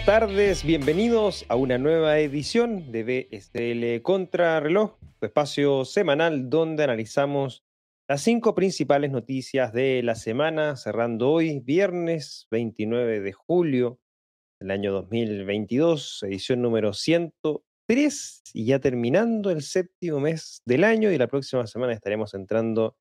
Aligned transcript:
Buenas 0.00 0.20
tardes, 0.20 0.64
bienvenidos 0.64 1.44
a 1.50 1.56
una 1.56 1.76
nueva 1.76 2.18
edición 2.20 2.90
de 2.90 3.04
BSL 3.04 4.00
Contrarreloj, 4.02 4.96
tu 5.18 5.26
espacio 5.26 5.84
semanal 5.84 6.48
donde 6.48 6.84
analizamos 6.84 7.66
las 8.08 8.22
cinco 8.22 8.54
principales 8.54 9.10
noticias 9.10 9.74
de 9.74 10.02
la 10.02 10.14
semana, 10.14 10.76
cerrando 10.76 11.30
hoy, 11.30 11.60
viernes 11.60 12.46
29 12.50 13.20
de 13.20 13.32
julio 13.34 14.00
del 14.58 14.70
año 14.70 14.90
2022, 14.90 16.22
edición 16.22 16.62
número 16.62 16.94
103, 16.94 18.42
y 18.54 18.64
ya 18.64 18.78
terminando 18.78 19.50
el 19.50 19.60
séptimo 19.60 20.18
mes 20.18 20.62
del 20.64 20.84
año, 20.84 21.12
y 21.12 21.18
la 21.18 21.26
próxima 21.26 21.66
semana 21.66 21.92
estaremos 21.92 22.32
entrando 22.32 22.96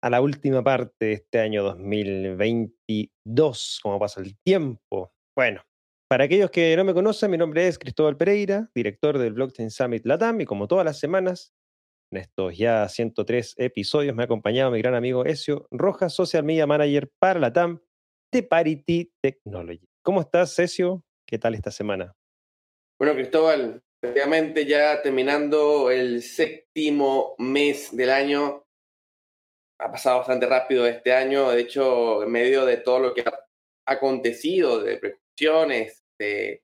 a 0.00 0.10
la 0.10 0.20
última 0.20 0.62
parte 0.62 1.06
de 1.06 1.14
este 1.14 1.40
año 1.40 1.64
2022, 1.64 3.80
como 3.82 3.98
pasa 3.98 4.20
el 4.20 4.38
tiempo. 4.38 5.12
Bueno, 5.36 5.60
para 6.08 6.24
aquellos 6.24 6.50
que 6.50 6.74
no 6.74 6.84
me 6.84 6.94
conocen, 6.94 7.30
mi 7.30 7.36
nombre 7.36 7.68
es 7.68 7.78
Cristóbal 7.78 8.16
Pereira, 8.16 8.70
director 8.74 9.18
del 9.18 9.34
Blockchain 9.34 9.70
Summit 9.70 10.06
Latam, 10.06 10.40
y 10.40 10.46
como 10.46 10.66
todas 10.66 10.84
las 10.84 10.98
semanas, 10.98 11.52
en 12.10 12.20
estos 12.20 12.56
ya 12.56 12.88
103 12.88 13.56
episodios 13.58 14.14
me 14.14 14.22
ha 14.22 14.24
acompañado 14.24 14.70
mi 14.70 14.78
gran 14.78 14.94
amigo 14.94 15.26
Ezio 15.26 15.68
Rojas, 15.70 16.14
Social 16.14 16.44
Media 16.44 16.66
Manager 16.66 17.10
para 17.18 17.38
la 17.38 17.52
TAM 17.52 17.82
de 18.32 18.42
Parity 18.42 19.12
Technology. 19.22 19.86
¿Cómo 20.02 20.22
estás, 20.22 20.58
Ezio? 20.58 21.04
¿Qué 21.26 21.38
tal 21.38 21.54
esta 21.54 21.70
semana? 21.70 22.14
Bueno, 22.98 23.14
Cristóbal, 23.14 23.82
efectivamente 24.02 24.64
ya 24.64 25.02
terminando 25.02 25.90
el 25.90 26.22
séptimo 26.22 27.34
mes 27.36 27.94
del 27.94 28.10
año. 28.10 28.64
Ha 29.78 29.92
pasado 29.92 30.18
bastante 30.18 30.46
rápido 30.46 30.86
este 30.86 31.12
año. 31.12 31.50
De 31.50 31.60
hecho, 31.60 32.22
en 32.22 32.32
medio 32.32 32.64
de 32.64 32.78
todo 32.78 32.98
lo 32.98 33.14
que 33.14 33.20
ha 33.20 33.47
acontecido, 33.88 34.82
de 34.82 34.98
preocupaciones, 34.98 36.04
de, 36.18 36.62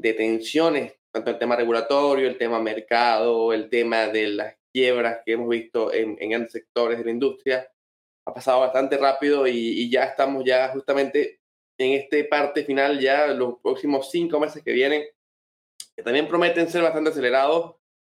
de 0.00 0.12
tensiones, 0.14 0.94
tanto 1.12 1.30
el 1.30 1.38
tema 1.38 1.56
regulatorio, 1.56 2.28
el 2.28 2.38
tema 2.38 2.60
mercado, 2.60 3.52
el 3.52 3.68
tema 3.68 4.08
de 4.08 4.28
las 4.28 4.56
quiebras 4.72 5.20
que 5.24 5.32
hemos 5.32 5.48
visto 5.48 5.92
en, 5.92 6.16
en 6.20 6.30
grandes 6.30 6.52
sectores 6.52 6.98
de 6.98 7.04
la 7.04 7.10
industria. 7.10 7.68
Ha 8.26 8.34
pasado 8.34 8.60
bastante 8.60 8.96
rápido 8.96 9.46
y, 9.46 9.90
ya 9.90 10.04
estamos 10.04 10.44
ya 10.44 10.68
justamente 10.70 11.40
en 11.78 11.92
esta 11.92 12.16
parte 12.28 12.64
final, 12.64 13.00
ya 13.00 13.26
los 13.28 13.58
próximos 13.60 14.10
cinco 14.10 14.40
meses 14.40 14.62
que 14.62 14.72
vienen, 14.72 15.04
que 15.96 16.02
también 16.02 16.28
prometen 16.28 16.68
ser 16.68 16.82
bastante 16.82 17.10
acelerados. 17.10 17.76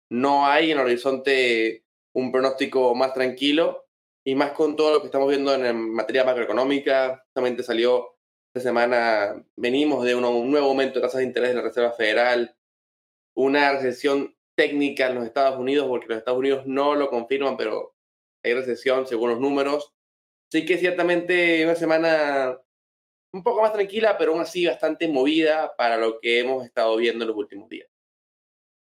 No 0.10 0.46
hay 0.48 0.72
en 0.72 0.80
el 0.80 0.86
horizonte 0.86 1.84
un 2.16 2.32
pronóstico 2.32 2.96
más 2.96 3.14
tranquilo 3.14 3.86
y 4.26 4.36
más 4.36 4.52
con 4.52 4.76
todo 4.76 4.94
lo 4.94 5.00
que 5.02 5.08
estamos 5.08 5.30
viendo 5.30 5.54
en 5.54 5.94
materia 5.94 6.24
macroeconómica. 6.24 7.24
Justamente 7.28 7.64
salió 7.64 8.17
esta 8.58 8.70
semana, 8.70 9.44
venimos 9.56 10.04
de 10.04 10.16
un 10.16 10.52
nuevo 10.52 10.68
aumento 10.68 10.96
de 10.96 11.02
tasas 11.02 11.20
de 11.20 11.26
interés 11.26 11.50
de 11.50 11.56
la 11.56 11.62
Reserva 11.62 11.92
Federal, 11.92 12.56
una 13.36 13.74
recesión 13.74 14.36
técnica 14.56 15.08
en 15.08 15.16
los 15.16 15.26
Estados 15.26 15.60
Unidos, 15.60 15.88
porque 15.88 16.08
los 16.08 16.18
Estados 16.18 16.40
Unidos 16.40 16.66
no 16.66 16.96
lo 16.96 17.10
confirman, 17.10 17.56
pero 17.58 17.96
hay 18.44 18.54
recesión 18.54 19.08
según 19.08 19.30
los 19.30 19.40
números. 19.40 19.94
Sí 20.52 20.66
que 20.66 20.78
ciertamente 20.78 21.64
una 21.64 21.76
semana 21.76 22.60
un 23.34 23.44
poco 23.44 23.62
más 23.62 23.74
tranquila, 23.74 24.18
pero 24.18 24.32
aún 24.32 24.42
así 24.42 24.66
bastante 24.66 25.08
movida 25.08 25.76
para 25.78 25.98
lo 25.98 26.20
que 26.20 26.40
hemos 26.40 26.66
estado 26.66 26.96
viendo 26.98 27.24
en 27.24 27.30
los 27.30 27.38
últimos 27.38 27.70
días. 27.70 27.90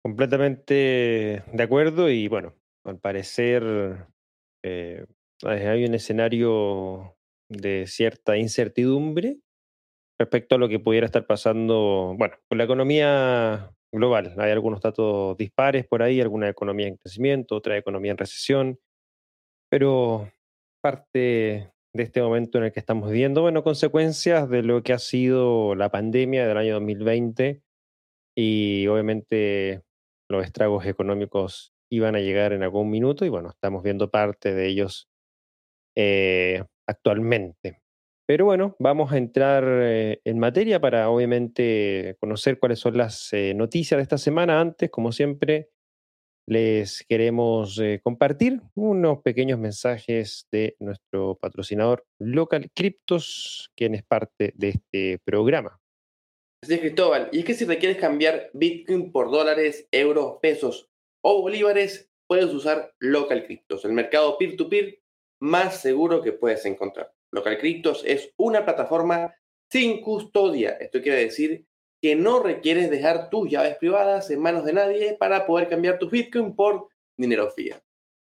Completamente 0.05 1.45
de 1.51 1.63
acuerdo 1.63 2.11
y 2.11 2.29
bueno, 2.29 2.55
al 2.85 2.99
parecer 2.99 3.63
eh, 4.63 5.07
hay 5.43 5.85
un 5.85 5.95
escenario 5.95 7.17
de 7.49 7.87
cierta 7.87 8.37
incertidumbre 8.37 9.39
respecto 10.23 10.55
a 10.55 10.59
lo 10.59 10.69
que 10.69 10.79
pudiera 10.79 11.05
estar 11.05 11.27
pasando, 11.27 12.15
bueno, 12.17 12.37
con 12.49 12.59
la 12.59 12.65
economía 12.65 13.75
global. 13.93 14.35
Hay 14.39 14.53
algunos 14.53 14.81
datos 14.81 15.37
dispares 15.37 15.85
por 15.85 16.03
ahí, 16.03 16.21
alguna 16.21 16.49
economía 16.49 16.87
en 16.87 16.97
crecimiento, 16.97 17.57
otra 17.57 17.77
economía 17.77 18.13
en 18.13 18.19
recesión, 18.19 18.79
pero 19.69 20.31
parte 20.81 21.73
de 21.95 22.03
este 22.03 22.23
momento 22.23 22.59
en 22.59 22.65
el 22.65 22.73
que 22.73 22.81
estamos 22.81 23.11
viviendo, 23.11 23.43
bueno, 23.43 23.65
consecuencias 23.65 24.49
de 24.49 24.63
lo 24.63 24.83
que 24.83 24.93
ha 24.93 24.99
sido 24.99 25.75
la 25.75 25.91
pandemia 25.91 26.47
del 26.47 26.57
año 26.57 26.75
2020 26.75 27.61
y 28.37 28.87
obviamente 28.87 29.83
los 30.31 30.45
estragos 30.45 30.87
económicos 30.87 31.75
iban 31.91 32.15
a 32.15 32.21
llegar 32.21 32.53
en 32.53 32.63
algún 32.63 32.91
minuto 32.91 33.27
y 33.27 33.29
bueno, 33.29 33.51
estamos 33.51 33.83
viendo 33.83 34.11
parte 34.11 34.55
de 34.55 34.69
ellos 34.69 35.09
eh, 35.97 36.65
actualmente. 36.87 37.82
Pero 38.33 38.47
bueno, 38.47 38.77
vamos 38.79 39.13
a 39.13 39.19
entrar 39.19 39.63
eh, 39.69 40.23
en 40.25 40.39
materia 40.39 40.81
para 40.81 41.11
obviamente 41.11 42.17
conocer 42.19 42.59
cuáles 42.59 42.79
son 42.79 42.97
las 42.97 43.31
eh, 43.35 43.53
noticias 43.53 43.99
de 43.99 44.03
esta 44.05 44.17
semana. 44.17 44.59
Antes, 44.59 44.89
como 44.89 45.13
siempre, 45.13 45.69
les 46.49 47.05
queremos 47.07 47.79
eh, 47.79 48.01
compartir 48.03 48.63
unos 48.75 49.21
pequeños 49.21 49.59
mensajes 49.59 50.49
de 50.51 50.77
nuestro 50.81 51.35
patrocinador 51.35 52.07
Local 52.19 52.71
Cryptos, 52.75 53.71
quien 53.77 53.95
es 53.95 54.03
parte 54.03 54.55
de 54.57 54.69
este 54.71 55.19
programa. 55.23 55.79
Así 56.63 56.73
es, 56.73 56.81
Cristóbal. 56.81 57.29
Y 57.33 57.41
es 57.41 57.45
que 57.45 57.53
si 57.53 57.67
requieres 57.67 57.99
cambiar 57.99 58.49
Bitcoin 58.55 59.13
por 59.13 59.31
dólares, 59.31 59.87
euros, 59.93 60.39
pesos 60.41 60.89
o 61.23 61.43
bolívares, 61.43 62.11
puedes 62.27 62.47
usar 62.47 62.95
Local 62.99 63.45
Cryptos, 63.45 63.85
el 63.85 63.93
mercado 63.93 64.39
peer-to-peer 64.39 64.85
-peer 64.87 65.03
más 65.39 65.83
seguro 65.83 66.23
que 66.23 66.33
puedes 66.33 66.65
encontrar. 66.65 67.13
Local 67.33 67.59
Cryptos 67.59 68.03
es 68.07 68.33
una 68.37 68.65
plataforma 68.65 69.35
sin 69.71 70.03
custodia. 70.03 70.73
Esto 70.73 71.01
quiere 71.01 71.25
decir 71.25 71.67
que 72.01 72.15
no 72.15 72.43
requieres 72.43 72.91
dejar 72.91 73.31
tus 73.31 73.49
llaves 73.49 73.77
privadas 73.77 74.31
en 74.31 74.41
manos 74.41 74.65
de 74.65 74.75
nadie 74.75 75.17
para 75.19 75.47
poder 75.47 75.69
cambiar 75.69 75.99
tus 75.99 76.11
Bitcoin 76.11 76.55
por 76.55 76.89
dinero 77.17 77.51
fiat. 77.51 77.81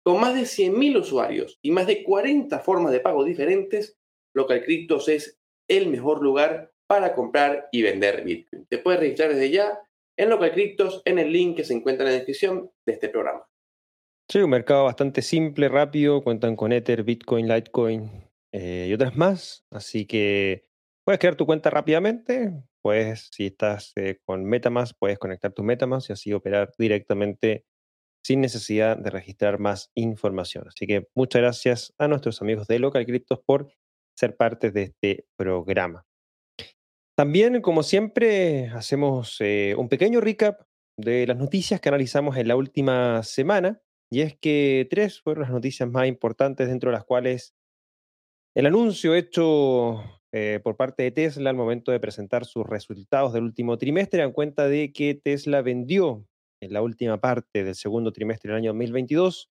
Con 0.03 0.19
más 0.21 0.33
de 0.33 0.43
100.000 0.43 1.01
usuarios 1.01 1.59
y 1.61 1.71
más 1.71 1.85
de 1.85 2.03
40 2.03 2.59
formas 2.59 2.91
de 2.91 3.01
pago 3.01 3.23
diferentes, 3.23 3.97
Local 4.33 4.63
Cryptos 4.63 5.09
es 5.09 5.37
el 5.67 5.89
mejor 5.89 6.23
lugar 6.23 6.71
para 6.87 7.13
comprar 7.13 7.67
y 7.71 7.81
vender 7.81 8.23
Bitcoin. 8.23 8.65
Te 8.67 8.77
puedes 8.77 9.01
registrar 9.01 9.29
desde 9.33 9.51
ya 9.51 9.79
en 10.15 10.29
Local 10.29 10.53
Cryptos 10.53 11.01
en 11.05 11.19
el 11.19 11.31
link 11.31 11.57
que 11.57 11.65
se 11.65 11.73
encuentra 11.73 12.05
en 12.05 12.11
la 12.11 12.15
descripción 12.15 12.71
de 12.85 12.93
este 12.93 13.09
programa. 13.09 13.45
Sí, 14.29 14.39
un 14.39 14.49
mercado 14.49 14.85
bastante 14.85 15.21
simple, 15.21 15.69
rápido, 15.69 16.23
cuentan 16.23 16.55
con 16.55 16.71
Ether, 16.71 17.03
Bitcoin, 17.03 17.47
Litecoin, 17.47 18.26
eh, 18.59 18.87
y 18.89 18.93
otras 18.93 19.15
más. 19.15 19.65
Así 19.69 20.07
que 20.07 20.65
puedes 21.05 21.19
crear 21.19 21.35
tu 21.35 21.45
cuenta 21.45 21.69
rápidamente. 21.69 22.51
Puedes, 22.81 23.29
si 23.31 23.47
estás 23.47 23.91
eh, 23.95 24.19
con 24.25 24.45
Metamask, 24.45 24.95
puedes 24.97 25.19
conectar 25.19 25.53
tu 25.53 25.63
Metamask 25.63 26.09
y 26.09 26.13
así 26.13 26.33
operar 26.33 26.73
directamente 26.77 27.65
sin 28.25 28.41
necesidad 28.41 28.97
de 28.97 29.11
registrar 29.11 29.59
más 29.59 29.91
información. 29.93 30.67
Así 30.67 30.87
que 30.87 31.07
muchas 31.15 31.41
gracias 31.41 31.93
a 31.99 32.07
nuestros 32.07 32.41
amigos 32.41 32.67
de 32.67 32.79
Local 32.79 33.05
Cryptos 33.05 33.39
por 33.45 33.71
ser 34.17 34.35
parte 34.35 34.71
de 34.71 34.83
este 34.83 35.27
programa. 35.37 36.05
También, 37.15 37.61
como 37.61 37.83
siempre, 37.83 38.69
hacemos 38.69 39.37
eh, 39.39 39.75
un 39.77 39.87
pequeño 39.87 40.19
recap 40.19 40.61
de 40.97 41.27
las 41.27 41.37
noticias 41.37 41.79
que 41.79 41.89
analizamos 41.89 42.37
en 42.37 42.47
la 42.47 42.55
última 42.55 43.21
semana. 43.21 43.81
Y 44.11 44.21
es 44.21 44.35
que 44.39 44.87
tres 44.89 45.21
fueron 45.21 45.43
las 45.43 45.51
noticias 45.51 45.87
más 45.89 46.07
importantes, 46.07 46.67
dentro 46.67 46.89
de 46.89 46.97
las 46.97 47.05
cuales 47.05 47.56
el 48.57 48.65
anuncio 48.65 49.13
hecho 49.13 50.03
eh, 50.33 50.59
por 50.63 50.75
parte 50.77 51.03
de 51.03 51.11
Tesla 51.11 51.51
al 51.51 51.55
momento 51.55 51.91
de 51.91 51.99
presentar 51.99 52.43
sus 52.43 52.65
resultados 52.65 53.31
del 53.31 53.43
último 53.43 53.77
trimestre 53.77 54.21
dan 54.21 54.31
cuenta 54.31 54.67
de 54.67 54.91
que 54.91 55.13
Tesla 55.13 55.61
vendió 55.61 56.25
en 56.59 56.73
la 56.73 56.81
última 56.81 57.21
parte 57.21 57.63
del 57.63 57.75
segundo 57.75 58.11
trimestre 58.11 58.49
del 58.49 58.57
año 58.57 58.71
2022 58.71 59.51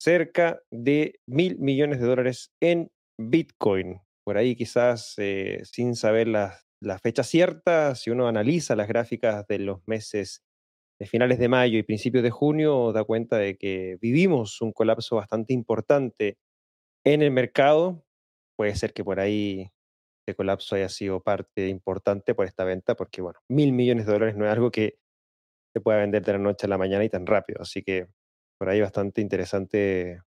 cerca 0.00 0.60
de 0.72 1.20
mil 1.28 1.60
millones 1.60 2.00
de 2.00 2.06
dólares 2.08 2.50
en 2.60 2.90
Bitcoin. 3.20 4.00
Por 4.24 4.36
ahí 4.36 4.56
quizás 4.56 5.14
eh, 5.18 5.60
sin 5.62 5.94
saber 5.94 6.26
la, 6.26 6.58
la 6.82 6.98
fecha 6.98 7.22
cierta, 7.22 7.94
si 7.94 8.10
uno 8.10 8.26
analiza 8.26 8.74
las 8.74 8.88
gráficas 8.88 9.46
de 9.46 9.60
los 9.60 9.86
meses 9.86 10.42
de 10.98 11.06
finales 11.06 11.38
de 11.38 11.46
mayo 11.46 11.78
y 11.78 11.84
principios 11.84 12.24
de 12.24 12.30
junio, 12.30 12.90
da 12.92 13.04
cuenta 13.04 13.38
de 13.38 13.56
que 13.56 13.96
vivimos 14.00 14.60
un 14.60 14.72
colapso 14.72 15.14
bastante 15.14 15.52
importante 15.52 16.36
en 17.04 17.22
el 17.22 17.30
mercado 17.30 18.04
puede 18.58 18.74
ser 18.74 18.92
que 18.92 19.04
por 19.04 19.20
ahí 19.20 19.70
este 20.26 20.34
colapso 20.34 20.74
haya 20.74 20.88
sido 20.88 21.22
parte 21.22 21.68
importante 21.68 22.34
por 22.34 22.44
esta 22.44 22.64
venta, 22.64 22.96
porque 22.96 23.22
bueno, 23.22 23.38
mil 23.48 23.72
millones 23.72 24.04
de 24.04 24.12
dólares 24.12 24.36
no 24.36 24.46
es 24.46 24.52
algo 24.52 24.72
que 24.72 24.98
se 25.72 25.80
pueda 25.80 25.98
vender 25.98 26.24
de 26.24 26.32
la 26.32 26.38
noche 26.38 26.66
a 26.66 26.68
la 26.68 26.76
mañana 26.76 27.04
y 27.04 27.08
tan 27.08 27.24
rápido. 27.24 27.62
Así 27.62 27.84
que 27.84 28.08
por 28.58 28.68
ahí 28.68 28.80
bastante 28.80 29.20
interesante 29.20 30.20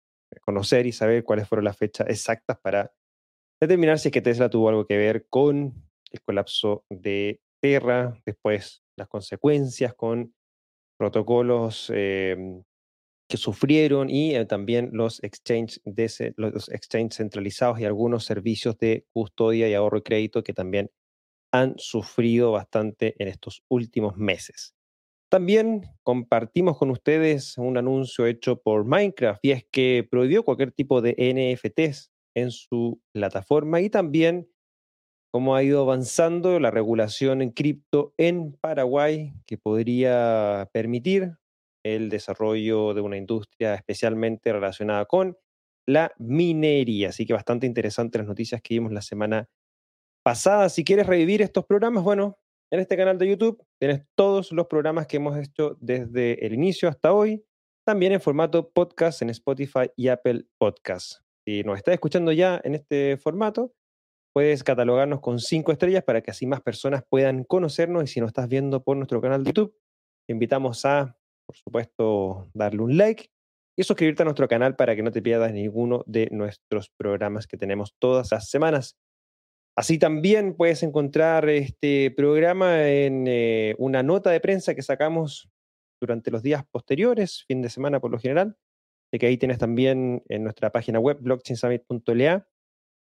conocer 0.43 0.87
y 0.87 0.93
saber 0.93 1.25
cuáles 1.25 1.49
fueron 1.49 1.65
las 1.65 1.77
fechas 1.77 2.09
exactas 2.09 2.56
para 2.62 2.93
determinar 3.61 3.99
si 3.99 4.09
es 4.09 4.12
que 4.12 4.23
Tesla 4.23 4.49
tuvo 4.49 4.69
algo 4.69 4.87
que 4.87 4.97
ver 4.97 5.27
con 5.29 5.75
el 6.12 6.23
colapso 6.23 6.85
de 6.88 7.41
Terra, 7.61 8.17
después 8.25 8.85
las 8.97 9.09
consecuencias 9.09 9.93
con 9.94 10.32
protocolos 10.97 11.91
em, 11.93 12.62
que 13.31 13.37
sufrieron 13.37 14.11
y 14.11 14.35
eh, 14.35 14.44
también 14.44 14.91
los 14.93 15.23
exchanges, 15.23 15.81
los 16.37 16.69
exchange 16.69 17.15
centralizados 17.15 17.79
y 17.79 17.85
algunos 17.85 18.25
servicios 18.25 18.77
de 18.77 19.06
custodia 19.12 19.69
y 19.69 19.75
ahorro 19.75 19.99
y 19.99 20.03
crédito 20.03 20.43
que 20.43 20.53
también 20.53 20.91
han 21.53 21.75
sufrido 21.79 22.50
bastante 22.53 23.15
en 23.23 23.29
estos 23.29 23.62
últimos 23.69 24.17
meses. 24.17 24.75
También 25.31 25.82
compartimos 26.03 26.77
con 26.77 26.91
ustedes 26.91 27.56
un 27.56 27.79
anuncio 27.79 28.27
hecho 28.27 28.61
por 28.61 28.85
Minecraft 28.85 29.38
y 29.44 29.53
es 29.53 29.65
que 29.71 30.06
prohibió 30.11 30.44
cualquier 30.44 30.73
tipo 30.73 31.00
de 31.00 31.15
NFTs 31.15 32.11
en 32.35 32.50
su 32.50 33.00
plataforma 33.12 33.81
y 33.81 33.91
también 33.91 34.49
cómo 35.32 35.55
ha 35.55 35.62
ido 35.62 35.82
avanzando 35.82 36.59
la 36.59 36.73
regulación 36.73 37.43
en 37.43 37.50
cripto 37.50 38.12
en 38.17 38.55
Paraguay 38.61 39.35
que 39.47 39.56
podría 39.56 40.69
permitir 40.73 41.40
el 41.82 42.09
desarrollo 42.09 42.94
de 42.94 43.00
una 43.00 43.17
industria 43.17 43.75
especialmente 43.75 44.53
relacionada 44.53 45.05
con 45.06 45.37
la 45.87 46.12
minería. 46.19 47.09
Así 47.09 47.27
que 47.27 47.32
bastante 47.32 47.67
interesante 47.67 48.19
las 48.19 48.27
noticias 48.27 48.61
que 48.62 48.75
vimos 48.75 48.93
la 48.93 49.03
semana 49.03 49.49
pasada. 50.23 50.69
Si 50.69 50.85
quieres 50.85 51.06
revivir 51.06 51.43
estos 51.43 51.65
programas, 51.65 52.05
bueno, 52.05 52.38
en 52.71 52.81
este 52.81 52.97
canal 52.97 53.19
de 53.19 53.29
YouTube 53.29 53.65
tienes 53.79 54.03
todos 54.15 54.53
los 54.53 54.67
programas 54.67 55.06
que 55.06 55.17
hemos 55.17 55.37
hecho 55.37 55.77
desde 55.81 56.47
el 56.47 56.55
inicio 56.55 56.88
hasta 56.88 57.12
hoy, 57.12 57.44
también 57.85 58.12
en 58.12 58.21
formato 58.21 58.71
podcast 58.71 59.23
en 59.23 59.31
Spotify 59.31 59.91
y 59.97 60.09
Apple 60.09 60.44
Podcasts. 60.59 61.23
Si 61.44 61.62
nos 61.65 61.79
estás 61.79 61.94
escuchando 61.94 62.31
ya 62.31 62.61
en 62.62 62.75
este 62.75 63.17
formato, 63.17 63.73
puedes 64.32 64.62
catalogarnos 64.62 65.21
con 65.21 65.41
cinco 65.41 65.73
estrellas 65.73 66.05
para 66.05 66.21
que 66.21 66.31
así 66.31 66.47
más 66.47 66.61
personas 66.61 67.03
puedan 67.09 67.44
conocernos 67.44 68.05
y 68.05 68.06
si 68.06 68.21
nos 68.21 68.29
estás 68.29 68.49
viendo 68.49 68.82
por 68.85 68.97
nuestro 68.97 69.21
canal 69.21 69.43
de 69.43 69.49
YouTube, 69.49 69.75
te 70.27 70.32
invitamos 70.32 70.85
a, 70.85 71.17
por 71.50 71.56
supuesto, 71.56 72.49
darle 72.55 72.81
un 72.81 72.97
like 72.97 73.29
y 73.76 73.82
suscribirte 73.82 74.23
a 74.23 74.25
nuestro 74.25 74.47
canal 74.47 74.76
para 74.76 74.94
que 74.94 75.02
no 75.02 75.11
te 75.11 75.20
pierdas 75.20 75.52
ninguno 75.52 76.05
de 76.06 76.29
nuestros 76.31 76.91
programas 76.97 77.49
que 77.49 77.56
tenemos 77.56 77.93
todas 77.99 78.31
las 78.31 78.49
semanas. 78.49 78.97
Así 79.76 79.99
también 79.99 80.55
puedes 80.55 80.85
encontrar 80.85 81.49
este 81.49 82.12
programa 82.12 82.88
en 82.88 83.25
eh, 83.26 83.75
una 83.79 84.05
nota 84.05 84.31
de 84.31 84.38
prensa 84.38 84.76
que 84.76 84.82
sacamos 84.82 85.49
durante 86.00 86.31
los 86.31 86.44
días 86.44 86.62
posteriores, 86.70 87.44
fin 87.49 87.62
de 87.62 87.70
semana 87.70 87.99
por 87.99 88.12
lo 88.12 88.20
general, 88.20 88.56
de 89.12 89.19
que 89.19 89.26
ahí 89.26 89.37
tienes 89.37 89.58
también 89.58 90.23
en 90.29 90.44
nuestra 90.44 90.70
página 90.70 91.00
web 91.00 91.19
blockchainsummit.la 91.20 92.46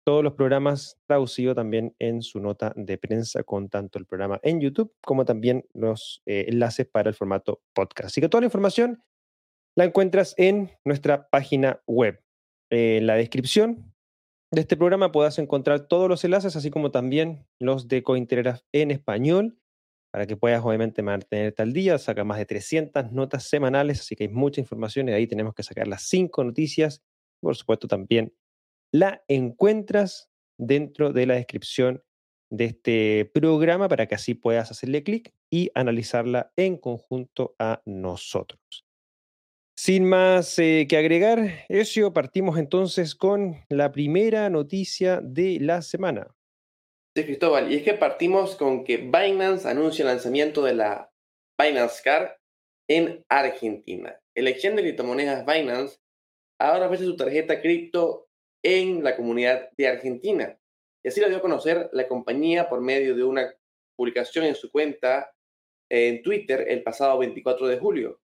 todos 0.05 0.25
los 0.25 0.35
programas 0.35 0.99
traducidos 1.06 1.56
también 1.56 1.94
en 1.99 2.23
su 2.23 2.41
nota 2.41 2.73
de 2.76 2.99
prensa 2.99 3.43
con 3.43 3.69
tanto 3.69 3.99
el 3.99 4.06
programa 4.06 4.41
en 4.43 4.61
YouTube 4.61 4.93
como 5.02 5.25
también 5.25 5.67
los 5.73 6.23
eh, 6.26 6.47
enlaces 6.49 6.87
para 6.87 7.11
el 7.11 7.14
formato 7.14 7.62
podcast. 7.75 8.06
Así 8.06 8.20
que 8.20 8.29
toda 8.29 8.41
la 8.41 8.47
información 8.47 9.02
la 9.76 9.85
encuentras 9.85 10.35
en 10.37 10.70
nuestra 10.85 11.29
página 11.29 11.81
web. 11.87 12.23
en 12.70 13.06
la 13.06 13.14
descripción 13.14 13.93
de 14.52 14.62
este 14.62 14.76
programa 14.76 15.12
podrás 15.12 15.38
encontrar 15.38 15.87
todos 15.87 16.08
los 16.08 16.25
enlaces, 16.25 16.56
así 16.56 16.70
como 16.70 16.91
también 16.91 17.46
los 17.61 17.87
de 17.87 18.03
Cointelegraph 18.03 18.62
en 18.73 18.91
español, 18.91 19.58
para 20.12 20.26
que 20.26 20.37
puedas 20.37 20.64
obviamente 20.64 21.03
mantenerte 21.03 21.62
al 21.62 21.73
día. 21.73 21.99
Saca 21.99 22.25
más 22.25 22.38
de 22.38 22.46
300 22.46 23.12
notas 23.12 23.44
semanales, 23.44 24.00
así 24.00 24.17
que 24.17 24.25
hay 24.25 24.29
mucha 24.29 24.61
información 24.61 25.08
y 25.08 25.12
ahí 25.12 25.26
tenemos 25.29 25.55
que 25.55 25.62
sacar 25.62 25.87
las 25.87 26.03
cinco 26.03 26.43
noticias. 26.43 27.03
Por 27.41 27.56
supuesto, 27.56 27.87
también 27.87 28.35
la 28.92 29.22
encuentras 29.28 30.31
dentro 30.58 31.12
de 31.12 31.26
la 31.26 31.34
descripción 31.34 32.02
de 32.50 32.64
este 32.66 33.31
programa 33.32 33.88
para 33.88 34.06
que 34.06 34.16
así 34.16 34.34
puedas 34.34 34.70
hacerle 34.70 35.02
clic 35.02 35.32
y 35.50 35.70
analizarla 35.75 36.52
en 36.56 36.76
conjunto 36.76 37.54
a 37.58 37.82
nosotros. 37.84 38.60
Sin 39.76 40.04
más 40.04 40.58
eh, 40.58 40.87
que 40.88 40.98
agregar, 40.98 41.64
Ezio, 41.69 42.12
partimos 42.12 42.58
entonces 42.58 43.14
con 43.14 43.56
la 43.69 43.92
primera 43.92 44.50
noticia 44.50 45.20
de 45.22 45.58
la 45.60 45.81
semana. 45.81 46.34
Sí, 47.16 47.25
Cristóbal, 47.25 47.72
y 47.72 47.76
es 47.76 47.82
que 47.82 47.94
partimos 47.94 48.56
con 48.56 48.84
que 48.84 48.98
Binance 48.98 49.66
anuncia 49.66 50.02
el 50.02 50.08
lanzamiento 50.08 50.62
de 50.62 50.75
la 50.75 51.10
Binance 51.58 52.02
Card 52.04 52.28
en 52.88 53.25
Argentina. 53.28 54.20
El 54.34 54.48
exchange 54.48 54.76
de 54.76 54.82
criptomonedas 54.82 55.46
Binance 55.46 55.98
ahora 56.60 56.86
ofrece 56.86 57.04
su 57.04 57.16
tarjeta 57.16 57.60
cripto 57.60 58.28
en 58.62 59.02
la 59.02 59.16
comunidad 59.16 59.70
de 59.76 59.88
Argentina. 59.88 60.58
Y 61.02 61.08
así 61.08 61.20
lo 61.20 61.28
dio 61.28 61.38
a 61.38 61.42
conocer 61.42 61.88
la 61.92 62.08
compañía 62.08 62.68
por 62.68 62.80
medio 62.80 63.14
de 63.14 63.24
una 63.24 63.54
publicación 63.96 64.44
en 64.44 64.54
su 64.54 64.70
cuenta 64.70 65.32
en 65.90 66.22
Twitter 66.22 66.66
el 66.68 66.82
pasado 66.82 67.18
24 67.18 67.66
de 67.66 67.78
julio. 67.78 68.20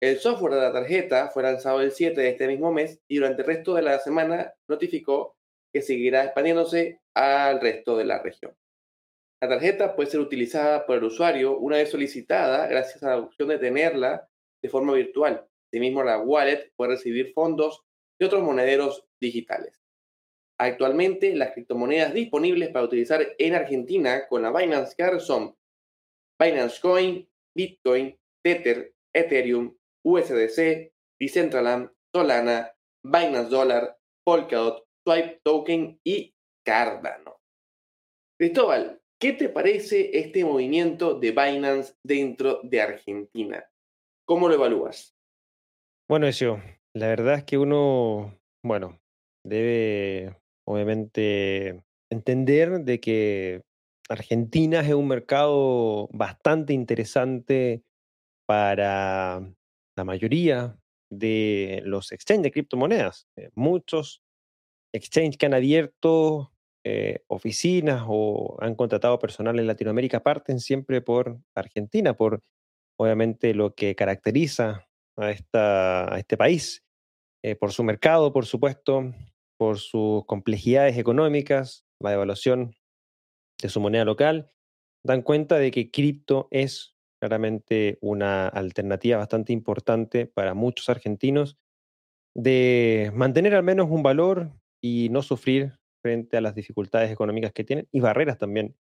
El 0.00 0.18
software 0.18 0.54
de 0.54 0.60
la 0.60 0.72
tarjeta 0.72 1.30
fue 1.30 1.42
lanzado 1.42 1.80
el 1.80 1.90
7 1.90 2.20
de 2.20 2.28
este 2.28 2.46
mismo 2.48 2.72
mes 2.72 3.00
y 3.08 3.16
durante 3.16 3.42
el 3.42 3.48
resto 3.48 3.74
de 3.74 3.82
la 3.82 3.98
semana 3.98 4.52
notificó 4.68 5.36
que 5.72 5.80
seguirá 5.80 6.24
expandiéndose 6.24 7.00
al 7.14 7.60
resto 7.60 7.96
de 7.96 8.04
la 8.04 8.22
región. 8.22 8.54
La 9.40 9.48
tarjeta 9.48 9.94
puede 9.94 10.10
ser 10.10 10.20
utilizada 10.20 10.86
por 10.86 10.96
el 10.98 11.04
usuario 11.04 11.58
una 11.58 11.76
vez 11.76 11.90
solicitada 11.90 12.66
gracias 12.66 13.02
a 13.02 13.10
la 13.10 13.18
opción 13.18 13.48
de 13.48 13.58
tenerla 13.58 14.28
de 14.62 14.68
forma 14.68 14.94
virtual. 14.94 15.46
Asimismo, 15.72 16.02
la 16.02 16.18
wallet 16.18 16.72
puede 16.76 16.92
recibir 16.92 17.32
fondos 17.32 17.85
de 18.18 18.26
otros 18.26 18.42
monederos 18.42 19.06
digitales. 19.20 19.80
Actualmente, 20.58 21.34
las 21.34 21.52
criptomonedas 21.52 22.14
disponibles 22.14 22.70
para 22.70 22.86
utilizar 22.86 23.26
en 23.38 23.54
Argentina 23.54 24.26
con 24.28 24.42
la 24.42 24.52
Binance 24.52 24.94
Card 24.96 25.20
son 25.20 25.54
Binance 26.40 26.80
Coin, 26.80 27.28
Bitcoin, 27.54 28.18
Tether, 28.42 28.94
Ethereum, 29.12 29.76
USDC, 30.04 30.92
Decentraland, 31.20 31.90
Solana, 32.14 32.72
Binance 33.02 33.50
Dollar, 33.50 33.98
Polkadot, 34.24 34.86
Swipe 35.04 35.40
Token 35.42 36.00
y 36.04 36.34
Cardano. 36.64 37.40
Cristóbal, 38.38 39.00
¿qué 39.20 39.32
te 39.32 39.48
parece 39.48 40.18
este 40.18 40.44
movimiento 40.44 41.18
de 41.18 41.30
Binance 41.30 41.94
dentro 42.02 42.60
de 42.62 42.80
Argentina? 42.80 43.70
¿Cómo 44.26 44.48
lo 44.48 44.54
evalúas? 44.54 45.16
Bueno, 46.08 46.26
eso, 46.26 46.60
la 46.96 47.08
verdad 47.08 47.34
es 47.34 47.44
que 47.44 47.58
uno, 47.58 48.40
bueno, 48.64 48.98
debe 49.44 50.34
obviamente 50.66 51.84
entender 52.10 52.80
de 52.80 53.00
que 53.00 53.62
Argentina 54.08 54.80
es 54.80 54.94
un 54.94 55.06
mercado 55.06 56.08
bastante 56.12 56.72
interesante 56.72 57.82
para 58.46 59.40
la 59.94 60.04
mayoría 60.04 60.78
de 61.10 61.82
los 61.84 62.12
exchanges 62.12 62.44
de 62.44 62.50
criptomonedas. 62.52 63.28
Eh, 63.36 63.50
muchos 63.54 64.22
exchanges 64.94 65.36
que 65.36 65.46
han 65.46 65.54
abierto 65.54 66.50
eh, 66.82 67.24
oficinas 67.26 68.04
o 68.08 68.56
han 68.60 68.74
contratado 68.74 69.18
personal 69.18 69.58
en 69.58 69.66
Latinoamérica 69.66 70.22
parten 70.22 70.60
siempre 70.60 71.02
por 71.02 71.38
Argentina, 71.54 72.16
por 72.16 72.40
obviamente 72.98 73.52
lo 73.52 73.74
que 73.74 73.94
caracteriza 73.94 74.88
a, 75.18 75.30
esta, 75.30 76.14
a 76.14 76.18
este 76.18 76.38
país, 76.38 76.85
eh, 77.46 77.54
por 77.54 77.70
su 77.70 77.84
mercado, 77.84 78.32
por 78.32 78.44
supuesto, 78.44 79.14
por 79.56 79.78
sus 79.78 80.24
complejidades 80.26 80.98
económicas, 80.98 81.86
la 82.02 82.10
devaluación 82.10 82.74
de 83.62 83.68
su 83.68 83.80
moneda 83.80 84.04
local, 84.04 84.50
dan 85.04 85.22
cuenta 85.22 85.56
de 85.56 85.70
que 85.70 85.92
cripto 85.92 86.48
es 86.50 86.96
claramente 87.20 87.98
una 88.00 88.48
alternativa 88.48 89.18
bastante 89.18 89.52
importante 89.52 90.26
para 90.26 90.54
muchos 90.54 90.88
argentinos 90.88 91.56
de 92.34 93.12
mantener 93.14 93.54
al 93.54 93.62
menos 93.62 93.86
un 93.90 94.02
valor 94.02 94.50
y 94.82 95.08
no 95.10 95.22
sufrir 95.22 95.78
frente 96.02 96.36
a 96.36 96.40
las 96.40 96.56
dificultades 96.56 97.12
económicas 97.12 97.52
que 97.52 97.62
tienen 97.62 97.86
y 97.92 98.00
barreras 98.00 98.38
también, 98.38 98.74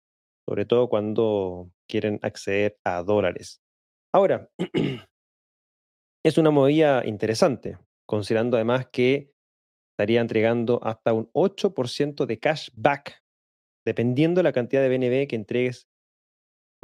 sobre 0.49 0.65
todo 0.65 0.89
cuando 0.89 1.71
quieren 1.87 2.19
acceder 2.23 2.79
a 2.83 3.03
dólares. 3.03 3.61
Ahora, 4.11 4.49
es 6.25 6.39
una 6.39 6.51
movida 6.51 7.05
interesante, 7.05 7.77
considerando 8.07 8.57
además 8.57 8.89
que 8.93 9.33
estaría 9.93 10.21
entregando 10.21 10.81
hasta 10.83 11.13
un 11.13 11.31
8% 11.33 12.27
de 12.27 12.39
cashback, 12.39 13.23
dependiendo 13.87 14.41
de 14.41 14.45
la 14.45 14.53
cantidad 14.53 14.83
de 14.83 14.89
BNB 14.89 15.29
que 15.29 15.37
entregues 15.37 15.89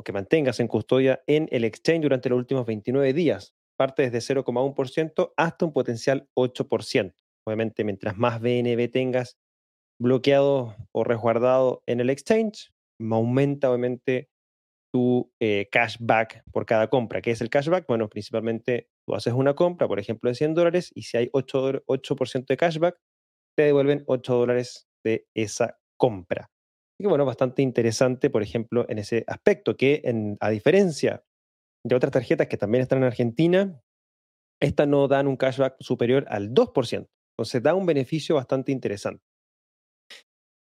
que 0.02 0.12
mantengas 0.12 0.60
en 0.60 0.68
custodia 0.68 1.22
en 1.26 1.48
el 1.50 1.64
exchange 1.64 2.02
durante 2.02 2.28
los 2.28 2.38
últimos 2.38 2.66
29 2.66 3.12
días. 3.12 3.54
Parte 3.76 4.08
desde 4.08 4.34
0,1% 4.34 5.32
hasta 5.36 5.64
un 5.64 5.72
potencial 5.72 6.28
8%. 6.36 7.14
Obviamente, 7.46 7.84
mientras 7.84 8.16
más 8.16 8.40
BNB 8.40 8.90
tengas 8.90 9.38
bloqueado 9.98 10.76
o 10.92 11.04
resguardado 11.04 11.82
en 11.86 12.00
el 12.00 12.10
exchange, 12.10 12.72
aumenta 13.00 13.70
obviamente 13.70 14.28
tu 14.92 15.32
eh, 15.40 15.68
cashback 15.70 16.42
por 16.52 16.66
cada 16.66 16.88
compra. 16.90 17.22
¿Qué 17.22 17.30
es 17.30 17.40
el 17.40 17.48
cashback? 17.48 17.86
Bueno, 17.86 18.08
principalmente 18.08 18.89
tú 19.06 19.14
haces 19.14 19.32
una 19.32 19.54
compra, 19.54 19.88
por 19.88 19.98
ejemplo, 19.98 20.30
de 20.30 20.34
100 20.34 20.54
dólares 20.54 20.90
y 20.94 21.02
si 21.02 21.16
hay 21.16 21.28
8%, 21.32 21.82
8 21.86 22.16
de 22.46 22.56
cashback, 22.56 22.96
te 23.56 23.64
devuelven 23.64 24.04
8 24.06 24.34
dólares 24.34 24.88
de 25.04 25.26
esa 25.34 25.78
compra. 25.98 26.50
Y 26.98 27.06
bueno, 27.06 27.24
bastante 27.24 27.62
interesante, 27.62 28.28
por 28.28 28.42
ejemplo, 28.42 28.84
en 28.88 28.98
ese 28.98 29.24
aspecto, 29.26 29.76
que 29.76 30.02
a 30.38 30.50
diferencia 30.50 31.24
de 31.84 31.96
otras 31.96 32.12
tarjetas 32.12 32.46
que 32.46 32.58
también 32.58 32.82
están 32.82 32.98
en 32.98 33.04
Argentina, 33.04 33.80
estas 34.60 34.86
no 34.86 35.08
dan 35.08 35.26
un 35.26 35.36
cashback 35.36 35.76
superior 35.80 36.26
al 36.28 36.52
2%. 36.52 37.08
Entonces 37.32 37.62
da 37.62 37.74
un 37.74 37.86
beneficio 37.86 38.34
bastante 38.34 38.70
interesante. 38.70 39.24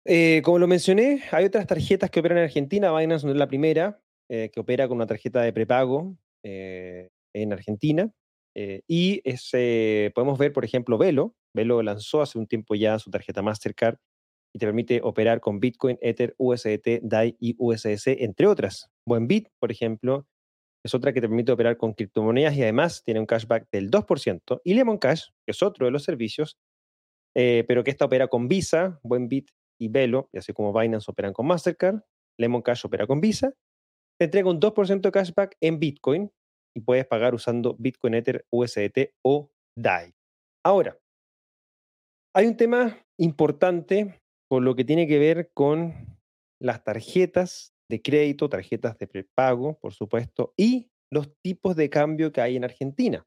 Eh, 0.06 0.40
como 0.44 0.58
lo 0.58 0.68
mencioné, 0.68 1.22
hay 1.32 1.44
otras 1.44 1.66
tarjetas 1.66 2.10
que 2.10 2.20
operan 2.20 2.38
en 2.38 2.44
Argentina. 2.44 2.96
Binance 2.96 3.26
no 3.26 3.32
es 3.32 3.38
la 3.38 3.48
primera, 3.48 4.00
eh, 4.30 4.50
que 4.52 4.60
opera 4.60 4.86
con 4.86 4.96
una 4.96 5.06
tarjeta 5.06 5.42
de 5.42 5.52
prepago 5.52 6.16
eh, 6.44 7.08
en 7.34 7.52
Argentina. 7.52 8.10
Y 8.86 9.22
podemos 10.10 10.38
ver, 10.38 10.52
por 10.52 10.64
ejemplo, 10.64 10.98
Velo. 10.98 11.36
Velo 11.54 11.82
lanzó 11.82 12.22
hace 12.22 12.38
un 12.38 12.46
tiempo 12.46 12.74
ya 12.74 12.98
su 12.98 13.10
tarjeta 13.10 13.42
Mastercard 13.42 13.98
y 14.54 14.58
te 14.58 14.66
permite 14.66 15.00
operar 15.02 15.40
con 15.40 15.60
Bitcoin, 15.60 15.98
Ether, 16.00 16.34
USDT, 16.38 17.02
DAI 17.02 17.36
y 17.38 17.54
USDC, 17.58 18.22
entre 18.22 18.46
otras. 18.46 18.90
Buenbit, 19.06 19.48
por 19.60 19.70
ejemplo, 19.70 20.26
es 20.84 20.94
otra 20.94 21.12
que 21.12 21.20
te 21.20 21.28
permite 21.28 21.52
operar 21.52 21.76
con 21.76 21.92
criptomonedas 21.92 22.56
y 22.56 22.62
además 22.62 23.02
tiene 23.04 23.20
un 23.20 23.26
cashback 23.26 23.68
del 23.70 23.90
2%. 23.90 24.60
Y 24.64 24.74
Lemon 24.74 24.98
Cash, 24.98 25.26
que 25.44 25.52
es 25.52 25.62
otro 25.62 25.86
de 25.86 25.92
los 25.92 26.02
servicios, 26.04 26.56
pero 27.34 27.84
que 27.84 27.90
esta 27.90 28.06
opera 28.06 28.28
con 28.28 28.48
Visa, 28.48 28.98
Buenbit 29.02 29.50
y 29.78 29.88
Velo, 29.88 30.30
así 30.34 30.52
como 30.52 30.72
Binance 30.72 31.10
operan 31.10 31.32
con 31.32 31.46
Mastercard, 31.46 32.00
Lemon 32.38 32.62
Cash 32.62 32.86
opera 32.86 33.06
con 33.06 33.20
Visa, 33.20 33.52
te 34.18 34.24
entrega 34.24 34.50
un 34.50 34.60
2% 34.60 35.00
de 35.00 35.12
cashback 35.12 35.56
en 35.60 35.78
Bitcoin 35.78 36.30
y 36.76 36.80
puedes 36.80 37.06
pagar 37.06 37.34
usando 37.34 37.76
Bitcoin 37.78 38.14
Ether, 38.14 38.46
USDT 38.50 39.14
o 39.24 39.50
DAI. 39.76 40.14
Ahora, 40.64 40.98
hay 42.34 42.46
un 42.46 42.56
tema 42.56 42.98
importante 43.18 44.20
con 44.50 44.64
lo 44.64 44.74
que 44.74 44.84
tiene 44.84 45.06
que 45.06 45.18
ver 45.18 45.50
con 45.54 46.18
las 46.60 46.84
tarjetas 46.84 47.74
de 47.90 48.02
crédito, 48.02 48.48
tarjetas 48.48 48.98
de 48.98 49.06
prepago, 49.06 49.78
por 49.78 49.94
supuesto, 49.94 50.52
y 50.56 50.90
los 51.12 51.32
tipos 51.42 51.74
de 51.76 51.88
cambio 51.88 52.32
que 52.32 52.40
hay 52.40 52.56
en 52.56 52.64
Argentina. 52.64 53.26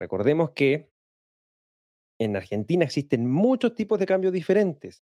Recordemos 0.00 0.50
que 0.50 0.90
en 2.20 2.36
Argentina 2.36 2.84
existen 2.84 3.30
muchos 3.30 3.74
tipos 3.74 3.98
de 3.98 4.06
cambio 4.06 4.30
diferentes 4.30 5.02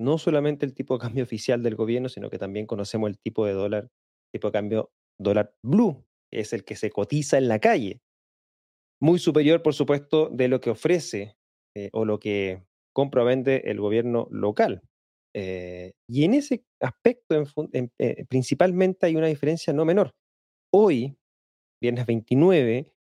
no 0.00 0.16
solamente 0.16 0.64
el 0.64 0.74
tipo 0.74 0.94
de 0.94 1.00
cambio 1.00 1.24
oficial 1.24 1.62
del 1.62 1.76
gobierno, 1.76 2.08
sino 2.08 2.30
que 2.30 2.38
también 2.38 2.66
conocemos 2.66 3.10
el 3.10 3.18
tipo 3.18 3.44
de 3.44 3.52
dólar, 3.52 3.90
tipo 4.32 4.48
de 4.48 4.52
cambio 4.52 4.90
dólar 5.20 5.54
blue, 5.62 6.02
es 6.30 6.52
el 6.52 6.64
que 6.64 6.76
se 6.76 6.90
cotiza 6.90 7.38
en 7.38 7.48
la 7.48 7.58
calle. 7.58 8.00
Muy 9.00 9.18
superior, 9.18 9.62
por 9.62 9.74
supuesto, 9.74 10.28
de 10.30 10.48
lo 10.48 10.60
que 10.60 10.70
ofrece 10.70 11.36
eh, 11.74 11.88
o 11.92 12.04
lo 12.04 12.18
que 12.18 12.62
compra 12.92 13.22
o 13.22 13.24
vende 13.24 13.62
el 13.66 13.80
gobierno 13.80 14.28
local. 14.30 14.82
Eh, 15.34 15.92
y 16.08 16.24
en 16.24 16.34
ese 16.34 16.64
aspecto, 16.80 17.44
eh, 17.72 18.26
principalmente 18.28 19.06
hay 19.06 19.16
una 19.16 19.28
diferencia 19.28 19.72
no 19.72 19.84
menor. 19.84 20.12
Hoy, 20.72 21.16
viernes 21.80 22.06
29, 22.06 22.92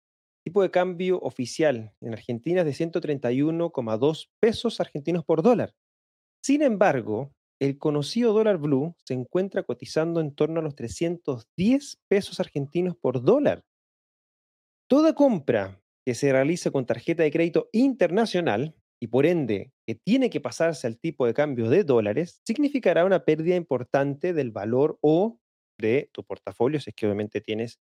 tipo 0.45 0.61
de 0.61 0.71
cambio 0.71 1.19
oficial 1.19 1.93
en 2.01 2.13
Argentina 2.13 2.61
es 2.61 2.65
de 2.65 2.85
131,2 2.85 4.29
pesos 4.39 4.79
argentinos 4.79 5.25
por 5.25 5.41
dólar. 5.41 5.73
Sin 6.43 6.61
embargo, 6.61 7.33
el 7.59 7.77
conocido 7.77 8.33
dólar 8.33 8.57
blue 8.57 8.95
se 9.03 9.13
encuentra 9.13 9.63
cotizando 9.63 10.21
en 10.21 10.33
torno 10.33 10.59
a 10.59 10.63
los 10.63 10.75
310 10.75 11.99
pesos 12.07 12.39
argentinos 12.39 12.95
por 12.95 13.23
dólar. 13.23 13.63
Toda 14.87 15.13
compra 15.13 15.81
que 16.05 16.15
se 16.15 16.31
realiza 16.31 16.71
con 16.71 16.85
tarjeta 16.85 17.23
de 17.23 17.31
crédito 17.31 17.69
internacional 17.73 18.75
y 19.01 19.07
por 19.07 19.25
ende 19.25 19.71
que 19.85 19.95
tiene 19.95 20.29
que 20.29 20.41
pasarse 20.41 20.87
al 20.87 20.99
tipo 20.99 21.25
de 21.25 21.33
cambio 21.33 21.69
de 21.69 21.83
dólares, 21.83 22.41
significará 22.45 23.05
una 23.05 23.23
pérdida 23.23 23.55
importante 23.55 24.33
del 24.33 24.51
valor 24.51 24.97
o 25.01 25.39
de 25.79 26.09
tu 26.11 26.23
portafolio, 26.23 26.79
si 26.79 26.89
es 26.89 26.95
que 26.95 27.05
obviamente 27.05 27.39
tienes 27.39 27.79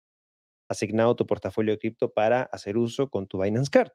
asignado 0.70 1.16
tu 1.16 1.26
portafolio 1.26 1.74
de 1.74 1.80
cripto 1.80 2.12
para 2.12 2.44
hacer 2.44 2.78
uso 2.78 3.10
con 3.10 3.28
tu 3.28 3.42
Binance 3.42 3.70
Card. 3.70 3.92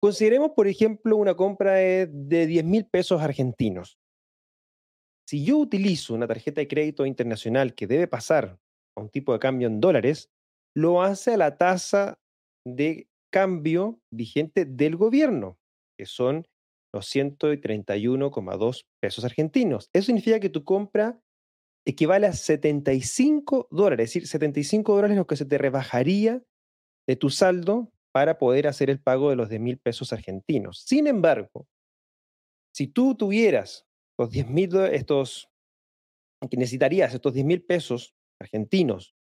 Consideremos, 0.00 0.52
por 0.52 0.66
ejemplo, 0.66 1.16
una 1.16 1.34
compra 1.34 1.74
de, 1.74 2.06
10 2.46 2.64
mil 2.64 2.86
pesos 2.86 3.20
argentinos. 3.20 3.99
Si 5.30 5.44
yo 5.44 5.58
utilizo 5.58 6.12
una 6.12 6.26
tarjeta 6.26 6.60
de 6.60 6.66
crédito 6.66 7.06
internacional 7.06 7.76
que 7.76 7.86
debe 7.86 8.08
pasar 8.08 8.58
a 8.96 9.00
un 9.00 9.10
tipo 9.10 9.32
de 9.32 9.38
cambio 9.38 9.68
en 9.68 9.80
dólares, 9.80 10.28
lo 10.76 11.02
hace 11.02 11.34
a 11.34 11.36
la 11.36 11.56
tasa 11.56 12.18
de 12.66 13.06
cambio 13.32 14.00
vigente 14.12 14.64
del 14.64 14.96
gobierno, 14.96 15.56
que 15.96 16.06
son 16.06 16.48
los 16.92 17.14
131,2 17.14 18.86
pesos 19.00 19.24
argentinos. 19.24 19.88
Eso 19.92 20.06
significa 20.06 20.40
que 20.40 20.50
tu 20.50 20.64
compra 20.64 21.20
equivale 21.86 22.26
a 22.26 22.32
75 22.32 23.68
dólares, 23.70 24.08
es 24.08 24.14
decir, 24.14 24.26
75 24.26 24.96
dólares 24.96 25.16
lo 25.16 25.28
que 25.28 25.36
se 25.36 25.44
te 25.44 25.58
rebajaría 25.58 26.42
de 27.08 27.14
tu 27.14 27.30
saldo 27.30 27.92
para 28.12 28.36
poder 28.36 28.66
hacer 28.66 28.90
el 28.90 29.00
pago 29.00 29.30
de 29.30 29.36
los 29.36 29.48
10 29.48 29.60
mil 29.60 29.78
pesos 29.78 30.12
argentinos. 30.12 30.82
Sin 30.84 31.06
embargo, 31.06 31.68
si 32.74 32.88
tú 32.88 33.14
tuvieras 33.14 33.86
los 34.20 34.30
10 34.30 34.48
mil, 34.48 34.76
estos, 34.92 35.50
que 36.50 36.56
necesitarías 36.56 37.14
estos 37.14 37.32
10 37.34 37.46
mil 37.46 37.62
pesos 37.62 38.14
argentinos 38.40 39.14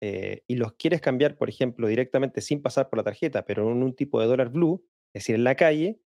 eh, 0.00 0.42
y 0.46 0.56
los 0.56 0.74
quieres 0.74 1.00
cambiar, 1.00 1.36
por 1.36 1.48
ejemplo, 1.48 1.88
directamente 1.88 2.40
sin 2.40 2.62
pasar 2.62 2.88
por 2.88 2.98
la 2.98 3.04
tarjeta, 3.04 3.44
pero 3.44 3.70
en 3.70 3.82
un 3.82 3.94
tipo 3.94 4.20
de 4.20 4.26
dólar 4.26 4.50
blue, 4.50 4.84
es 5.14 5.22
decir, 5.22 5.34
en 5.34 5.44
la 5.44 5.54
calle, 5.54 6.00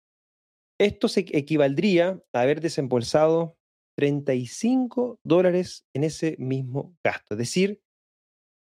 esto 0.80 1.08
se 1.08 1.22
equivaldría 1.22 2.22
a 2.34 2.42
haber 2.42 2.62
desembolsado 2.62 3.58
35 3.98 5.20
dólares 5.24 5.88
en 5.94 6.04
ese 6.04 6.36
mismo 6.38 6.96
gasto, 7.04 7.36
es 7.36 7.38
decir, 7.38 7.82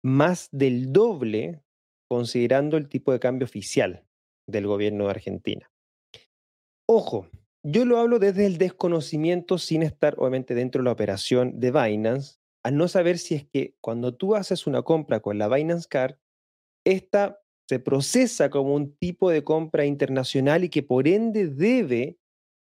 más 0.04 0.50
del 0.52 0.92
doble 0.92 1.64
considerando 2.10 2.78
el 2.78 2.90
tipo 2.90 3.12
de 3.12 3.20
cambio 3.20 3.46
oficial 3.46 4.06
del 4.50 4.68
gobierno 4.68 5.06
de 5.06 5.12
Argentina. 5.12 5.72
Ojo, 6.90 7.30
yo 7.64 7.86
lo 7.86 8.00
hablo 8.00 8.20
desde 8.20 8.46
el 8.46 8.58
desconocimiento 8.58 9.58
sin 9.58 9.84
estar 9.84 10.16
obviamente 10.18 10.56
dentro 10.56 10.82
de 10.82 10.86
la 10.86 10.92
operación 10.92 11.60
de 11.60 11.72
Binance, 11.72 12.38
a 12.64 12.72
no 12.72 12.88
saber 12.88 13.18
si 13.18 13.36
es 13.36 13.46
que 13.46 13.76
cuando 13.82 14.16
tú 14.16 14.36
haces 14.36 14.68
una 14.68 14.84
compra 14.84 15.20
con 15.20 15.38
la 15.38 15.48
Binance 15.48 15.88
Card, 15.88 16.16
esta 16.86 17.40
se 17.68 17.80
procesa 17.80 18.50
como 18.50 18.76
un 18.76 18.96
tipo 18.96 19.30
de 19.30 19.44
compra 19.44 19.86
internacional 19.86 20.64
y 20.64 20.70
que 20.70 20.84
por 20.84 21.08
ende 21.08 21.48
debe, 21.48 22.18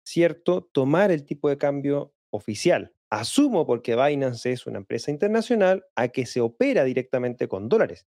¿cierto?, 0.05 0.69
tomar 0.71 1.11
el 1.11 1.25
tipo 1.25 1.49
de 1.49 1.57
cambio 1.57 2.13
oficial. 2.31 2.93
Asumo 3.09 3.65
porque 3.65 3.95
Binance 3.95 4.51
es 4.51 4.67
una 4.67 4.77
empresa 4.77 5.11
internacional 5.11 5.85
a 5.95 6.09
que 6.09 6.25
se 6.25 6.39
opera 6.39 6.83
directamente 6.83 7.47
con 7.47 7.67
dólares. 7.67 8.05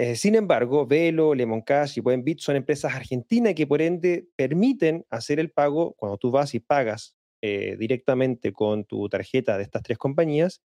Eh, 0.00 0.16
sin 0.16 0.34
embargo, 0.34 0.86
Velo, 0.86 1.34
Lemon 1.34 1.60
Cash 1.60 1.98
y 1.98 2.00
Buenbit 2.00 2.38
son 2.38 2.56
empresas 2.56 2.94
argentinas 2.94 3.52
que 3.52 3.66
por 3.66 3.82
ende 3.82 4.28
permiten 4.34 5.04
hacer 5.10 5.38
el 5.38 5.50
pago 5.50 5.92
cuando 5.92 6.16
tú 6.16 6.30
vas 6.30 6.54
y 6.54 6.60
pagas 6.60 7.18
eh, 7.42 7.76
directamente 7.78 8.50
con 8.50 8.86
tu 8.86 9.10
tarjeta 9.10 9.58
de 9.58 9.64
estas 9.64 9.82
tres 9.82 9.98
compañías, 9.98 10.62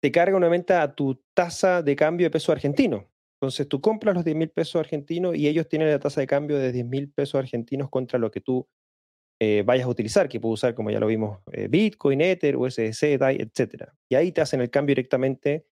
te 0.00 0.10
carga 0.10 0.38
nuevamente 0.38 0.72
a 0.72 0.94
tu 0.94 1.22
tasa 1.34 1.82
de 1.82 1.96
cambio 1.96 2.24
de 2.24 2.30
peso 2.30 2.50
argentino. 2.50 3.06
Entonces 3.42 3.68
tú 3.68 3.82
compras 3.82 4.14
los 4.14 4.24
10 4.24 4.34
mil 4.34 4.48
pesos 4.48 4.80
argentinos 4.80 5.36
y 5.36 5.48
ellos 5.48 5.68
tienen 5.68 5.90
la 5.90 5.98
tasa 5.98 6.22
de 6.22 6.26
cambio 6.26 6.56
de 6.56 6.72
10 6.72 6.86
mil 6.86 7.10
pesos 7.10 7.38
argentinos 7.38 7.90
contra 7.90 8.18
lo 8.18 8.30
que 8.30 8.40
tú 8.40 8.66
eh, 9.38 9.64
vayas 9.66 9.84
a 9.84 9.90
utilizar, 9.90 10.30
que 10.30 10.40
puedes 10.40 10.54
usar, 10.54 10.74
como 10.74 10.90
ya 10.90 10.98
lo 10.98 11.08
vimos, 11.08 11.40
Bitcoin, 11.68 12.22
Ether, 12.22 12.56
USDC, 12.56 13.18
DAI, 13.18 13.36
etc. 13.36 13.90
Y 14.08 14.14
ahí 14.14 14.32
te 14.32 14.40
hacen 14.40 14.62
el 14.62 14.70
cambio 14.70 14.94
directamente 14.94 15.66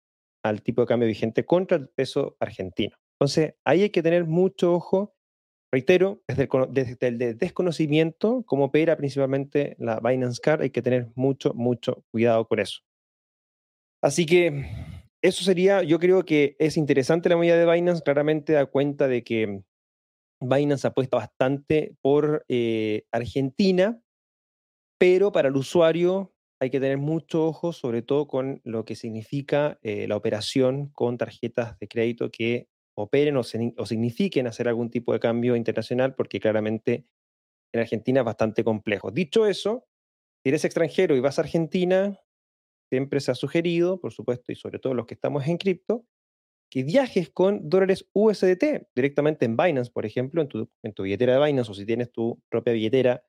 al 0.43 0.63
tipo 0.63 0.83
de 0.83 0.87
cambio 0.87 1.09
vigente 1.09 1.45
contra 1.45 1.77
el 1.77 1.89
peso 1.89 2.37
argentino. 2.41 2.97
Entonces, 3.19 3.55
ahí 3.65 3.83
hay 3.83 3.91
que 3.91 4.03
tener 4.03 4.25
mucho 4.27 4.75
ojo. 4.75 5.15
Reitero, 5.73 6.23
desde 6.27 6.99
el, 7.07 7.39
desconocimiento, 7.39 8.43
como 8.45 8.65
opera 8.65 8.97
principalmente 8.97 9.77
la 9.79 10.01
Binance 10.01 10.41
Card, 10.41 10.63
hay 10.63 10.71
que 10.71 10.83
tener 10.83 11.13
mucho, 11.15 11.55
mucho 11.55 12.05
cuidado 12.11 12.49
con 12.49 12.59
eso. 12.59 12.81
Así 14.03 14.27
que 14.27 14.65
eso 15.23 15.45
sería, 15.45 15.83
yo 15.83 15.99
creo 16.01 16.25
que 16.25 16.57
es 16.59 16.77
interesante 16.77 17.29
la 17.29 17.37
medida 17.37 17.57
de 17.57 17.71
Binance, 17.71 18.03
claramente 18.03 18.55
da 18.55 18.67
cuenta 18.67 19.07
de 19.07 19.23
que 19.23 19.63
Binance 20.41 20.87
apuesta 20.87 21.19
bastante 21.19 21.95
por 22.01 22.45
eh, 22.49 23.05
Argentina, 23.13 24.01
pero 24.99 25.31
para 25.31 25.49
el 25.49 25.57
usuario 25.57 26.33
hay 26.61 26.71
que 26.71 26.79
tener 26.79 26.99
mucho 26.99 27.47
ojo, 27.47 27.73
sobre 27.73 28.03
todo 28.03 28.29
con 28.29 28.61
lo 28.65 28.85
que 28.85 28.95
significa 28.95 29.79
eh, 29.83 30.07
la 30.07 30.17
operación 30.17 30.91
con 30.91 31.17
tarjetas 31.17 31.79
de 31.79 31.89
crédito 31.89 32.31
que 32.31 32.69
operen 32.95 33.37
o, 33.39 33.43
signifiquen 33.43 34.47
hacer 34.47 34.69
algún 34.69 34.91
tipo 34.91 35.15
de 35.15 35.21
cambio 35.21 35.57
internacional, 35.57 36.15
porque 36.15 36.39
claramente 36.39 37.07
en 37.73 37.81
Argentina 37.81 38.21
es 38.21 38.27
bastante 38.27 38.63
complejo. 38.63 39.11
Dicho 39.11 39.47
eso, 39.47 39.87
si 40.43 40.51
eres 40.51 40.65
extranjero 40.67 41.17
y 41.17 41.21
vas 41.21 41.39
a 41.39 41.43
Argentina, 41.43 42.21
siempre 42.91 43.21
se 43.21 43.31
ha 43.31 43.35
sugerido, 43.35 43.99
por 43.99 44.13
supuesto, 44.13 44.53
y 44.53 44.57
sobre 44.57 44.79
todo 44.79 44.93
los 44.93 45.07
que 45.07 45.15
estamos 45.15 45.47
en 45.47 45.57
cripto, 45.57 46.05
que 46.71 46.85
viajes 46.85 47.31
con 47.31 47.71
dólares 47.71 48.07
USDT 48.13 48.89
directamente 48.95 49.47
en 49.47 49.57
Binance, 49.57 49.91
por 49.91 50.05
ejemplo, 50.05 50.43
en 50.43 50.49
tu, 50.49 50.71
en 50.83 50.93
tu 50.93 51.05
billetera 51.05 51.39
de 51.39 51.47
Binance, 51.47 51.71
o 51.71 51.75
si 51.75 51.87
tienes 51.87 52.13
tu 52.13 52.39
propia 52.51 52.75
billetera 52.75 53.25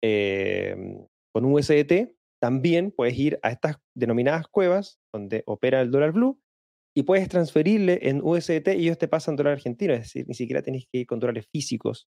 em, 0.00 1.04
con 1.32 1.44
USDT, 1.44 2.17
también 2.40 2.92
puedes 2.92 3.18
ir 3.18 3.38
a 3.42 3.50
estas 3.50 3.76
denominadas 3.94 4.46
cuevas 4.48 5.00
donde 5.12 5.42
opera 5.46 5.80
el 5.80 5.90
dólar 5.90 6.12
blue 6.12 6.40
y 6.96 7.02
puedes 7.02 7.28
transferirle 7.28 8.00
en 8.02 8.20
USDT 8.22 8.68
y 8.68 8.84
ellos 8.84 8.98
te 8.98 9.08
pasan 9.08 9.36
dólar 9.36 9.54
argentino, 9.54 9.92
es 9.94 10.00
decir, 10.00 10.26
ni 10.26 10.34
siquiera 10.34 10.62
tenés 10.62 10.86
que 10.90 11.00
ir 11.00 11.06
con 11.06 11.20
dólares 11.20 11.46
físicos 11.52 12.08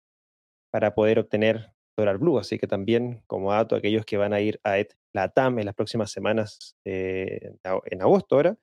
para 0.70 0.94
poder 0.94 1.18
obtener 1.18 1.72
dólar 1.96 2.18
blue. 2.18 2.38
Así 2.38 2.58
que 2.58 2.66
también, 2.66 3.22
como 3.26 3.52
dato, 3.52 3.74
aquellos 3.74 4.04
que 4.04 4.16
van 4.16 4.32
a 4.32 4.40
ir 4.40 4.60
a 4.64 4.76
la 5.12 5.28
TAM 5.30 5.58
en 5.58 5.66
las 5.66 5.74
próximas 5.74 6.10
semanas, 6.10 6.76
eh, 6.84 7.52
en 7.86 8.02
agosto 8.02 8.36
ahora, 8.36 8.58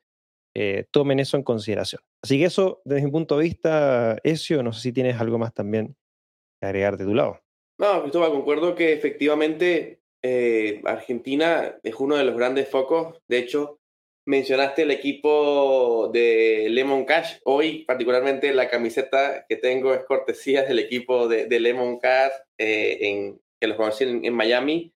eh, 0.56 0.86
tomen 0.92 1.20
eso 1.20 1.36
en 1.36 1.44
consideración. 1.44 2.02
Así 2.24 2.38
que 2.38 2.46
eso, 2.46 2.82
desde 2.86 3.06
mi 3.06 3.12
punto 3.12 3.38
de 3.38 3.44
vista, 3.44 4.18
Ezio, 4.24 4.62
no 4.62 4.72
sé 4.72 4.82
si 4.82 4.94
tienes 4.94 5.20
algo 5.20 5.40
más 5.40 5.54
también 5.54 5.96
que 6.62 6.68
agregar 6.68 6.96
de 6.98 7.06
tu 7.06 7.16
lado. 7.16 7.40
No, 7.80 8.02
Cristóbal, 8.02 8.32
concuerdo 8.32 8.76
que 8.76 8.94
efectivamente 8.94 10.03
eh, 10.24 10.82
Argentina 10.86 11.78
es 11.84 11.96
uno 11.96 12.16
de 12.16 12.24
los 12.24 12.36
grandes 12.36 12.70
focos. 12.70 13.22
De 13.28 13.38
hecho, 13.38 13.80
mencionaste 14.26 14.84
el 14.84 14.92
equipo 14.92 16.10
de 16.14 16.68
Lemon 16.70 17.06
Cash. 17.06 17.40
Hoy, 17.44 17.84
particularmente, 17.86 18.54
la 18.54 18.70
camiseta 18.70 19.46
que 19.48 19.58
tengo 19.58 19.94
es 19.94 20.06
cortesía 20.06 20.64
del 20.64 20.80
equipo 20.80 21.28
de, 21.28 21.60
Lemon 21.60 22.00
Cash, 22.00 22.32
eh, 22.58 22.98
en, 23.02 23.42
que 23.60 23.68
los 23.68 23.78
conocí 23.78 24.06
en, 24.06 24.34
Miami. 24.34 24.94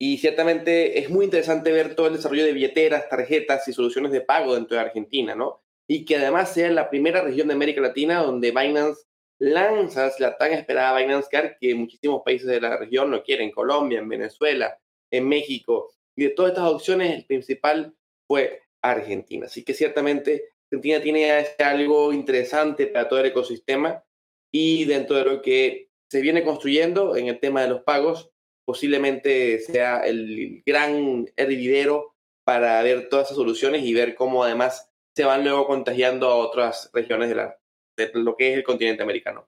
Y 0.00 0.18
ciertamente 0.18 1.00
es 1.00 1.10
muy 1.10 1.24
interesante 1.24 1.72
ver 1.72 1.96
todo 1.96 2.06
el 2.06 2.12
desarrollo 2.12 2.44
de 2.44 2.52
billeteras, 2.52 3.08
tarjetas 3.08 3.66
y 3.66 3.72
soluciones 3.72 4.12
de 4.12 4.20
pago 4.20 4.54
dentro 4.54 4.76
de 4.76 4.82
Argentina, 4.82 5.34
¿no? 5.34 5.62
Y 5.88 6.04
que 6.04 6.16
además 6.16 6.52
sea 6.52 6.70
la 6.70 6.90
primera 6.90 7.22
región 7.22 7.48
de 7.48 7.54
América 7.54 7.80
Latina 7.80 8.22
donde 8.22 8.50
Binance 8.50 9.07
lanza 9.38 10.10
la 10.18 10.36
tan 10.36 10.52
esperada 10.52 10.98
Binance 10.98 11.28
Card 11.30 11.52
que 11.60 11.74
muchísimos 11.74 12.22
países 12.24 12.48
de 12.48 12.60
la 12.60 12.76
región 12.76 13.10
no 13.10 13.22
quieren, 13.22 13.50
Colombia, 13.50 14.00
en 14.00 14.08
Venezuela, 14.08 14.78
en 15.10 15.28
México. 15.28 15.90
Y 16.16 16.24
de 16.24 16.30
todas 16.30 16.52
estas 16.52 16.70
opciones, 16.70 17.14
el 17.14 17.24
principal 17.24 17.94
fue 18.26 18.62
Argentina. 18.82 19.46
Así 19.46 19.64
que 19.64 19.74
ciertamente 19.74 20.50
Argentina 20.70 21.00
tiene 21.00 21.30
algo 21.58 22.12
interesante 22.12 22.86
para 22.86 23.08
todo 23.08 23.20
el 23.20 23.26
ecosistema 23.26 24.04
y 24.52 24.84
dentro 24.84 25.16
de 25.16 25.24
lo 25.24 25.42
que 25.42 25.90
se 26.10 26.20
viene 26.20 26.42
construyendo 26.42 27.16
en 27.16 27.28
el 27.28 27.38
tema 27.38 27.62
de 27.62 27.68
los 27.68 27.82
pagos, 27.82 28.30
posiblemente 28.64 29.60
sea 29.60 30.00
el 30.00 30.62
gran 30.66 31.26
hervidero 31.36 32.14
para 32.44 32.82
ver 32.82 33.08
todas 33.08 33.26
esas 33.26 33.36
soluciones 33.36 33.82
y 33.82 33.94
ver 33.94 34.14
cómo 34.14 34.44
además 34.44 34.90
se 35.14 35.24
van 35.24 35.42
luego 35.44 35.66
contagiando 35.66 36.28
a 36.28 36.36
otras 36.36 36.90
regiones 36.92 37.28
de, 37.28 37.34
la, 37.34 37.58
de 37.98 38.10
lo 38.14 38.36
que 38.36 38.52
es 38.52 38.56
el 38.56 38.64
continente 38.64 39.02
americano. 39.02 39.46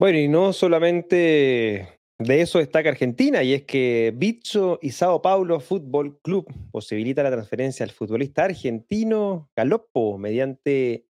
Bueno, 0.00 0.18
y 0.18 0.28
no 0.28 0.52
solamente 0.52 2.00
de 2.20 2.40
eso 2.42 2.58
destaca 2.58 2.90
Argentina 2.90 3.42
y 3.42 3.54
es 3.54 3.62
que 3.64 4.12
Bitso 4.14 4.78
y 4.82 4.90
Sao 4.90 5.22
Paulo 5.22 5.58
Fútbol 5.58 6.20
Club 6.20 6.52
posibilita 6.70 7.22
la 7.22 7.30
transferencia 7.30 7.84
al 7.84 7.90
futbolista 7.90 8.44
argentino 8.44 9.50
Galopo 9.56 10.18
mediante 10.18 11.06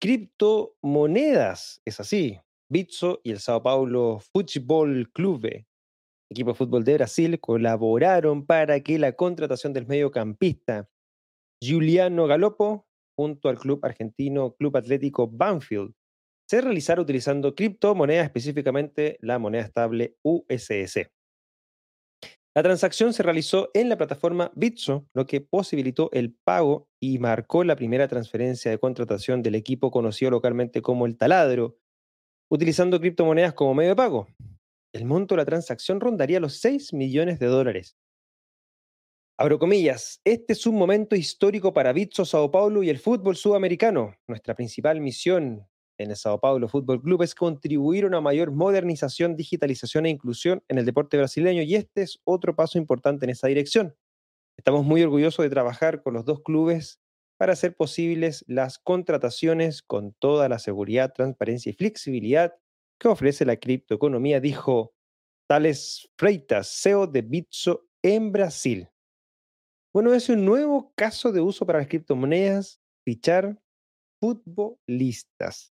criptomonedas. 0.00 1.82
Es 1.84 2.00
así. 2.00 2.38
Bitso 2.70 3.20
y 3.24 3.30
el 3.32 3.40
Sao 3.40 3.62
Paulo 3.62 4.20
Fútbol 4.20 5.10
Club, 5.12 5.46
equipo 6.30 6.52
de 6.52 6.56
fútbol 6.56 6.84
de 6.84 6.94
Brasil, 6.94 7.40
colaboraron 7.40 8.46
para 8.46 8.80
que 8.80 8.98
la 8.98 9.12
contratación 9.12 9.74
del 9.74 9.86
mediocampista 9.86 10.88
Giuliano 11.62 12.26
Galopo 12.26 12.87
junto 13.18 13.48
al 13.48 13.58
club 13.58 13.80
argentino 13.84 14.54
Club 14.54 14.76
Atlético 14.76 15.26
Banfield 15.26 15.92
se 16.48 16.60
realizará 16.60 17.02
utilizando 17.02 17.52
criptomonedas, 17.52 18.26
específicamente 18.26 19.18
la 19.20 19.40
moneda 19.40 19.64
estable 19.64 20.16
USS. 20.22 21.10
La 22.56 22.62
transacción 22.62 23.12
se 23.12 23.24
realizó 23.24 23.70
en 23.74 23.88
la 23.88 23.98
plataforma 23.98 24.52
Bitso, 24.54 25.08
lo 25.14 25.26
que 25.26 25.40
posibilitó 25.40 26.10
el 26.12 26.32
pago 26.32 26.86
y 27.02 27.18
marcó 27.18 27.64
la 27.64 27.74
primera 27.74 28.06
transferencia 28.06 28.70
de 28.70 28.78
contratación 28.78 29.42
del 29.42 29.56
equipo 29.56 29.90
conocido 29.90 30.30
localmente 30.30 30.80
como 30.80 31.04
el 31.04 31.16
Taladro, 31.16 31.76
utilizando 32.50 33.00
criptomonedas 33.00 33.52
como 33.52 33.74
medio 33.74 33.90
de 33.90 33.96
pago. 33.96 34.28
El 34.94 35.06
monto 35.06 35.34
de 35.34 35.38
la 35.42 35.44
transacción 35.44 36.00
rondaría 36.00 36.38
los 36.38 36.60
6 36.60 36.92
millones 36.92 37.40
de 37.40 37.46
dólares. 37.46 37.96
Abro 39.40 39.60
comillas, 39.60 40.20
este 40.24 40.52
es 40.52 40.66
un 40.66 40.74
momento 40.74 41.14
histórico 41.14 41.72
para 41.72 41.92
Bitso 41.92 42.24
Sao 42.24 42.50
Paulo 42.50 42.82
y 42.82 42.90
el 42.90 42.98
fútbol 42.98 43.36
sudamericano. 43.36 44.16
Nuestra 44.26 44.56
principal 44.56 45.00
misión 45.00 45.64
en 45.96 46.10
el 46.10 46.16
Sao 46.16 46.40
Paulo 46.40 46.66
Fútbol 46.66 47.00
Club 47.00 47.22
es 47.22 47.36
contribuir 47.36 48.02
a 48.02 48.08
una 48.08 48.20
mayor 48.20 48.50
modernización, 48.50 49.36
digitalización 49.36 50.06
e 50.06 50.10
inclusión 50.10 50.64
en 50.66 50.78
el 50.78 50.84
deporte 50.84 51.16
brasileño 51.18 51.62
y 51.62 51.76
este 51.76 52.02
es 52.02 52.18
otro 52.24 52.56
paso 52.56 52.78
importante 52.78 53.26
en 53.26 53.30
esa 53.30 53.46
dirección. 53.46 53.94
Estamos 54.56 54.84
muy 54.84 55.04
orgullosos 55.04 55.44
de 55.44 55.50
trabajar 55.50 56.02
con 56.02 56.14
los 56.14 56.24
dos 56.24 56.42
clubes 56.42 56.98
para 57.36 57.52
hacer 57.52 57.76
posibles 57.76 58.44
las 58.48 58.80
contrataciones 58.80 59.82
con 59.82 60.14
toda 60.14 60.48
la 60.48 60.58
seguridad, 60.58 61.12
transparencia 61.14 61.70
y 61.70 61.74
flexibilidad 61.74 62.56
que 62.98 63.06
ofrece 63.06 63.44
la 63.44 63.54
criptoeconomía, 63.54 64.40
dijo 64.40 64.94
Tales 65.46 66.10
Freitas, 66.16 66.80
CEO 66.82 67.06
de 67.06 67.22
Bitso 67.22 67.86
en 68.02 68.32
Brasil. 68.32 68.88
Bueno, 69.92 70.12
es 70.12 70.28
un 70.28 70.44
nuevo 70.44 70.92
caso 70.94 71.32
de 71.32 71.40
uso 71.40 71.64
para 71.64 71.78
las 71.78 71.88
criptomonedas, 71.88 72.80
fichar 73.04 73.58
futbolistas. 74.20 75.72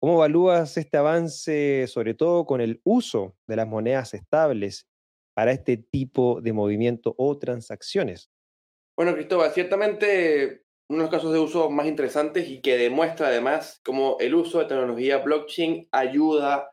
¿Cómo 0.00 0.14
evalúas 0.14 0.76
este 0.76 0.96
avance, 0.96 1.86
sobre 1.88 2.14
todo 2.14 2.44
con 2.44 2.60
el 2.60 2.80
uso 2.84 3.36
de 3.46 3.56
las 3.56 3.66
monedas 3.66 4.14
estables 4.14 4.86
para 5.34 5.52
este 5.52 5.76
tipo 5.76 6.40
de 6.40 6.52
movimiento 6.52 7.14
o 7.16 7.38
transacciones? 7.38 8.30
Bueno, 8.96 9.14
Cristóbal, 9.14 9.50
ciertamente 9.52 10.64
uno 10.90 10.98
de 10.98 11.04
los 11.04 11.10
casos 11.10 11.32
de 11.32 11.38
uso 11.38 11.70
más 11.70 11.86
interesantes 11.86 12.48
y 12.48 12.60
que 12.60 12.76
demuestra 12.76 13.28
además 13.28 13.80
cómo 13.84 14.16
el 14.20 14.34
uso 14.34 14.58
de 14.58 14.66
tecnología 14.66 15.18
blockchain 15.18 15.88
ayuda 15.90 16.72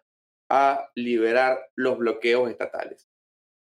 a 0.50 0.90
liberar 0.96 1.70
los 1.76 1.98
bloqueos 1.98 2.50
estatales. 2.50 3.08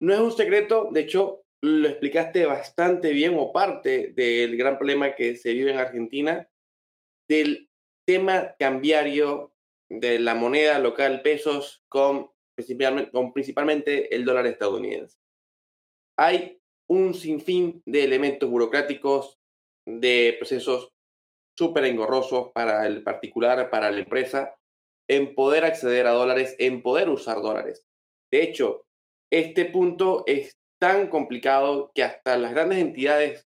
No 0.01 0.13
es 0.13 0.19
un 0.19 0.31
secreto, 0.31 0.89
de 0.91 1.01
hecho, 1.01 1.43
lo 1.61 1.87
explicaste 1.89 2.45
bastante 2.45 3.11
bien 3.11 3.35
o 3.37 3.51
parte 3.51 4.13
del 4.15 4.55
gran 4.57 4.77
problema 4.77 5.15
que 5.15 5.35
se 5.35 5.53
vive 5.53 5.71
en 5.71 5.77
Argentina 5.77 6.49
del 7.27 7.69
tema 8.05 8.55
cambiario 8.57 9.53
de 9.89 10.19
la 10.19 10.35
moneda 10.35 10.79
local 10.79 11.21
pesos 11.21 11.83
con 11.89 12.31
principalmente, 12.55 13.11
con 13.11 13.33
principalmente 13.33 14.15
el 14.15 14.25
dólar 14.25 14.47
estadounidense. 14.47 15.17
Hay 16.17 16.59
un 16.87 17.13
sinfín 17.13 17.81
de 17.85 18.03
elementos 18.03 18.49
burocráticos, 18.49 19.37
de 19.85 20.35
procesos 20.37 20.91
súper 21.57 21.85
engorrosos 21.85 22.51
para 22.53 22.85
el 22.87 23.03
particular, 23.03 23.69
para 23.69 23.91
la 23.91 23.99
empresa, 23.99 24.55
en 25.07 25.35
poder 25.35 25.65
acceder 25.65 26.07
a 26.07 26.11
dólares, 26.11 26.55
en 26.59 26.81
poder 26.81 27.09
usar 27.09 27.41
dólares. 27.41 27.85
De 28.31 28.43
hecho, 28.43 28.85
este 29.31 29.65
punto 29.65 30.23
es 30.25 30.58
tan 30.79 31.07
complicado 31.07 31.91
que 31.93 32.03
hasta 32.03 32.37
las 32.37 32.51
grandes 32.51 32.79
entidades, 32.79 33.47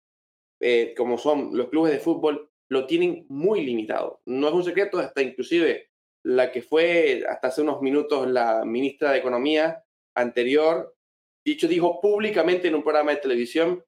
eh, 0.60 0.94
como 0.96 1.18
son 1.18 1.56
los 1.56 1.68
clubes 1.68 1.92
de 1.92 2.00
fútbol, 2.00 2.50
lo 2.68 2.86
tienen 2.86 3.26
muy 3.28 3.64
limitado. 3.64 4.20
No 4.26 4.48
es 4.48 4.54
un 4.54 4.64
secreto, 4.64 4.98
hasta 4.98 5.22
inclusive 5.22 5.90
la 6.24 6.50
que 6.50 6.62
fue 6.62 7.24
hasta 7.28 7.48
hace 7.48 7.62
unos 7.62 7.80
minutos 7.80 8.28
la 8.28 8.64
ministra 8.64 9.12
de 9.12 9.18
Economía 9.18 9.84
anterior, 10.14 10.96
dicho, 11.44 11.68
dijo 11.68 12.00
públicamente 12.00 12.68
en 12.68 12.74
un 12.74 12.82
programa 12.82 13.12
de 13.12 13.18
televisión 13.18 13.84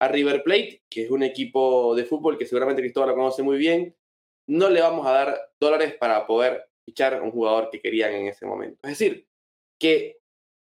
a 0.00 0.08
River 0.08 0.42
Plate, 0.42 0.82
que 0.90 1.04
es 1.04 1.10
un 1.10 1.22
equipo 1.22 1.94
de 1.94 2.04
fútbol 2.04 2.36
que 2.36 2.46
seguramente 2.46 2.82
Cristóbal 2.82 3.10
lo 3.10 3.16
conoce 3.16 3.42
muy 3.42 3.58
bien, 3.58 3.94
no 4.48 4.68
le 4.68 4.80
vamos 4.80 5.06
a 5.06 5.12
dar 5.12 5.52
dólares 5.60 5.94
para 5.94 6.26
poder 6.26 6.68
fichar 6.84 7.22
un 7.22 7.30
jugador 7.30 7.70
que 7.70 7.80
querían 7.80 8.12
en 8.14 8.26
ese 8.26 8.46
momento. 8.46 8.78
Es 8.82 8.98
decir, 8.98 9.28
que 9.78 10.18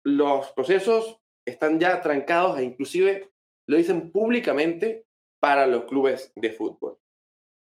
los 0.05 0.53
procesos 0.53 1.20
están 1.47 1.79
ya 1.81 2.01
trancados 2.01 2.59
e 2.59 2.65
inclusive 2.65 3.31
lo 3.67 3.77
dicen 3.77 4.11
públicamente 4.11 5.07
para 5.41 5.67
los 5.67 5.85
clubes 5.85 6.33
de 6.37 6.53
fútbol. 6.53 6.99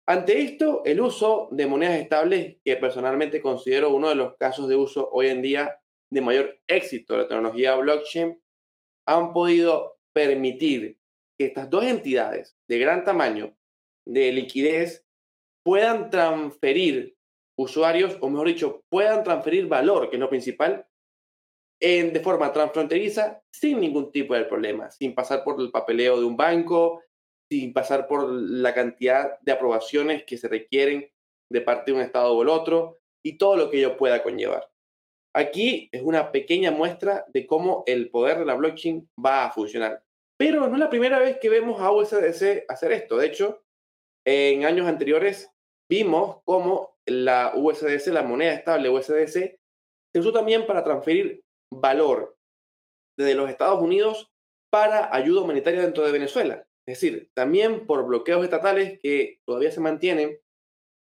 Ante 0.08 0.40
esto, 0.40 0.82
el 0.84 1.00
uso 1.00 1.48
de 1.50 1.66
monedas 1.66 1.98
estables, 1.98 2.58
que 2.64 2.76
personalmente 2.76 3.42
considero 3.42 3.90
uno 3.90 4.08
de 4.08 4.14
los 4.14 4.36
casos 4.36 4.68
de 4.68 4.76
uso 4.76 5.10
hoy 5.10 5.28
en 5.28 5.42
día 5.42 5.80
de 6.12 6.20
mayor 6.20 6.60
éxito 6.68 7.14
de 7.14 7.22
la 7.22 7.28
tecnología 7.28 7.74
blockchain, 7.74 8.40
han 9.08 9.32
podido 9.32 9.98
permitir 10.12 10.98
que 11.36 11.46
estas 11.46 11.68
dos 11.68 11.84
entidades 11.84 12.56
de 12.68 12.78
gran 12.78 13.04
tamaño 13.04 13.56
de 14.06 14.32
liquidez 14.32 15.04
puedan 15.64 16.10
transferir 16.10 17.16
usuarios, 17.58 18.16
o 18.20 18.30
mejor 18.30 18.48
dicho, 18.48 18.84
puedan 18.88 19.24
transferir 19.24 19.66
valor, 19.66 20.08
que 20.08 20.16
es 20.16 20.20
lo 20.20 20.28
principal, 20.28 20.86
en, 21.80 22.12
de 22.12 22.20
forma 22.20 22.52
transfronteriza 22.52 23.42
sin 23.52 23.80
ningún 23.80 24.10
tipo 24.10 24.34
de 24.34 24.44
problema, 24.44 24.90
sin 24.90 25.14
pasar 25.14 25.44
por 25.44 25.60
el 25.60 25.70
papeleo 25.70 26.18
de 26.18 26.24
un 26.24 26.36
banco, 26.36 27.02
sin 27.50 27.72
pasar 27.72 28.06
por 28.06 28.28
la 28.28 28.74
cantidad 28.74 29.38
de 29.40 29.52
aprobaciones 29.52 30.24
que 30.24 30.36
se 30.36 30.48
requieren 30.48 31.10
de 31.50 31.60
parte 31.60 31.90
de 31.90 31.98
un 31.98 32.02
Estado 32.02 32.32
o 32.32 32.42
el 32.42 32.48
otro 32.48 32.98
y 33.24 33.38
todo 33.38 33.56
lo 33.56 33.70
que 33.70 33.78
ello 33.78 33.96
pueda 33.96 34.22
conllevar. 34.22 34.68
Aquí 35.34 35.88
es 35.92 36.02
una 36.02 36.32
pequeña 36.32 36.70
muestra 36.70 37.24
de 37.28 37.46
cómo 37.46 37.84
el 37.86 38.10
poder 38.10 38.38
de 38.38 38.46
la 38.46 38.54
blockchain 38.54 39.08
va 39.22 39.44
a 39.44 39.50
funcionar. 39.50 40.02
Pero 40.38 40.66
no 40.66 40.74
es 40.74 40.80
la 40.80 40.90
primera 40.90 41.18
vez 41.18 41.38
que 41.38 41.50
vemos 41.50 41.80
a 41.80 41.92
USDC 41.92 42.64
hacer 42.68 42.92
esto. 42.92 43.16
De 43.18 43.26
hecho, 43.26 43.62
en 44.26 44.64
años 44.64 44.86
anteriores 44.86 45.50
vimos 45.90 46.38
cómo 46.44 46.96
la 47.06 47.52
USDC, 47.54 48.08
la 48.08 48.22
moneda 48.22 48.54
estable 48.54 48.88
USDC, 48.88 49.58
se 50.12 50.20
usó 50.20 50.32
también 50.32 50.66
para 50.66 50.82
transferir 50.82 51.42
valor 51.72 52.36
desde 53.18 53.34
los 53.34 53.50
Estados 53.50 53.80
Unidos 53.80 54.32
para 54.70 55.14
ayuda 55.14 55.42
humanitaria 55.42 55.82
dentro 55.82 56.04
de 56.04 56.12
Venezuela. 56.12 56.66
Es 56.86 57.00
decir, 57.00 57.30
también 57.34 57.86
por 57.86 58.06
bloqueos 58.06 58.44
estatales 58.44 58.98
que 59.02 59.40
todavía 59.44 59.70
se 59.70 59.80
mantienen 59.80 60.38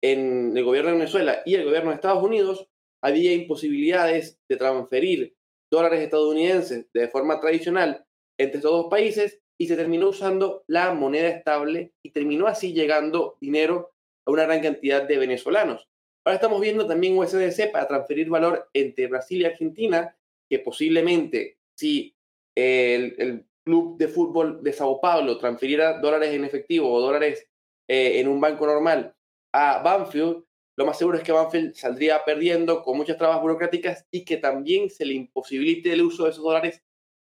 en 0.04 0.58
el 0.58 0.64
gobierno 0.64 0.92
de 0.92 0.98
Venezuela 0.98 1.42
y 1.46 1.56
el 1.56 1.64
gobierno 1.64 1.92
de 1.92 1.96
Estados 1.96 2.24
Unidos, 2.24 2.68
había 3.04 3.34
imposibilidades 3.34 4.40
de 4.50 4.58
transferir 4.58 5.36
dólares 5.72 6.02
estadounidenses 6.02 6.88
de 6.94 7.08
forma 7.08 7.40
tradicional 7.40 8.06
entre 8.40 8.58
estos 8.58 8.72
dos 8.72 8.88
países 8.90 9.42
y 9.60 9.68
se 9.68 9.76
terminó 9.76 10.10
usando 10.10 10.64
la 10.68 10.94
moneda 10.94 11.30
estable 11.30 11.94
y 12.04 12.12
terminó 12.12 12.48
así 12.48 12.74
llegando 12.74 13.38
dinero 13.40 13.92
a 14.28 14.32
una 14.32 14.44
gran 14.44 14.62
cantidad 14.62 15.04
de 15.04 15.18
venezolanos. 15.18 15.88
Ahora 16.26 16.36
estamos 16.36 16.62
viendo 16.62 16.88
también 16.88 17.18
USDC 17.18 17.72
para 17.72 17.88
transferir 17.88 18.30
valor 18.30 18.70
entre 18.74 19.08
Brasil 19.08 19.42
y 19.42 19.46
Argentina, 19.46 20.16
que 20.52 20.60
posiblemente 20.60 21.60
si 21.78 22.14
el, 22.58 23.46
club 23.64 23.98
de 23.98 24.08
fútbol 24.10 24.62
de 24.62 24.74
Sao 24.74 25.00
Paulo 25.00 25.38
transfiriera 25.38 26.00
dólares 26.00 26.34
en 26.34 26.44
efectivo 26.44 26.92
o 26.92 27.00
dólares 27.00 27.48
eh, 27.88 28.20
en 28.20 28.28
un 28.28 28.42
banco 28.42 28.66
normal 28.66 29.16
a 29.54 29.82
Banfield, 29.84 30.44
lo 30.78 30.86
más 30.86 30.98
seguro 30.98 31.18
es 31.18 31.24
que 31.24 31.32
Banfield 31.32 31.76
saldría 31.76 32.26
perdiendo 32.26 32.82
con 32.82 32.98
muchas 32.98 33.18
trabas 33.18 33.40
burocráticas 33.40 34.06
y 34.12 34.26
que 34.26 34.38
también 34.38 34.90
se 34.90 35.06
le 35.06 35.14
imposibilite 35.14 35.94
el 35.94 36.02
uso 36.02 36.26
de 36.26 36.32
esos 36.32 36.44
dólares 36.44 36.82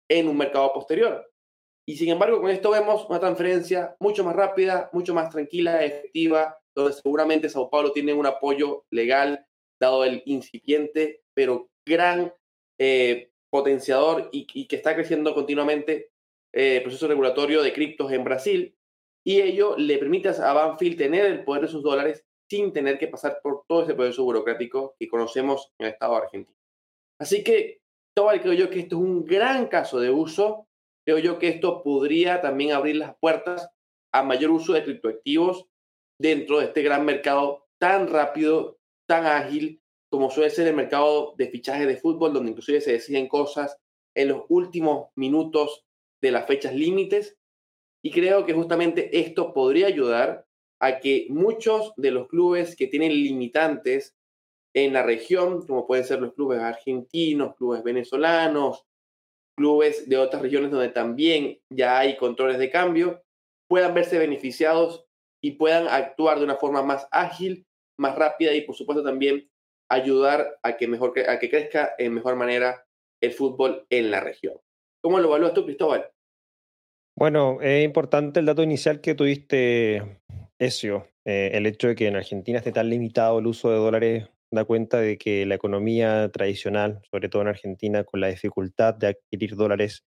en 0.10 0.28
un 0.28 0.38
mercado 0.38 0.74
posterior. 0.74 1.30
Y 1.88 1.98
sin 1.98 2.10
embargo, 2.10 2.42
con 2.42 2.50
esto 2.50 2.72
vemos 2.72 3.06
una 3.10 3.20
transferencia 3.20 3.96
mucho 4.00 4.24
más 4.24 4.36
rápida, 4.36 4.90
mucho 4.94 5.14
más 5.14 5.30
tranquila, 5.30 5.84
efectiva, 5.84 6.58
donde 6.74 6.94
seguramente 6.94 7.50
Sao 7.50 7.70
Paulo 7.70 7.92
tiene 7.92 8.14
un 8.14 8.26
apoyo 8.26 8.86
legal, 8.90 9.46
dado 9.80 10.04
el 10.04 10.24
incipiente, 10.26 11.22
pero 11.36 11.70
gran 11.86 12.34
eh, 12.80 13.32
potenciador 13.50 14.30
y, 14.32 14.68
que 14.68 14.76
está 14.76 14.96
creciendo 14.96 15.34
continuamente 15.34 16.12
el 16.54 16.78
eh, 16.78 16.82
proceso 16.82 17.08
regulatorio 17.08 17.62
de 17.62 17.74
criptos 17.74 18.12
en 18.12 18.24
Brasil. 18.24 18.76
Y 19.26 19.42
ello 19.42 19.76
le 19.78 19.98
permite 19.98 20.30
a 20.30 20.54
Banfield 20.54 20.98
tener 20.98 21.26
el 21.26 21.44
poder 21.44 21.64
de 21.64 21.68
sus 21.68 21.84
dólares 21.84 22.26
sin 22.50 22.74
tener 22.74 22.98
que 22.98 23.08
pasar 23.08 23.40
por 23.44 23.66
todo 23.68 23.84
ese 23.84 23.94
proceso 23.94 24.24
burocrático 24.24 24.96
que 25.00 25.08
conocemos 25.08 25.72
en 25.78 25.88
el 25.88 25.94
Estado 25.94 26.16
argentino. 26.16 26.58
Así 27.20 27.44
que, 27.44 27.82
todo 28.16 28.30
creo 28.42 28.54
yo 28.54 28.70
que 28.70 28.80
esto 28.80 28.96
es 28.96 29.02
un 29.02 29.26
gran 29.26 29.68
caso 29.68 30.00
de 30.00 30.10
uso. 30.10 30.68
Creo 31.06 31.20
yo 31.20 31.38
que 31.38 31.50
esto 31.50 31.84
podría 31.84 32.42
también 32.42 32.72
abrir 32.72 32.96
las 32.96 33.16
puertas 33.20 33.70
a 34.14 34.24
mayor 34.24 34.52
uso 34.52 34.74
de 34.74 34.84
criptoactivos 34.84 35.68
dentro 36.20 36.60
de 36.60 36.66
este 36.66 36.82
gran 36.82 37.06
mercado 37.06 37.68
tan 37.80 38.08
rápido, 38.08 38.80
tan 39.08 39.26
ágil, 39.26 39.82
como 40.10 40.30
suele 40.30 40.50
ser 40.50 40.68
el 40.68 40.76
mercado 40.76 41.34
de 41.38 41.50
fichaje 41.50 41.86
de 41.86 41.98
fútbol, 41.98 42.34
donde 42.34 42.52
inclusive 42.52 42.82
se 42.82 42.94
deciden 42.94 43.28
cosas 43.28 43.78
en 44.16 44.30
los 44.30 44.44
últimos 44.50 45.10
minutos 45.16 45.86
de 46.22 46.32
las 46.32 46.48
fechas 46.48 46.74
límites. 46.74 47.38
Y 48.04 48.12
creo 48.12 48.46
que 48.46 48.54
justamente 48.54 49.20
esto 49.20 49.54
podría 49.54 49.88
ayudar 49.88 50.46
a 50.82 51.00
que 51.00 51.28
muchos 51.30 51.94
de 51.98 52.12
los 52.12 52.28
clubes 52.28 52.76
que 52.76 52.88
tienen 52.88 53.12
limitantes 53.12 54.16
en 54.74 54.94
la 54.94 55.04
región, 55.04 55.66
como 55.66 55.86
pueden 55.86 56.06
ser 56.06 56.22
los 56.22 56.34
clubes 56.34 56.60
argentinos, 56.60 57.56
clubes 57.56 57.84
venezolanos, 57.84 58.86
clubes 59.58 60.08
de 60.08 60.18
otras 60.18 60.42
regiones 60.42 60.72
donde 60.72 60.90
también 60.90 61.60
ya 61.70 62.00
hay 62.00 62.16
controles 62.16 62.58
de 62.60 62.70
cambio, 62.70 63.22
puedan 63.68 63.94
verse 63.94 64.18
beneficiados 64.18 65.06
y 65.42 65.52
puedan 65.52 65.88
actuar 65.88 66.38
de 66.40 66.46
una 66.46 66.56
forma 66.56 66.82
más 66.82 67.08
ágil, 67.12 67.66
más 67.98 68.16
rápida 68.16 68.54
y 68.54 68.62
por 68.62 68.76
supuesto 68.76 69.04
también 69.04 69.50
ayudar 69.90 70.60
a 70.64 70.78
que, 70.78 70.88
mejor, 70.88 71.14
a 71.28 71.40
que 71.40 71.50
crezca 71.50 71.94
en 71.98 72.14
mejor 72.14 72.36
manera 72.36 72.86
el 73.22 73.34
fútbol 73.34 73.86
en 73.90 74.12
la 74.12 74.22
región. 74.22 74.56
¿Cómo 75.02 75.20
lo 75.20 75.28
evalúas 75.28 75.54
tú, 75.54 75.66
Cristóbal? 75.66 76.10
Bueno, 77.18 77.60
es 77.62 77.84
importante 77.84 78.40
el 78.40 78.46
dato 78.46 78.64
inicial 78.64 79.02
que 79.02 79.16
tuviste, 79.16 80.22
Ezio. 80.58 81.08
Eh, 81.26 81.52
el 81.54 81.66
hecho 81.66 81.90
de 81.90 81.96
que 81.96 82.08
en 82.08 82.16
Argentina 82.16 82.60
esté 82.60 82.72
tan 82.72 82.90
limitado 82.90 83.40
el 83.40 83.48
uso 83.48 83.70
de 83.70 83.78
dólares 83.78 84.30
da 84.52 84.66
cuenta 84.66 85.00
de 85.00 85.18
que 85.18 85.46
la 85.46 85.56
economía 85.56 86.30
tradicional, 86.32 87.02
sobre 87.12 87.30
todo 87.30 87.44
en 87.44 87.50
Argentina, 87.50 88.04
con 88.04 88.20
la 88.20 88.28
dificultad 88.28 88.96
de 88.96 89.08
adquirir 89.08 89.56
dólares, 89.56 90.06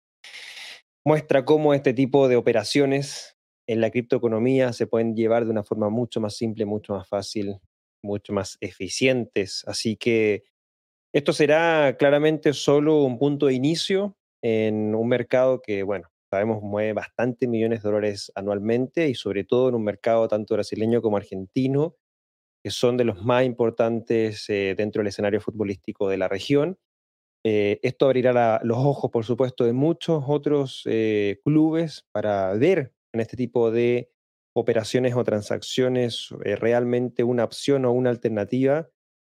muestra 1.06 1.46
cómo 1.46 1.74
este 1.74 1.94
tipo 1.94 2.28
de 2.28 2.36
operaciones 2.36 3.38
en 3.68 3.82
la 3.82 3.92
criptoeconomía 3.92 4.74
se 4.74 4.88
pueden 4.88 5.16
llevar 5.16 5.46
de 5.46 5.52
una 5.52 5.64
forma 5.64 5.90
mucho 5.90 6.20
más 6.20 6.36
simple, 6.36 6.66
mucho 6.66 6.94
más 6.94 7.08
fácil, 7.08 7.60
mucho 8.06 8.34
más 8.34 8.58
eficientes. 8.62 9.63
Así 9.68 9.98
que 9.98 10.44
esto 11.13 11.34
será 11.34 11.96
claramente 11.98 12.54
solo 12.54 13.04
un 13.04 13.18
punto 13.18 13.48
de 13.48 13.54
inicio 13.54 14.18
en 14.41 14.94
un 14.96 15.08
mercado 15.08 15.62
que, 15.62 15.84
bueno, 15.84 16.10
sabemos, 16.30 16.62
mueve 16.62 16.94
bastante 16.94 17.48
millones 17.48 17.82
de 17.82 17.89
dólares 17.89 18.32
anualmente 18.36 19.08
y 19.08 19.15
sobre 19.15 19.44
todo 19.44 19.70
en 19.70 19.76
un 19.76 19.84
mercado 19.84 20.28
tanto 20.28 20.56
brasileño 20.56 21.02
como 21.02 21.18
argentino, 21.18 21.96
que 22.63 22.72
son 22.72 22.98
de 22.98 23.06
los 23.06 23.24
más 23.24 23.46
importantes 23.46 24.50
eh, 24.50 24.76
dentro 24.78 25.00
del 25.00 25.08
escenario 25.08 25.39
futbolístico 25.39 26.10
de 26.10 26.18
la 26.18 26.28
región. 26.28 26.78
Eh, 27.46 27.80
esto 27.84 28.06
abrirá 28.06 28.60
los 28.63 28.78
ojos, 28.80 29.12
por 29.12 29.24
supuesto, 29.24 29.65
de 29.65 29.74
muchos 29.74 30.24
otros 30.28 30.82
eh, 30.86 31.39
clubes 31.46 32.06
para 32.12 32.54
ver 32.54 32.91
en 33.13 33.22
este 33.22 33.38
tipo 33.38 33.72
de 33.72 34.10
operaciones 34.56 35.15
o 35.15 35.24
transacciones 35.24 36.30
realmente 36.39 37.24
una 37.24 37.44
opción 37.44 37.86
o 37.86 37.91
una 37.91 38.10
alternativa 38.10 38.89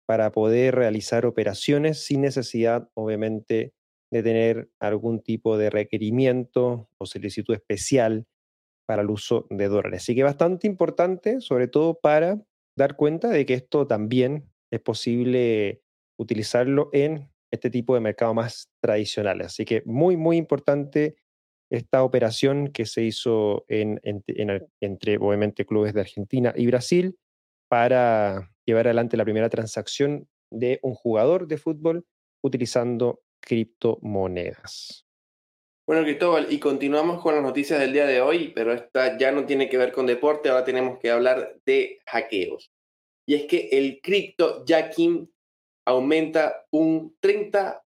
para 0.07 0.31
poder 0.31 0.75
realizar 0.75 1.25
operaciones 1.25 2.03
sin 2.03 2.21
necesidad, 2.21 2.89
obviamente, 2.95 3.73
de 4.11 4.23
tener 4.23 4.69
algún 4.79 5.21
tipo 5.21 5.57
de 5.57 5.69
requerimiento 5.69 6.89
o 6.97 7.05
solicitud 7.05 7.53
especial 7.53 8.25
para 8.85 9.03
el 9.03 9.09
uso 9.09 9.47
de 9.49 9.69
dólares. 9.69 10.01
Así 10.01 10.15
que 10.15 10.23
bastante 10.23 10.67
importante, 10.67 11.39
sobre 11.39 11.67
todo 11.67 11.99
para 11.99 12.41
dar 12.75 12.95
cuenta 12.95 13.29
de 13.29 13.45
que 13.45 13.53
esto 13.53 13.87
también 13.87 14.51
es 14.71 14.81
posible 14.81 15.81
utilizarlo 16.19 16.89
en 16.93 17.31
este 17.51 17.69
tipo 17.69 17.93
de 17.93 18.01
mercado 18.01 18.33
más 18.33 18.69
tradicional. 18.81 19.41
Así 19.41 19.65
que 19.65 19.83
muy, 19.85 20.17
muy 20.17 20.37
importante 20.37 21.15
esta 21.71 22.03
operación 22.03 22.67
que 22.67 22.85
se 22.85 23.01
hizo 23.01 23.65
entre, 23.67 25.17
obviamente, 25.17 25.65
clubes 25.65 25.93
de 25.93 26.01
Argentina 26.01 26.53
y 26.55 26.67
Brasil 26.67 27.17
para 27.69 28.51
llevar 28.65 28.87
adelante 28.87 29.17
la 29.17 29.23
primera 29.23 29.49
transacción 29.49 30.27
de 30.51 30.79
un 30.83 30.93
jugador 30.93 31.47
de 31.47 31.57
fútbol 31.57 32.05
utilizando 32.43 33.21
criptomonedas. 33.39 35.05
Bueno, 35.87 36.03
Cristóbal, 36.03 36.47
y 36.51 36.59
continuamos 36.59 37.21
con 37.21 37.35
las 37.35 37.43
noticias 37.43 37.79
del 37.79 37.93
día 37.93 38.05
de 38.05 38.21
hoy, 38.21 38.51
pero 38.53 38.73
esta 38.73 39.17
ya 39.17 39.31
no 39.31 39.45
tiene 39.45 39.69
que 39.69 39.77
ver 39.77 39.93
con 39.93 40.05
deporte, 40.05 40.49
ahora 40.49 40.65
tenemos 40.65 40.99
que 40.99 41.09
hablar 41.09 41.57
de 41.65 41.99
hackeos. 42.05 42.71
Y 43.25 43.35
es 43.35 43.45
que 43.45 43.69
el 43.71 44.01
cripto 44.01 44.65
jacking 44.65 45.31
aumenta 45.87 46.65
un 46.71 47.15
30% 47.21 47.81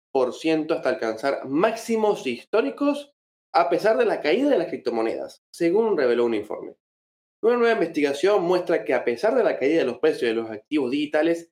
hasta 0.72 0.90
alcanzar 0.90 1.48
máximos 1.48 2.28
históricos 2.28 3.14
a 3.54 3.70
pesar 3.70 3.98
de 3.98 4.06
la 4.06 4.22
caída 4.22 4.50
de 4.50 4.58
las 4.58 4.68
criptomonedas, 4.68 5.44
según 5.52 5.98
reveló 5.98 6.26
un 6.26 6.34
informe. 6.34 6.76
Una 7.44 7.58
nueva 7.58 7.74
investigación 7.74 8.44
muestra 8.44 8.86
que 8.86 8.94
a 8.94 9.04
pesar 9.04 9.36
de 9.36 9.44
la 9.44 9.58
caída 9.58 9.80
de 9.80 9.86
los 9.86 9.98
precios 10.00 10.30
de 10.30 10.36
los 10.36 10.50
activos 10.50 10.92
digitales, 10.92 11.52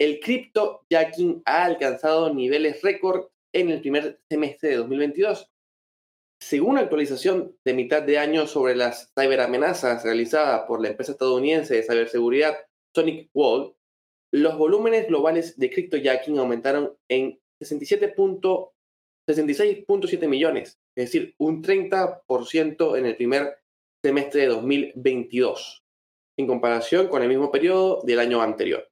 el 0.00 0.20
cripto 0.20 0.84
jacking 0.90 1.42
ha 1.44 1.64
alcanzado 1.64 2.32
niveles 2.34 2.82
récord 2.82 3.28
en 3.52 3.70
el 3.70 3.80
primer 3.80 4.20
semestre 4.28 4.70
de 4.70 4.76
2022. 4.76 5.50
Según 6.40 6.72
una 6.72 6.82
actualización 6.82 7.56
de 7.64 7.74
mitad 7.74 8.02
de 8.02 8.18
año 8.18 8.46
sobre 8.46 8.76
las 8.76 9.12
ciberamenazas 9.18 10.04
realizada 10.04 10.66
por 10.66 10.80
la 10.80 10.88
empresa 10.88 11.12
estadounidense 11.12 11.74
de 11.74 11.82
ciberseguridad 11.82 12.56
Sonic 12.94 13.30
Wall, 13.34 13.74
los 14.32 14.56
volúmenes 14.58 15.08
globales 15.08 15.58
de 15.58 15.70
cryptojacking 15.70 16.38
aumentaron 16.38 16.96
en 17.08 17.40
66.7 19.28 20.26
millones, 20.26 20.78
es 20.96 21.04
decir, 21.04 21.34
un 21.38 21.62
30% 21.62 22.98
en 22.98 23.04
el 23.04 23.16
primer 23.16 23.58
semestre 24.02 24.42
de 24.42 24.46
2022, 24.48 25.84
en 26.38 26.46
comparación 26.46 27.08
con 27.08 27.22
el 27.22 27.28
mismo 27.28 27.50
periodo 27.50 28.02
del 28.04 28.20
año 28.20 28.40
anterior. 28.40 28.88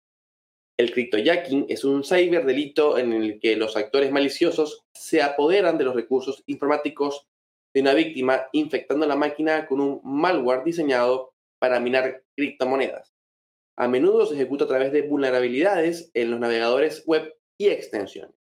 El 0.78 0.92
cryptojacking 0.92 1.66
es 1.70 1.84
un 1.84 2.04
ciberdelito 2.04 2.98
en 2.98 3.14
el 3.14 3.40
que 3.40 3.56
los 3.56 3.78
actores 3.78 4.12
maliciosos 4.12 4.84
se 4.92 5.22
apoderan 5.22 5.78
de 5.78 5.84
los 5.84 5.94
recursos 5.94 6.42
informáticos 6.46 7.26
de 7.74 7.80
una 7.80 7.94
víctima 7.94 8.46
infectando 8.52 9.06
la 9.06 9.16
máquina 9.16 9.66
con 9.66 9.80
un 9.80 10.00
malware 10.04 10.64
diseñado 10.64 11.32
para 11.58 11.80
minar 11.80 12.24
criptomonedas. 12.36 13.14
A 13.78 13.88
menudo 13.88 14.26
se 14.26 14.34
ejecuta 14.34 14.64
a 14.64 14.68
través 14.68 14.92
de 14.92 15.02
vulnerabilidades 15.02 16.10
en 16.12 16.30
los 16.30 16.40
navegadores 16.40 17.04
web 17.06 17.34
y 17.58 17.68
extensiones. 17.68 18.45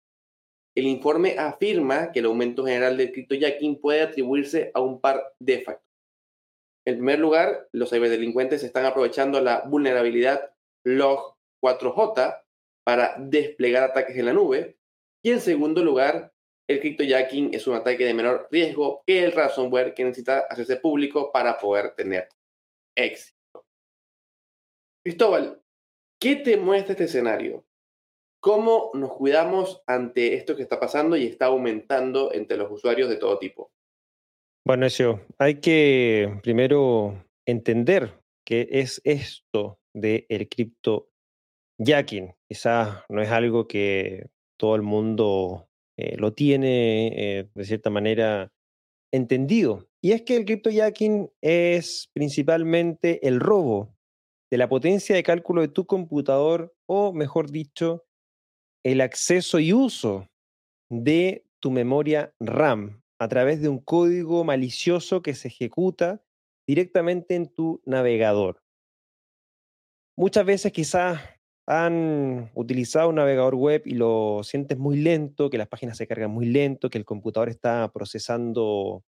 El 0.79 0.87
informe 0.87 1.35
afirma 1.37 2.13
que 2.13 2.19
el 2.19 2.27
aumento 2.27 2.63
general 2.63 2.95
del 2.95 3.11
cryptojacking 3.11 3.81
puede 3.81 4.01
atribuirse 4.01 4.71
a 4.73 4.79
un 4.79 5.01
par 5.01 5.33
de 5.37 5.57
factores. 5.57 5.85
En 6.87 6.95
primer 6.95 7.19
lugar, 7.19 7.67
los 7.73 7.89
ciberdelincuentes 7.89 8.63
están 8.63 8.85
aprovechando 8.85 9.41
la 9.41 9.63
vulnerabilidad 9.67 10.53
log 10.85 11.35
4J 11.61 12.43
para 12.85 13.13
desplegar 13.19 13.83
ataques 13.83 14.15
en 14.15 14.27
la 14.27 14.31
nube. 14.31 14.77
Y 15.21 15.31
en 15.31 15.41
segundo 15.41 15.83
lugar, 15.83 16.31
el 16.69 16.79
cryptojacking 16.79 17.53
es 17.53 17.67
un 17.67 17.75
ataque 17.75 18.05
de 18.05 18.13
menor 18.13 18.47
riesgo 18.49 19.03
que 19.05 19.25
el 19.25 19.33
ransomware 19.33 19.93
que 19.93 20.05
necesita 20.05 20.45
hacerse 20.49 20.77
público 20.77 21.29
para 21.33 21.57
poder 21.57 21.93
tener 21.93 22.29
éxito. 22.95 23.65
Cristóbal, 25.03 25.61
¿qué 26.21 26.37
te 26.37 26.55
muestra 26.55 26.93
este 26.93 27.03
escenario? 27.03 27.65
¿Cómo 28.39 28.91
nos 28.93 29.13
cuidamos 29.13 29.81
ante 29.85 30.35
esto 30.35 30.55
que 30.55 30.63
está 30.63 30.79
pasando 30.79 31.17
y 31.17 31.25
está 31.25 31.47
aumentando 31.47 32.33
entre 32.33 32.57
los 32.57 32.71
usuarios 32.71 33.09
de 33.09 33.17
todo 33.17 33.37
tipo? 33.37 33.71
Bueno, 34.65 34.85
eso, 34.85 35.21
hay 35.37 35.59
que 35.59 36.39
primero 36.41 37.25
entender 37.45 38.21
qué 38.45 38.67
es 38.71 39.01
esto 39.03 39.79
del 39.93 40.47
cripto 40.49 41.09
jacking. 41.79 42.33
Quizás 42.47 43.03
no 43.09 43.21
es 43.21 43.29
algo 43.29 43.67
que 43.67 44.29
todo 44.57 44.75
el 44.75 44.83
mundo 44.83 45.69
eh, 45.97 46.15
lo 46.17 46.33
tiene 46.33 47.07
eh, 47.39 47.49
de 47.53 47.65
cierta 47.65 47.89
manera 47.89 48.51
entendido. 49.11 49.87
Y 50.01 50.13
es 50.13 50.21
que 50.21 50.37
el 50.37 50.45
cryptojacking 50.45 51.29
es 51.41 52.09
principalmente 52.13 53.27
el 53.27 53.39
robo 53.39 53.95
de 54.49 54.57
la 54.57 54.69
potencia 54.69 55.15
de 55.15 55.23
cálculo 55.23 55.61
de 55.61 55.67
tu 55.67 55.85
computador 55.85 56.73
o, 56.85 57.11
mejor 57.13 57.51
dicho, 57.51 58.05
el 58.83 59.01
acceso 59.01 59.59
y 59.59 59.73
uso 59.73 60.29
de 60.89 61.45
tu 61.59 61.71
memoria 61.71 62.33
RAM 62.39 63.01
a 63.19 63.27
través 63.27 63.61
de 63.61 63.69
un 63.69 63.79
código 63.79 64.43
malicioso 64.43 65.21
que 65.21 65.35
se 65.35 65.49
ejecuta 65.49 66.23
directamente 66.67 67.35
en 67.35 67.47
tu 67.47 67.81
navegador. 67.85 68.61
Muchas 70.17 70.45
veces 70.45 70.71
quizás 70.71 71.19
han 71.67 72.51
utilizado 72.55 73.09
un 73.09 73.15
navegador 73.15 73.55
web 73.55 73.83
y 73.85 73.93
lo 73.93 74.41
sientes 74.43 74.77
muy 74.77 74.97
lento, 74.97 75.49
que 75.49 75.57
las 75.57 75.67
páginas 75.67 75.97
se 75.97 76.07
cargan 76.07 76.31
muy 76.31 76.47
lento, 76.47 76.89
que 76.89 76.97
el 76.97 77.05
computador 77.05 77.49
está 77.49 77.91
procesando 77.93 79.03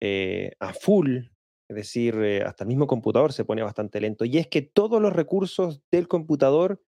eh, 0.00 0.52
a 0.58 0.72
full, 0.72 1.18
es 1.68 1.76
decir, 1.76 2.16
eh, 2.16 2.42
hasta 2.42 2.64
el 2.64 2.68
mismo 2.68 2.86
computador 2.86 3.32
se 3.32 3.44
pone 3.44 3.62
bastante 3.62 4.00
lento. 4.00 4.24
Y 4.24 4.38
es 4.38 4.48
que 4.48 4.62
todos 4.62 5.00
los 5.00 5.12
recursos 5.12 5.82
del 5.90 6.08
computador 6.08 6.82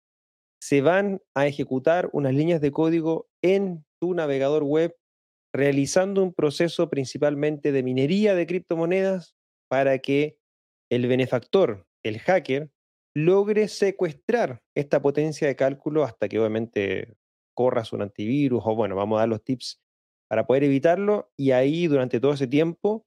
se 0.65 0.81
van 0.81 1.21
a 1.35 1.47
ejecutar 1.47 2.09
unas 2.15 2.33
líneas 2.33 2.59
de 2.63 2.73
código 2.73 3.29
en 3.43 3.85
tu 4.01 4.15
navegador 4.15 4.63
web, 4.63 4.97
realizando 5.53 6.23
un 6.23 6.33
proceso 6.33 6.89
principalmente 6.89 7.71
de 7.71 7.83
minería 7.83 8.35
de 8.35 8.47
criptomonedas 8.47 9.37
para 9.69 9.99
que 9.99 10.39
el 10.91 11.07
benefactor, 11.07 11.87
el 12.03 12.19
hacker, 12.19 12.71
logre 13.15 13.69
secuestrar 13.69 14.63
esta 14.75 15.03
potencia 15.03 15.47
de 15.47 15.55
cálculo 15.55 16.03
hasta 16.03 16.31
que 16.31 16.39
obviamente 16.39 17.15
corras 17.55 17.93
un 17.93 18.01
antivirus 18.01 18.63
o 18.65 18.75
bueno, 18.75 18.97
vamos 18.97 19.19
a 19.19 19.21
dar 19.21 19.29
los 19.29 19.45
tips 19.45 19.83
para 20.31 20.47
poder 20.47 20.65
evitarlo. 20.65 21.31
Y 21.37 21.51
ahí 21.51 21.89
durante 21.89 22.21
todo 22.21 22.33
ese 22.33 22.47
tiempo 22.47 23.05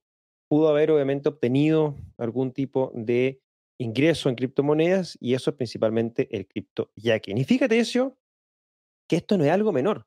pudo 0.48 0.68
haber 0.68 0.92
obviamente 0.92 1.28
obtenido 1.28 1.96
algún 2.18 2.52
tipo 2.52 2.92
de 2.94 3.40
ingreso 3.78 4.28
en 4.28 4.34
criptomonedas 4.34 5.16
y 5.20 5.34
eso 5.34 5.50
es 5.50 5.56
principalmente 5.56 6.28
el 6.36 6.46
cripto. 6.46 6.90
Y 6.96 7.44
fíjate 7.44 7.78
eso, 7.78 8.18
que 9.08 9.16
esto 9.16 9.38
no 9.38 9.44
es 9.44 9.50
algo 9.50 9.72
menor. 9.72 10.06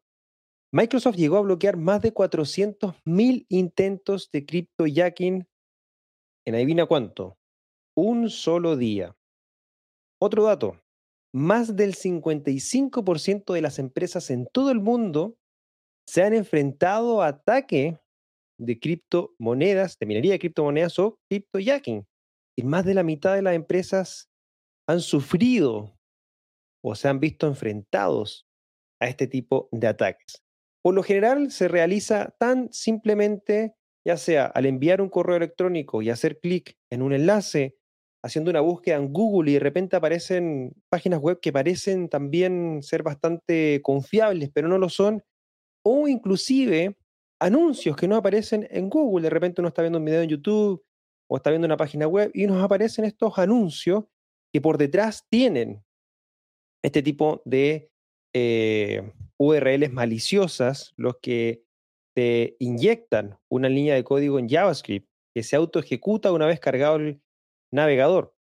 Microsoft 0.74 1.16
llegó 1.16 1.38
a 1.38 1.42
bloquear 1.42 1.76
más 1.76 2.02
de 2.02 2.14
400.000 2.14 3.46
intentos 3.50 4.30
de 4.32 4.46
cripto 4.46 4.86
en 4.86 6.56
adivina 6.56 6.86
cuánto, 6.86 7.38
un 7.96 8.30
solo 8.30 8.78
día. 8.78 9.16
Otro 10.20 10.44
dato, 10.44 10.80
más 11.34 11.76
del 11.76 11.96
55% 11.96 13.54
de 13.54 13.62
las 13.62 13.80
empresas 13.80 14.30
en 14.30 14.48
todo 14.48 14.72
el 14.72 14.80
mundo 14.80 15.36
se 16.08 16.24
han 16.24 16.34
enfrentado 16.34 17.22
a 17.22 17.28
ataque 17.28 18.00
de 18.60 18.80
criptomonedas, 18.80 19.98
de 19.98 20.06
minería 20.06 20.34
de 20.34 20.40
criptomonedas 20.40 21.00
o 21.00 21.20
criptojacking. 21.30 22.06
Y 22.62 22.64
más 22.64 22.86
de 22.86 22.94
la 22.94 23.02
mitad 23.02 23.34
de 23.34 23.42
las 23.42 23.56
empresas 23.56 24.30
han 24.88 25.02
sufrido 25.02 25.98
o 26.84 26.94
se 26.94 27.08
han 27.08 27.20
visto 27.20 27.48
enfrentados 27.48 28.48
a 29.00 29.08
este 29.08 29.26
tipo 29.26 29.68
de 29.72 29.88
ataques. 29.88 30.44
Por 30.84 30.94
lo 30.94 31.02
general 31.02 31.50
se 31.50 31.68
realiza 31.68 32.36
tan 32.38 32.72
simplemente, 32.72 33.74
ya 34.06 34.16
sea 34.16 34.46
al 34.46 34.68
enviar 34.68 35.02
un 35.02 35.10
correo 35.10 35.38
electrónico 35.38 36.04
y 36.04 36.12
hacer 36.12 36.40
clic 36.40 36.78
en 36.92 37.02
un 37.02 37.14
enlace 37.14 37.78
haciendo 38.24 38.52
una 38.52 38.62
búsqueda 38.62 38.98
en 38.98 39.12
Google 39.12 39.50
y 39.50 39.54
de 39.56 39.60
repente 39.60 39.96
aparecen 39.96 40.76
páginas 40.90 41.20
web 41.20 41.40
que 41.40 41.52
parecen 41.52 42.10
también 42.10 42.84
ser 42.84 43.02
bastante 43.02 43.82
confiables, 43.82 44.52
pero 44.54 44.68
no 44.68 44.78
lo 44.78 44.90
son, 44.90 45.24
o 45.84 46.08
inclusive 46.08 46.96
anuncios 47.40 47.96
que 47.96 48.08
no 48.08 48.18
aparecen 48.18 48.68
en 48.70 48.88
Google. 48.88 49.24
De 49.24 49.32
repente 49.32 49.62
uno 49.62 49.70
está 49.70 49.82
viendo 49.82 49.98
un 49.98 50.06
video 50.06 50.22
en 50.22 50.30
YouTube 50.30 50.86
o 51.32 51.38
está 51.38 51.50
viendo 51.50 51.66
una 51.66 51.78
página 51.78 52.08
web 52.08 52.30
y 52.34 52.46
nos 52.46 52.62
aparecen 52.62 53.06
estos 53.06 53.38
anuncios 53.40 54.04
que 54.54 54.60
por 54.60 54.78
detrás 54.78 55.26
tienen 55.30 55.82
este 56.84 57.02
tipo 57.02 57.42
de 57.46 57.90
eh, 58.34 59.14
URLs 59.38 59.94
maliciosas, 59.94 60.94
los 60.98 61.20
que 61.22 61.64
te 62.14 62.58
inyectan 62.60 63.40
una 63.50 63.70
línea 63.70 63.96
de 63.96 64.04
código 64.04 64.40
en 64.40 64.50
JavaScript 64.50 65.08
que 65.34 65.44
se 65.44 65.56
auto 65.56 65.80
ejecuta 65.80 66.34
una 66.34 66.48
vez 66.48 66.60
cargado 66.60 66.98
el, 66.98 67.22
navegador. 67.72 68.36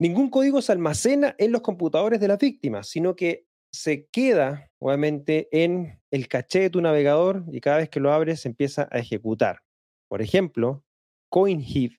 Ningún 0.00 0.28
código 0.28 0.60
se 0.62 0.72
almacena 0.72 1.36
en 1.38 1.52
los 1.52 1.62
computadores 1.62 2.18
de 2.18 2.26
las 2.26 2.38
víctimas, 2.38 2.88
sino 2.88 3.14
que 3.14 3.46
se 3.72 4.08
queda, 4.08 4.72
obviamente, 4.80 5.48
en 5.52 6.00
el 6.10 6.26
caché 6.26 6.62
de 6.62 6.70
tu 6.70 6.80
navegador 6.80 7.44
y 7.52 7.60
cada 7.60 7.76
vez 7.76 7.88
que 7.88 8.00
lo 8.00 8.12
abres 8.12 8.40
se 8.40 8.48
empieza 8.48 8.88
a 8.90 8.98
ejecutar. 8.98 9.60
Por 10.08 10.20
ejemplo, 10.20 10.84
CoinHeap, 11.30 11.92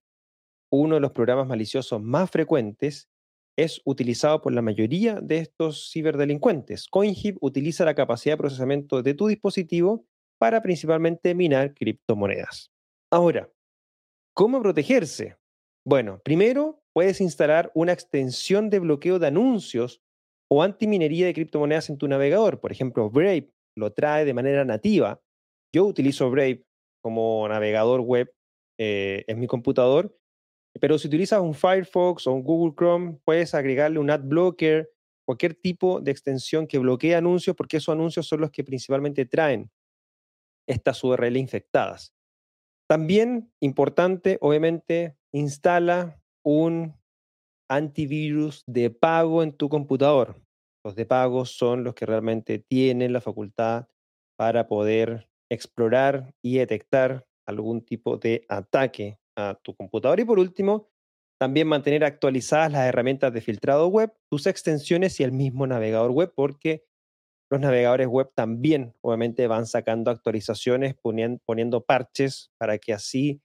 uno 0.72 0.96
de 0.96 1.02
los 1.02 1.12
programas 1.12 1.48
maliciosos 1.48 2.02
más 2.02 2.30
frecuentes, 2.30 3.10
es 3.58 3.82
utilizado 3.86 4.42
por 4.42 4.54
la 4.54 4.62
mayoría 4.62 5.20
de 5.22 5.40
estos 5.40 5.90
ciberdelincuentes. 5.92 6.88
CoinHeap 6.88 7.38
utiliza 7.42 7.86
la 7.86 7.96
capacidad 7.96 8.34
de 8.34 8.38
procesamiento 8.38 9.02
de 9.02 9.14
tu 9.14 9.28
dispositivo 9.28 10.06
para 10.40 10.62
principalmente 10.62 11.34
minar 11.34 11.74
criptomonedas. 11.74 12.72
Ahora, 13.12 13.50
¿cómo 14.36 14.62
protegerse? 14.62 15.38
Bueno, 15.86 16.22
primero 16.24 16.84
puedes 16.94 17.22
instalar 17.22 17.72
una 17.74 17.94
extensión 17.94 18.70
de 18.70 18.80
bloqueo 18.80 19.18
de 19.20 19.28
anuncios 19.28 20.02
o 20.50 20.62
antiminería 20.62 21.26
de 21.26 21.34
criptomonedas 21.34 21.90
en 21.90 21.98
tu 21.98 22.08
navegador. 22.08 22.60
Por 22.60 22.72
ejemplo, 22.72 23.10
Brave 23.10 23.52
lo 23.76 23.92
trae 23.94 24.26
de 24.26 24.34
manera 24.34 24.66
nativa. 24.66 25.22
Yo 25.74 25.86
utilizo 25.86 26.30
Brave 26.30 26.64
como 27.02 27.48
navegador 27.48 28.02
web 28.02 28.32
eh, 28.78 29.24
en 29.28 29.40
mi 29.40 29.48
computador, 29.48 30.16
pero 30.80 30.98
si 30.98 31.08
utilizas 31.08 31.42
un 31.42 31.54
Firefox 31.54 32.28
o 32.28 32.34
un 32.34 32.44
Google 32.44 32.76
Chrome, 32.76 33.20
puedes 33.24 33.54
agregarle 33.54 34.00
un 34.00 34.10
ad 34.10 34.22
blocker, 34.24 34.92
cualquier 35.26 35.56
tipo 35.56 36.00
de 36.00 36.12
extensión 36.12 36.68
que 36.68 36.78
bloquee 36.78 37.16
anuncios, 37.16 37.56
porque 37.56 37.78
esos 37.78 37.94
anuncios 37.94 38.28
son 38.28 38.42
los 38.42 38.52
que 38.52 38.64
principalmente 38.64 39.26
traen 39.26 39.72
estas 40.68 41.04
URL 41.04 41.38
infectadas. 41.38 42.14
También 42.90 43.52
importante, 43.60 44.38
obviamente, 44.42 45.18
instala 45.34 46.22
un 46.46 46.96
antivirus 47.70 48.64
de 48.66 48.90
pago 48.90 49.44
en 49.44 49.52
tu 49.52 49.68
computador. 49.68 50.42
Los 50.86 50.96
de 50.96 51.06
pago 51.06 51.46
son 51.46 51.84
los 51.84 51.96
que 51.96 52.06
realmente 52.06 52.60
tienen 52.60 53.12
la 53.12 53.20
facultad 53.20 53.88
para 54.38 54.68
poder 54.68 55.30
explorar 55.52 56.34
y 56.42 56.58
detectar 56.58 57.27
algún 57.48 57.82
tipo 57.82 58.18
de 58.18 58.46
ataque 58.48 59.20
a 59.36 59.60
tu 59.62 59.76
computador. 59.76 60.20
Y 60.20 60.26
por 60.26 60.38
último, 60.38 60.90
también 61.40 61.68
mantener 61.68 62.04
actualizadas 62.04 62.72
las 62.72 62.88
herramientas 62.88 63.34
de 63.34 63.42
filtrado 63.42 63.88
web, 63.88 64.14
tus 64.30 64.48
extensiones 64.48 65.20
y 65.20 65.24
el 65.24 65.32
mismo 65.32 65.66
navegador 65.66 66.12
web, 66.12 66.34
porque 66.36 66.84
los 67.50 67.62
navegadores 67.62 68.08
web 68.08 68.30
también 68.36 68.94
obviamente 69.02 69.48
van 69.48 69.66
sacando 69.66 70.12
actualizaciones, 70.12 70.96
poniendo 70.96 71.86
parches 71.86 72.52
para 72.58 72.78
que 72.78 72.94
así 72.94 73.42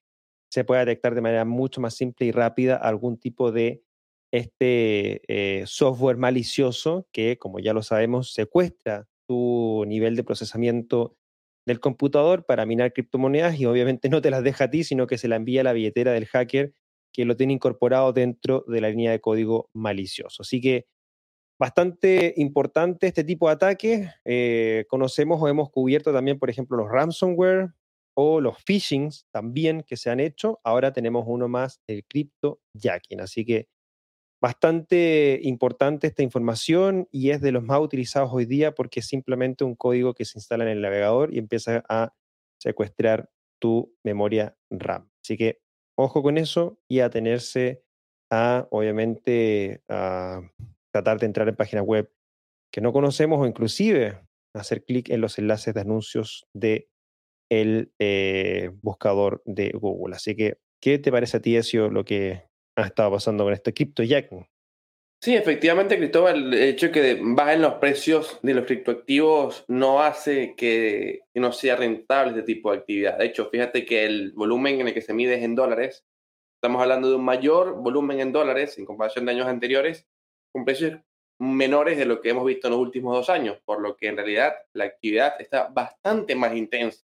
se 0.51 0.65
puede 0.65 0.85
detectar 0.85 1.15
de 1.15 1.21
manera 1.21 1.45
mucho 1.45 1.81
más 1.81 1.95
simple 1.95 2.27
y 2.27 2.33
rápida 2.33 2.77
algún 2.77 3.19
tipo 3.19 3.53
de 3.53 3.85
este 4.33 5.23
eh, 5.29 5.65
software 5.67 6.17
malicioso 6.17 7.07
que, 7.12 7.38
como 7.38 7.61
ya 7.61 7.73
lo 7.73 7.83
sabemos, 7.83 8.33
secuestra 8.33 9.07
tu 9.27 9.85
nivel 9.87 10.17
de 10.17 10.25
procesamiento 10.25 11.17
del 11.66 11.81
computador 11.81 12.44
para 12.44 12.66
minar 12.66 12.92
criptomonedas 12.92 13.59
y 13.59 13.66
obviamente 13.66 14.09
no 14.09 14.20
te 14.20 14.31
las 14.31 14.42
deja 14.42 14.64
a 14.64 14.70
ti, 14.70 14.85
sino 14.85 15.07
que 15.07 15.18
se 15.18 15.29
la 15.29 15.37
envía 15.37 15.61
a 15.61 15.64
la 15.64 15.72
billetera 15.72 16.12
del 16.12 16.27
hacker 16.27 16.72
que 17.12 17.25
lo 17.25 17.37
tiene 17.37 17.53
incorporado 17.53 18.12
dentro 18.12 18.64
de 18.66 18.81
la 18.81 18.88
línea 18.88 19.11
de 19.11 19.20
código 19.20 19.68
malicioso. 19.75 20.42
Así 20.42 20.61
que 20.61 20.87
bastante 21.61 22.35
importante 22.38 23.07
este 23.07 23.22
tipo 23.22 23.48
de 23.48 23.53
ataques. 23.53 24.11
Eh, 24.25 24.87
conocemos 24.88 25.40
o 25.40 25.48
hemos 25.48 25.70
cubierto 25.70 26.12
también, 26.12 26.38
por 26.38 26.51
ejemplo, 26.51 26.77
los 26.77 26.90
ransomware, 26.90 27.70
o 28.14 28.40
los 28.40 28.59
phishings 28.64 29.27
también 29.31 29.83
que 29.83 29.96
se 29.96 30.11
han 30.11 30.20
hecho. 30.20 30.61
Ahora 30.64 30.92
tenemos 30.92 31.25
uno 31.27 31.48
más, 31.48 31.81
el 31.87 32.05
crypto 32.05 32.61
jacking. 32.75 33.20
Así 33.20 33.44
que 33.44 33.68
bastante 34.43 35.39
importante 35.45 36.09
esta 36.09 36.25
información 36.25 37.07
y 37.13 37.31
es 37.31 37.41
de 37.41 37.53
los 37.53 37.63
más 37.63 37.79
utilizados 37.79 38.31
hoy 38.33 38.45
día 38.45 38.75
porque 38.75 38.99
es 38.99 39.07
simplemente 39.07 39.63
un 39.63 39.77
código 39.77 40.15
que 40.15 40.25
se 40.25 40.37
instala 40.37 40.65
en 40.65 40.71
el 40.71 40.83
navegador 40.83 41.33
y 41.33 41.39
empieza 41.39 41.85
a 41.89 42.13
secuestrar 42.61 43.31
tu 43.61 43.95
memoria 44.03 44.57
RAM. 44.69 45.09
Así 45.23 45.37
que 45.37 45.61
ojo 45.97 46.25
con 46.25 46.39
eso 46.39 46.81
y 46.89 46.99
atenerse 46.99 47.85
a, 48.33 48.67
obviamente, 48.73 49.85
a 49.89 50.41
tratar 50.93 51.21
de 51.21 51.27
entrar 51.27 51.49
en 51.49 51.55
páginas 51.55 51.85
web 51.85 52.11
que 52.73 52.81
no 52.81 52.93
conocemos 52.93 53.39
o 53.41 53.47
inclusive 53.47 54.19
hacer 54.55 54.85
clic 54.85 55.09
en 55.11 55.21
los 55.21 55.39
enlaces 55.39 55.73
de 55.73 55.81
anuncios 55.83 56.49
de 56.53 56.89
el 57.49 57.93
eh, 58.01 58.73
buscador 58.83 59.41
de 59.45 59.71
Google. 59.71 60.17
Así 60.17 60.35
que, 60.35 60.59
¿qué 60.81 60.99
te 60.99 61.13
parece 61.13 61.37
a 61.37 61.41
ti, 61.41 61.55
Ezio, 61.55 61.91
lo 61.91 62.05
que 62.05 62.51
ha 62.77 62.87
estado 62.87 63.13
pasando 63.13 63.45
con 63.45 63.53
este 63.53 63.73
CryptoJack? 63.73 64.31
Sí, 65.23 65.37
efectivamente, 65.37 65.97
Cristóbal, 65.97 66.53
el 66.53 66.63
hecho 66.63 66.87
de 66.87 66.93
que 66.93 67.21
bajen 67.23 67.63
los 67.63 67.75
precios 67.75 68.41
de 68.43 68.55
los 68.55 68.65
criptoactivos 68.65 69.65
no 69.69 70.03
hace 70.03 70.57
que 70.57 71.21
no 71.35 71.53
sea 71.53 71.77
rentable 71.77 72.33
este 72.33 72.43
tipo 72.43 72.73
de 72.73 72.79
actividad. 72.79 73.19
De 73.19 73.27
hecho, 73.27 73.49
fíjate 73.49 73.85
que 73.87 74.05
el 74.05 74.33
volumen 74.33 74.81
en 74.81 74.89
el 74.89 74.95
que 74.95 75.01
se 75.01 75.15
mide 75.15 75.35
es 75.35 75.45
en 75.45 75.55
dólares. 75.55 76.05
Estamos 76.57 76.83
hablando 76.83 77.09
de 77.09 77.17
un 77.17 77.25
mayor 77.25 77.75
volumen 77.81 78.19
en 78.19 78.33
dólares 78.33 78.77
en 78.79 78.85
comparación 78.85 79.27
de 79.27 79.33
años 79.33 79.47
anteriores, 79.47 80.09
con 80.53 80.65
precios 80.65 81.01
menores 81.39 81.99
de 81.99 82.05
lo 82.05 82.21
que 82.21 82.31
hemos 82.31 82.45
visto 82.45 82.67
en 82.67 82.73
los 82.73 82.81
últimos 82.81 83.15
dos 83.15 83.31
años, 83.31 83.59
por 83.65 83.81
lo 83.81 83.97
que 83.97 84.09
en 84.09 84.17
realidad 84.17 84.55
la 84.73 84.85
actividad 84.85 85.41
está 85.41 85.69
bastante 85.69 86.35
más 86.35 86.57
intensa 86.57 87.05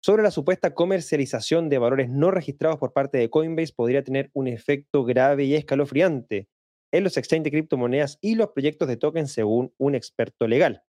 sobre 0.04 0.22
la 0.22 0.30
supuesta 0.30 0.74
comercialización 0.74 1.70
de 1.70 1.78
valores 1.78 2.10
no 2.10 2.30
registrados 2.30 2.78
por 2.78 2.92
parte 2.92 3.16
de 3.16 3.30
Coinbase 3.30 3.72
podría 3.74 4.04
tener 4.04 4.30
un 4.34 4.48
efecto 4.48 5.02
grave 5.02 5.44
y 5.44 5.54
escalofriante 5.54 6.50
en 6.92 7.04
los 7.04 7.16
exchanges 7.16 7.44
de 7.44 7.50
criptomonedas 7.52 8.18
y 8.20 8.34
los 8.34 8.50
proyectos 8.50 8.86
de 8.86 8.98
tokens 8.98 9.32
según 9.32 9.72
un 9.78 9.94
experto 9.94 10.46
legal. 10.46 10.82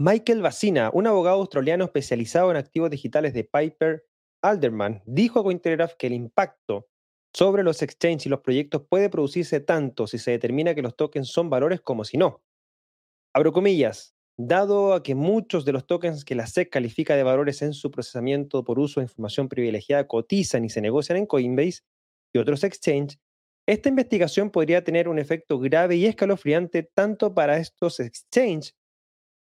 Michael 0.00 0.42
Bacina, 0.42 0.90
un 0.92 1.06
abogado 1.06 1.36
australiano 1.36 1.84
especializado 1.84 2.50
en 2.50 2.56
activos 2.56 2.90
digitales 2.90 3.34
de 3.34 3.44
Piper 3.44 4.04
Alderman, 4.42 5.04
dijo 5.06 5.38
a 5.38 5.44
Cointelegraph 5.44 5.94
que 5.94 6.08
el 6.08 6.14
impacto 6.14 6.88
sobre 7.32 7.62
los 7.62 7.82
exchanges 7.82 8.26
y 8.26 8.30
los 8.30 8.40
proyectos 8.40 8.82
puede 8.90 9.10
producirse 9.10 9.60
tanto 9.60 10.08
si 10.08 10.18
se 10.18 10.32
determina 10.32 10.74
que 10.74 10.82
los 10.82 10.96
tokens 10.96 11.28
son 11.28 11.50
valores 11.50 11.80
como 11.82 12.02
si 12.02 12.18
no. 12.18 12.42
Abro 13.32 13.52
comillas, 13.52 14.15
Dado 14.38 14.92
a 14.92 15.02
que 15.02 15.14
muchos 15.14 15.64
de 15.64 15.72
los 15.72 15.86
tokens 15.86 16.24
que 16.24 16.34
la 16.34 16.46
SEC 16.46 16.68
califica 16.68 17.16
de 17.16 17.22
valores 17.22 17.62
en 17.62 17.72
su 17.72 17.90
procesamiento 17.90 18.64
por 18.64 18.78
uso 18.78 19.00
de 19.00 19.04
información 19.04 19.48
privilegiada 19.48 20.06
cotizan 20.06 20.64
y 20.64 20.68
se 20.68 20.82
negocian 20.82 21.16
en 21.16 21.26
Coinbase 21.26 21.82
y 22.34 22.38
otros 22.38 22.62
exchanges, 22.62 23.18
esta 23.66 23.88
investigación 23.88 24.50
podría 24.50 24.84
tener 24.84 25.08
un 25.08 25.18
efecto 25.18 25.58
grave 25.58 25.96
y 25.96 26.06
escalofriante 26.06 26.82
tanto 26.82 27.34
para 27.34 27.56
estos 27.56 27.98
exchanges 27.98 28.76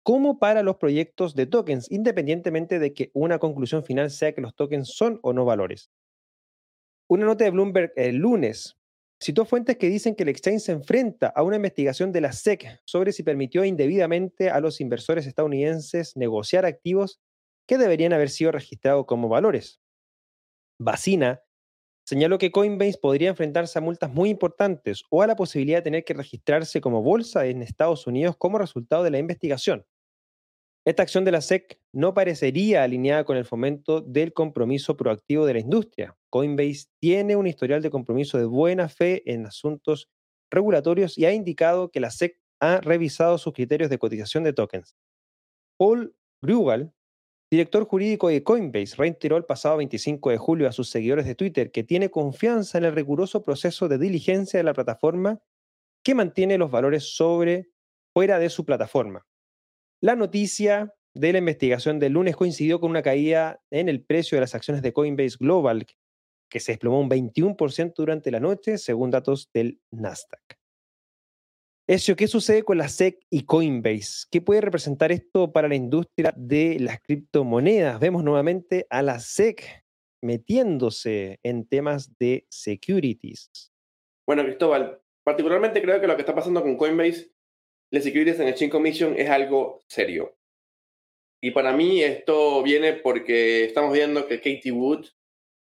como 0.05 0.39
para 0.39 0.63
los 0.63 0.77
proyectos 0.77 1.35
de 1.35 1.47
tokens, 1.47 1.91
independientemente 1.91 2.79
de 2.79 2.93
que 2.93 3.11
una 3.13 3.41
conclusión 3.41 3.83
final 3.83 4.11
sea 4.11 4.33
que 4.33 4.41
los 4.41 4.55
tokens 4.55 4.95
son 4.95 5.19
o 5.23 5.33
no 5.33 5.45
valores. 5.45 5.91
Una 7.09 7.25
nota 7.27 7.45
de 7.45 7.51
Bloomberg 7.51 7.93
el 7.97 8.17
lunes 8.17 8.77
Citó 9.23 9.47
fuentes 9.47 9.79
que 9.79 9.89
dicen 9.89 10.15
que 10.15 10.25
el 10.25 10.29
exchange 10.29 10.61
se 10.61 10.73
enfrenta 10.73 11.29
a 11.29 11.43
una 11.43 11.57
investigación 11.57 12.13
de 12.13 12.21
la 12.21 12.33
SEC 12.33 12.81
sobre 12.85 13.13
si 13.13 13.23
permitió 13.23 13.65
indebidamente 13.65 14.51
a 14.51 14.61
los 14.61 14.81
inversores 14.81 15.27
estadounidenses 15.27 16.17
negociar 16.17 16.67
activos 16.67 17.21
que 17.67 17.79
deberían 17.79 18.13
haber 18.13 18.29
sido 18.29 18.53
registrados 18.53 19.07
como 19.07 19.29
valores. 19.29 19.81
Bacina 20.79 21.43
señaló 22.07 22.39
que 22.39 22.53
Coinbase 22.53 22.99
podría 22.99 23.31
enfrentarse 23.31 23.79
a 23.79 23.83
multas 23.83 24.13
muy 24.13 24.29
importantes 24.31 25.03
o 25.11 25.23
a 25.23 25.27
la 25.27 25.35
posibilidad 25.35 25.79
de 25.79 25.83
tener 25.83 26.05
que 26.05 26.15
registrarse 26.15 26.81
como 26.81 27.03
bolsa 27.03 27.47
en 27.47 27.63
Estados 27.63 28.07
Unidos 28.07 28.37
como 28.37 28.59
resultado 28.59 29.03
de 29.03 29.11
la 29.11 29.19
investigación. 29.19 29.87
Esta 30.87 31.03
acción 31.03 31.25
de 31.25 31.33
la 31.33 31.41
SEC 31.41 31.81
no 31.93 32.15
parecería 32.15 32.85
alineada 32.85 33.25
con 33.25 33.37
el 33.37 33.45
fomento 33.45 34.01
del 34.03 34.33
compromiso 34.33 34.97
proactivo 34.97 35.45
de 35.45 35.55
la 35.55 35.61
industria. 35.61 36.17
Coinbase 36.37 36.89
tiene 37.01 37.35
un 37.35 37.47
historial 37.47 37.81
de 37.81 37.89
compromiso 37.89 38.37
de 38.37 38.45
buena 38.45 38.91
fe 38.91 39.23
en 39.25 39.47
asuntos 39.47 40.11
regulatorios 40.51 41.17
y 41.17 41.25
ha 41.25 41.33
indicado 41.33 41.91
que 41.91 41.99
la 41.99 42.11
SEC 42.11 42.39
ha 42.61 42.83
revisado 42.83 43.39
sus 43.39 43.55
criterios 43.55 43.89
de 43.89 43.99
cotización 43.99 44.45
de 44.45 44.53
tokens. 44.53 44.95
Paul 45.79 46.15
Grubal, 46.43 46.93
director 47.51 47.87
jurídico 47.87 48.29
de 48.29 48.43
Coinbase, 48.43 48.97
reiteró 48.97 49.39
el 49.39 49.47
pasado 49.47 49.79
25 49.79 50.29
de 50.29 50.37
julio 50.37 50.69
a 50.69 50.73
sus 50.73 50.91
seguidores 50.91 51.25
de 51.25 51.37
Twitter 51.37 51.71
que 51.71 51.85
tiene 51.85 52.11
confianza 52.11 52.77
en 52.77 52.85
el 52.85 52.95
riguroso 52.95 53.43
proceso 53.43 53.89
de 53.89 53.97
diligencia 53.97 54.59
de 54.59 54.65
la 54.65 54.75
plataforma 54.75 55.41
que 56.05 56.15
mantiene 56.15 56.59
los 56.59 56.71
valores 56.71 57.17
sobre 57.17 57.71
fuera 58.13 58.39
de 58.39 58.51
su 58.51 58.67
plataforma. 58.67 59.27
La 60.03 60.17
noticia 60.17 60.95
de 61.15 61.33
la 61.33 61.39
investigación 61.39 61.99
del 61.99 62.13
lunes 62.13 62.37
coincidió 62.37 62.79
con 62.79 62.91
una 62.91 63.01
caída 63.01 63.63
en 63.71 63.89
el 63.89 64.05
precio 64.05 64.37
de 64.37 64.43
las 64.43 64.55
acciones 64.55 64.83
de 64.83 64.93
Coinbase 64.93 65.39
Global, 65.41 65.87
que 66.49 66.61
se 66.61 66.73
desplomó 66.73 67.01
un 67.01 67.11
21% 67.11 67.95
durante 67.97 68.31
la 68.31 68.41
noche, 68.41 68.79
según 68.79 69.11
datos 69.11 69.51
del 69.53 69.81
Nasdaq. 69.91 70.59
Eso, 71.89 72.17
¿qué 72.17 72.27
sucede 72.27 72.65
con 72.65 72.79
la 72.79 72.89
SEC 72.89 73.25
y 73.31 73.45
Coinbase? 73.45 74.27
¿Qué 74.31 74.41
puede 74.41 74.61
representar 74.61 75.13
esto 75.13 75.53
para 75.53 75.69
la 75.69 75.77
industria 75.77 76.35
de 76.37 76.79
las 76.81 77.01
criptomonedas? 77.01 78.01
Vemos 78.01 78.25
nuevamente 78.25 78.87
a 78.91 79.03
la 79.03 79.21
SEC 79.21 79.85
metiéndose 80.21 81.39
en 81.45 81.67
temas 81.67 82.19
de 82.19 82.45
securities. 82.51 83.73
Bueno, 84.27 84.43
Cristóbal, 84.43 85.01
particularmente 85.25 85.81
creo 85.81 86.01
que 86.01 86.09
lo 86.09 86.17
que 86.17 86.23
está 86.23 86.35
pasando 86.35 86.61
con 86.63 86.77
Coinbase 86.77 87.31
la 87.91 88.01
Securities 88.01 88.41
and 88.41 88.49
Exchange 88.49 88.73
Commission 88.73 89.15
es 89.17 89.31
algo 89.31 89.81
serio. 89.89 90.37
Y 91.41 91.53
para 91.53 91.73
mí 91.73 92.03
esto 92.03 92.63
viene 92.63 92.95
porque 92.95 93.65
estamos 93.65 93.93
viendo 93.93 94.27
que 94.27 94.39
Katie 94.39 94.73
Wood, 94.73 95.07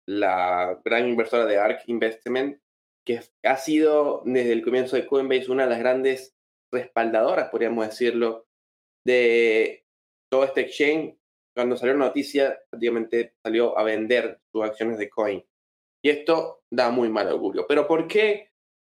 la 0.07 0.81
gran 0.85 1.09
inversora 1.09 1.47
de 1.47 1.59
ARK 1.59 1.83
Investment, 1.89 2.61
que 3.05 3.21
ha 3.45 3.57
sido 3.57 4.23
desde 4.25 4.53
el 4.53 4.65
comienzo 4.65 4.97
de 4.97 5.07
Coinbase 5.07 5.51
una 5.51 5.65
de 5.65 5.71
las 5.71 5.79
grandes 5.79 6.37
respaldadoras, 6.73 7.51
podríamos 7.51 7.87
decirlo, 7.87 8.47
de 9.05 9.85
todo 10.29 10.45
este 10.45 10.63
exchange, 10.63 11.17
cuando 11.55 11.77
salió 11.77 11.95
la 11.95 12.07
noticia, 12.07 12.61
prácticamente 12.69 13.35
salió 13.43 13.79
a 13.79 13.83
vender 13.83 14.41
sus 14.53 14.65
acciones 14.65 14.99
de 14.99 15.09
Coin. 15.09 15.45
Y 16.05 16.11
esto 16.11 16.63
da 16.71 16.91
muy 16.91 17.09
mal 17.09 17.29
augurio. 17.29 17.67
Pero 17.67 17.87
¿por 17.87 18.07
qué 18.07 18.51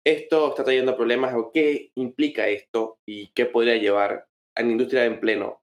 esto 0.05 0.49
está 0.49 0.65
trayendo 0.65 0.97
problemas 0.97 1.35
o 1.35 1.53
qué 1.53 1.93
implica 1.95 2.49
esto 2.49 2.99
y 3.07 3.29
qué 3.29 3.47
podría 3.47 3.77
llevar 3.77 4.27
a 4.57 4.63
la 4.63 4.71
industria 4.71 5.05
en 5.05 5.21
pleno 5.21 5.63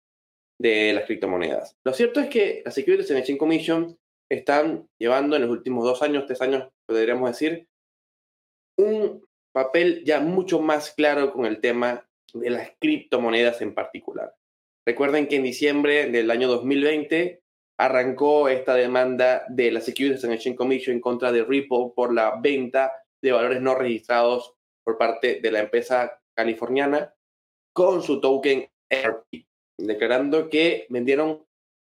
de 0.59 0.93
las 0.93 1.05
criptomonedas? 1.05 1.75
Lo 1.83 1.93
cierto 1.93 2.21
es 2.21 2.29
que 2.29 2.61
las 2.63 2.73
Securities 2.73 3.11
and 3.11 3.19
Exchange 3.19 3.39
Commission 3.39 3.97
están 4.29 4.87
llevando 4.99 5.35
en 5.35 5.43
los 5.43 5.51
últimos 5.51 5.83
dos 5.83 6.01
años, 6.01 6.25
tres 6.25 6.41
años, 6.41 6.69
podríamos 6.85 7.29
decir, 7.31 7.67
un 8.77 9.25
papel 9.53 10.03
ya 10.03 10.19
mucho 10.19 10.59
más 10.59 10.91
claro 10.91 11.31
con 11.31 11.45
el 11.45 11.61
tema 11.61 12.07
de 12.33 12.49
las 12.49 12.71
criptomonedas 12.79 13.61
en 13.61 13.73
particular. 13.73 14.35
Recuerden 14.85 15.27
que 15.27 15.37
en 15.37 15.43
diciembre 15.43 16.09
del 16.11 16.29
año 16.29 16.47
2020 16.47 17.41
arrancó 17.77 18.49
esta 18.49 18.75
demanda 18.75 19.45
de 19.49 19.71
la 19.71 19.81
Securities 19.81 20.23
and 20.23 20.33
Exchange 20.33 20.57
Commission 20.57 20.95
en 20.95 21.01
contra 21.01 21.31
de 21.31 21.43
Ripple 21.43 21.91
por 21.95 22.13
la 22.13 22.39
venta 22.39 22.91
de 23.21 23.31
valores 23.31 23.61
no 23.61 23.75
registrados 23.75 24.53
por 24.83 24.97
parte 24.97 25.39
de 25.41 25.51
la 25.51 25.59
empresa 25.59 26.21
californiana 26.35 27.13
con 27.73 28.01
su 28.01 28.21
token 28.21 28.69
RP, 28.89 29.47
declarando 29.77 30.49
que 30.49 30.85
vendieron 30.89 31.45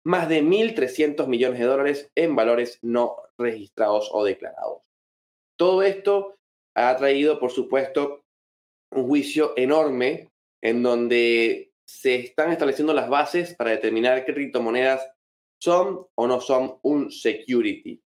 más 0.04 0.28
de 0.28 0.42
1.300 0.42 1.26
millones 1.26 1.60
de 1.60 1.66
dólares 1.66 2.10
en 2.14 2.34
valores 2.34 2.78
no 2.82 3.16
registrados 3.38 4.10
o 4.12 4.24
declarados. 4.24 4.82
Todo 5.56 5.82
esto 5.82 6.36
ha 6.74 6.96
traído, 6.96 7.38
por 7.38 7.50
supuesto, 7.50 8.24
un 8.90 9.06
juicio 9.06 9.52
enorme 9.56 10.30
en 10.62 10.82
donde 10.82 11.72
se 11.86 12.16
están 12.16 12.50
estableciendo 12.52 12.94
las 12.94 13.08
bases 13.08 13.54
para 13.54 13.70
determinar 13.70 14.24
qué 14.24 14.34
criptomonedas 14.34 15.10
son 15.60 16.06
o 16.14 16.26
no 16.26 16.40
son 16.40 16.78
un 16.82 17.10
security. 17.10 18.02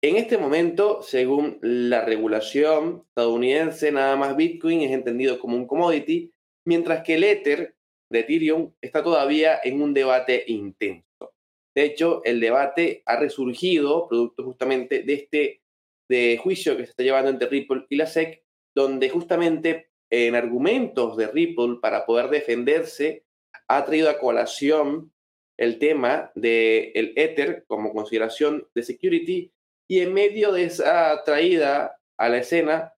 En 0.00 0.16
este 0.16 0.38
momento, 0.38 1.02
según 1.02 1.58
la 1.60 2.04
regulación 2.04 3.04
estadounidense, 3.08 3.90
nada 3.90 4.14
más 4.14 4.36
Bitcoin 4.36 4.82
es 4.82 4.92
entendido 4.92 5.40
como 5.40 5.56
un 5.56 5.66
commodity, 5.66 6.32
mientras 6.64 7.02
que 7.02 7.14
el 7.14 7.24
Ether 7.24 7.74
de 8.10 8.20
Ethereum 8.20 8.72
está 8.80 9.02
todavía 9.02 9.60
en 9.62 9.82
un 9.82 9.94
debate 9.94 10.44
intenso. 10.46 11.34
De 11.74 11.84
hecho, 11.84 12.22
el 12.24 12.40
debate 12.40 13.02
ha 13.06 13.18
resurgido 13.18 14.08
producto 14.08 14.44
justamente 14.44 15.02
de 15.02 15.14
este 15.14 15.62
de 16.08 16.38
juicio 16.42 16.76
que 16.76 16.84
se 16.84 16.90
está 16.90 17.02
llevando 17.02 17.30
entre 17.30 17.48
Ripple 17.48 17.86
y 17.90 17.96
la 17.96 18.06
SEC, 18.06 18.42
donde 18.74 19.10
justamente 19.10 19.90
en 20.10 20.34
argumentos 20.34 21.16
de 21.16 21.26
Ripple 21.26 21.78
para 21.82 22.06
poder 22.06 22.30
defenderse 22.30 23.24
ha 23.68 23.84
traído 23.84 24.08
a 24.08 24.18
colación 24.18 25.12
el 25.58 25.78
tema 25.78 26.32
del 26.34 26.92
el 26.94 27.12
Ether 27.16 27.64
como 27.66 27.92
consideración 27.92 28.66
de 28.74 28.82
security 28.82 29.52
y 29.88 30.00
en 30.00 30.14
medio 30.14 30.52
de 30.52 30.64
esa 30.64 31.22
traída 31.24 32.00
a 32.16 32.28
la 32.28 32.38
escena, 32.38 32.94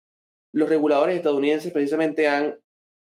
los 0.53 0.69
reguladores 0.69 1.17
estadounidenses 1.17 1.73
precisamente 1.73 2.29
han 2.29 2.59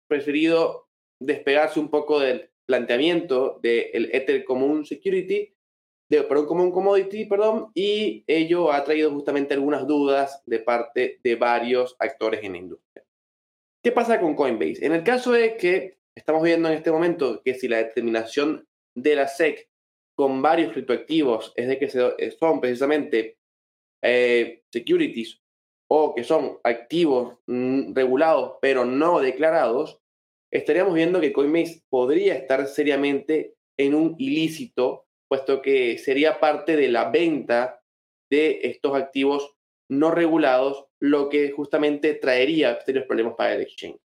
preferido 0.08 0.85
despegarse 1.20 1.80
un 1.80 1.90
poco 1.90 2.20
del 2.20 2.50
planteamiento 2.66 3.58
del 3.62 4.10
Ether 4.12 4.44
como 4.44 4.66
un 4.66 4.84
security, 4.84 5.52
de, 6.08 6.22
perdón, 6.22 6.46
como 6.46 6.62
un 6.62 6.70
commodity, 6.70 7.24
perdón, 7.24 7.70
y 7.74 8.24
ello 8.26 8.72
ha 8.72 8.84
traído 8.84 9.10
justamente 9.10 9.54
algunas 9.54 9.86
dudas 9.86 10.42
de 10.46 10.60
parte 10.60 11.20
de 11.22 11.34
varios 11.36 11.96
actores 11.98 12.44
en 12.44 12.52
la 12.52 12.58
industria. 12.58 13.04
¿Qué 13.82 13.92
pasa 13.92 14.20
con 14.20 14.34
Coinbase? 14.34 14.84
En 14.84 14.92
el 14.92 15.04
caso 15.04 15.32
de 15.32 15.56
que 15.56 15.98
estamos 16.14 16.42
viendo 16.42 16.68
en 16.68 16.74
este 16.74 16.90
momento 16.90 17.42
que 17.44 17.54
si 17.54 17.68
la 17.68 17.78
determinación 17.78 18.66
de 18.94 19.14
la 19.14 19.28
SEC 19.28 19.68
con 20.16 20.42
varios 20.42 20.72
criptoactivos 20.72 21.52
es 21.56 21.68
de 21.68 21.78
que 21.78 21.88
son 21.88 22.60
precisamente 22.60 23.38
eh, 24.02 24.62
securities 24.72 25.40
o 25.88 26.14
que 26.14 26.24
son 26.24 26.58
activos 26.64 27.38
mm, 27.46 27.94
regulados 27.94 28.54
pero 28.60 28.84
no 28.84 29.20
declarados, 29.20 30.00
estaríamos 30.50 30.94
viendo 30.94 31.20
que 31.20 31.32
Coinbase 31.32 31.82
podría 31.88 32.34
estar 32.34 32.66
seriamente 32.66 33.54
en 33.76 33.94
un 33.94 34.14
ilícito, 34.18 35.06
puesto 35.28 35.60
que 35.62 35.98
sería 35.98 36.40
parte 36.40 36.76
de 36.76 36.88
la 36.88 37.10
venta 37.10 37.82
de 38.30 38.60
estos 38.64 38.96
activos 38.96 39.56
no 39.88 40.10
regulados, 40.10 40.86
lo 41.00 41.28
que 41.28 41.50
justamente 41.50 42.14
traería 42.14 42.80
serios 42.80 43.06
problemas 43.06 43.34
para 43.34 43.54
el 43.54 43.62
exchange. 43.62 44.00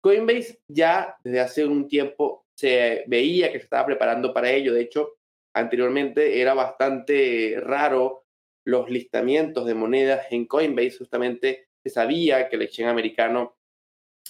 Coinbase 0.00 0.60
ya 0.68 1.16
desde 1.22 1.40
hace 1.40 1.66
un 1.66 1.86
tiempo 1.86 2.46
se 2.54 3.04
veía 3.06 3.52
que 3.52 3.58
se 3.58 3.64
estaba 3.64 3.86
preparando 3.86 4.32
para 4.32 4.50
ello. 4.50 4.72
De 4.72 4.82
hecho, 4.82 5.16
anteriormente 5.54 6.40
era 6.40 6.54
bastante 6.54 7.56
raro 7.60 8.24
los 8.64 8.88
listamientos 8.90 9.66
de 9.66 9.74
monedas 9.74 10.26
en 10.30 10.46
Coinbase. 10.46 10.98
Justamente 10.98 11.68
se 11.82 11.90
sabía 11.90 12.48
que 12.48 12.56
el 12.56 12.62
exchange 12.62 12.90
americano 12.90 13.56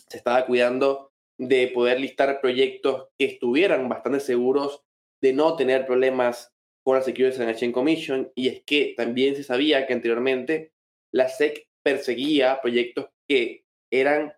se 0.08 0.18
estaba 0.18 0.46
cuidando 0.46 1.11
de 1.48 1.68
poder 1.68 2.00
listar 2.00 2.40
proyectos 2.40 3.08
que 3.18 3.26
estuvieran 3.26 3.88
bastante 3.88 4.20
seguros 4.20 4.82
de 5.20 5.32
no 5.32 5.56
tener 5.56 5.86
problemas 5.86 6.52
con 6.84 6.96
la 6.96 7.02
Securities 7.02 7.40
and 7.40 7.50
Exchange 7.50 7.74
Commission. 7.74 8.32
Y 8.34 8.48
es 8.48 8.62
que 8.64 8.94
también 8.96 9.36
se 9.36 9.44
sabía 9.44 9.86
que 9.86 9.92
anteriormente 9.92 10.72
la 11.12 11.28
SEC 11.28 11.68
perseguía 11.82 12.60
proyectos 12.60 13.08
que 13.28 13.64
eran 13.90 14.34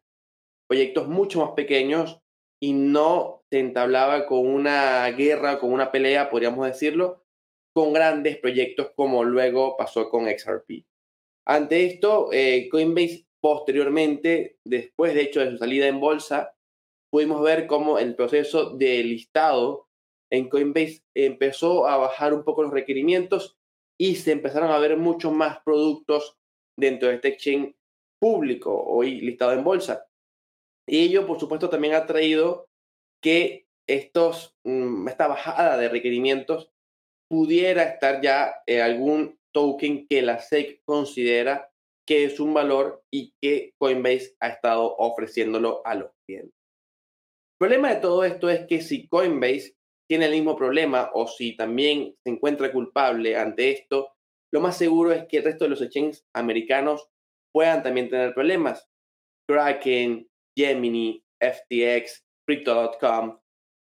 proyectos 0.67 1.09
mucho 1.09 1.45
más 1.45 1.53
pequeños 1.55 2.21
y 2.61 2.73
no 2.73 3.43
se 3.51 3.59
entablaba 3.59 4.27
con 4.27 4.47
una 4.47 5.07
guerra, 5.11 5.59
con 5.59 5.73
una 5.73 5.93
pelea, 5.93 6.31
podríamos 6.31 6.67
decirlo, 6.67 7.25
con 7.75 7.93
grandes 7.93 8.39
proyectos 8.39 8.93
como 8.97 9.25
luego 9.25 9.77
pasó 9.77 10.09
con 10.09 10.27
XRP. 10.27 10.87
Ante 11.47 11.85
esto, 11.85 12.31
eh, 12.33 12.69
Coinbase 12.71 13.27
posteriormente, 13.41 14.57
después 14.65 15.13
de 15.13 15.21
hecho 15.21 15.41
de 15.41 15.51
su 15.51 15.59
salida 15.59 15.87
en 15.87 16.01
bolsa, 16.01 16.55
pudimos 17.15 17.43
ver 17.43 17.69
cómo 17.69 18.01
el 18.01 18.17
proceso 18.17 18.71
de 18.71 19.05
listado 19.05 19.87
en 20.33 20.49
Coinbase 20.49 21.05
empezó 21.15 21.87
a 21.87 21.97
bajar 21.97 22.35
un 22.35 22.43
poco 22.43 22.65
los 22.65 22.73
requerimientos 22.73 23.57
y 23.97 24.17
se 24.17 24.33
empezaron 24.33 24.73
a 24.73 24.81
ver 24.81 24.97
muchos 24.97 25.33
más 25.33 25.61
productos 25.65 26.37
dentro 26.77 27.09
de 27.09 27.15
este 27.15 27.29
exchange 27.29 27.77
público 28.21 28.83
hoy 28.85 29.21
listado 29.21 29.53
en 29.53 29.63
bolsa. 29.63 30.09
Y 30.89 31.05
ello, 31.05 31.25
por 31.25 31.39
supuesto, 31.39 31.71
también 31.71 31.95
ha 31.95 32.05
traído 32.05 32.67
que 33.23 33.69
estos, 33.89 34.57
mm, 34.65 35.07
esta 35.07 35.29
bajada 35.29 35.77
de 35.77 35.89
requerimientos 35.89 36.73
pudiera 37.31 37.85
estar 37.85 38.23
ya 38.23 38.57
en 38.67 38.81
algún 38.81 39.39
token 39.53 40.09
que 40.09 40.21
la 40.21 40.41
SEC 40.41 40.83
considera 40.85 41.71
que 42.09 42.25
es 42.25 42.41
un 42.41 42.55
valor 42.55 43.05
y 43.09 43.33
que 43.41 43.73
Coinbase 43.79 44.35
ha 44.41 44.49
estado 44.49 44.97
ofreciéndolo 44.97 45.81
a 45.85 45.95
los 45.95 46.11
clientes. 46.27 46.64
Problema 47.65 47.95
de 47.95 48.01
todo 48.03 48.25
esto 48.25 48.51
es 48.51 48.67
que 48.67 48.83
si 48.83 49.09
Coinbase 49.09 49.75
tiene 50.07 50.27
el 50.27 50.33
mismo 50.33 50.55
problema 50.55 51.11
o 51.15 51.27
si 51.27 51.57
también 51.57 52.15
se 52.23 52.29
encuentra 52.29 52.71
culpable 52.71 53.39
ante 53.39 53.71
esto, 53.71 54.11
lo 54.53 54.61
más 54.61 54.77
seguro 54.77 55.13
es 55.13 55.25
que 55.27 55.39
el 55.39 55.45
resto 55.45 55.65
de 55.65 55.71
los 55.71 55.81
exchanges 55.81 56.27
americanos 56.35 57.09
puedan 57.55 57.83
también 57.83 58.11
tener 58.11 58.35
problemas. 58.35 58.87
Kraken, 59.49 60.29
Gemini, 60.55 61.25
FTX, 61.41 62.23
Crypto.com 62.47 63.39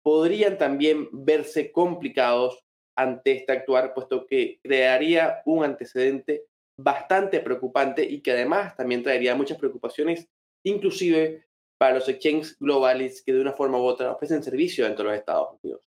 podrían 0.04 0.58
también 0.58 1.08
verse 1.10 1.72
complicados 1.72 2.62
ante 2.94 3.32
este 3.32 3.52
actuar, 3.52 3.94
puesto 3.94 4.26
que 4.26 4.60
crearía 4.62 5.40
un 5.46 5.64
antecedente 5.64 6.44
bastante 6.78 7.40
preocupante 7.40 8.04
y 8.04 8.20
que 8.20 8.32
además 8.32 8.76
también 8.76 9.02
traería 9.02 9.34
muchas 9.34 9.56
preocupaciones, 9.56 10.28
inclusive 10.62 11.46
para 11.82 11.96
los 11.96 12.08
exchanges 12.08 12.56
globales 12.60 13.24
que 13.24 13.32
de 13.32 13.40
una 13.40 13.54
forma 13.54 13.76
u 13.76 13.82
otra 13.82 14.12
ofrecen 14.12 14.40
servicio 14.40 14.84
dentro 14.84 15.02
de 15.02 15.10
los 15.10 15.18
Estados 15.18 15.58
Unidos. 15.60 15.82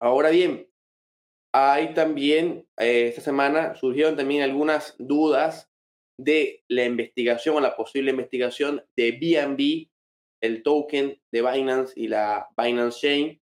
Ahora 0.00 0.30
bien, 0.30 0.66
hay 1.54 1.92
también, 1.92 2.66
eh, 2.78 3.08
esta 3.08 3.20
semana 3.20 3.74
surgieron 3.74 4.16
también 4.16 4.40
algunas 4.40 4.96
dudas 4.98 5.70
de 6.18 6.64
la 6.68 6.86
investigación 6.86 7.54
o 7.54 7.60
la 7.60 7.76
posible 7.76 8.12
investigación 8.12 8.82
de 8.96 9.12
BNB, 9.12 9.90
el 10.40 10.62
token 10.62 11.20
de 11.30 11.42
Binance 11.42 11.92
y 11.94 12.08
la 12.08 12.48
Binance 12.56 12.98
Chain 12.98 13.42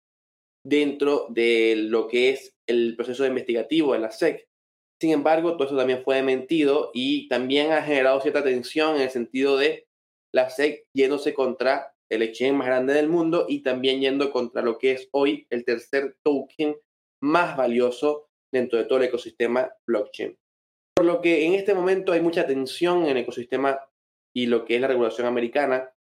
dentro 0.62 1.28
de 1.30 1.76
lo 1.88 2.06
que 2.06 2.32
es 2.32 2.54
el 2.66 2.96
proceso 2.96 3.24
investigativo 3.24 3.94
de 3.94 4.00
la 4.00 4.10
SEC. 4.10 4.46
Sin 5.00 5.12
embargo, 5.12 5.56
todo 5.56 5.68
eso 5.68 5.76
también 5.78 6.04
fue 6.04 6.22
mentido 6.22 6.90
y 6.92 7.28
también 7.28 7.72
ha 7.72 7.80
generado 7.80 8.20
cierta 8.20 8.44
tensión 8.44 8.96
en 8.96 9.00
el 9.00 9.10
sentido 9.10 9.56
de 9.56 9.86
la 10.34 10.50
SEC 10.50 10.88
yéndose 10.92 11.32
contra 11.32 11.94
el 12.10 12.22
exchange 12.22 12.54
más 12.54 12.66
grande 12.66 12.92
del 12.92 13.08
mundo 13.08 13.46
y 13.48 13.62
también 13.62 14.00
yendo 14.00 14.32
contra 14.32 14.62
lo 14.62 14.78
que 14.78 14.90
es 14.90 15.08
hoy 15.12 15.46
el 15.48 15.64
tercer 15.64 16.16
token 16.24 16.76
más 17.22 17.56
valioso 17.56 18.28
dentro 18.52 18.78
de 18.78 18.84
todo 18.84 18.98
el 18.98 19.04
ecosistema 19.04 19.72
blockchain. 19.86 20.36
Por 20.96 21.06
lo 21.06 21.20
que 21.20 21.46
en 21.46 21.54
este 21.54 21.72
momento 21.72 22.10
hay 22.10 22.20
mucha 22.20 22.46
tensión 22.46 23.04
en 23.04 23.10
el 23.10 23.18
ecosistema 23.18 23.80
y 24.34 24.46
lo 24.46 24.64
que 24.64 24.74
es 24.74 24.80
la 24.80 24.88
regulación 24.88 25.28
americana. 25.28 25.94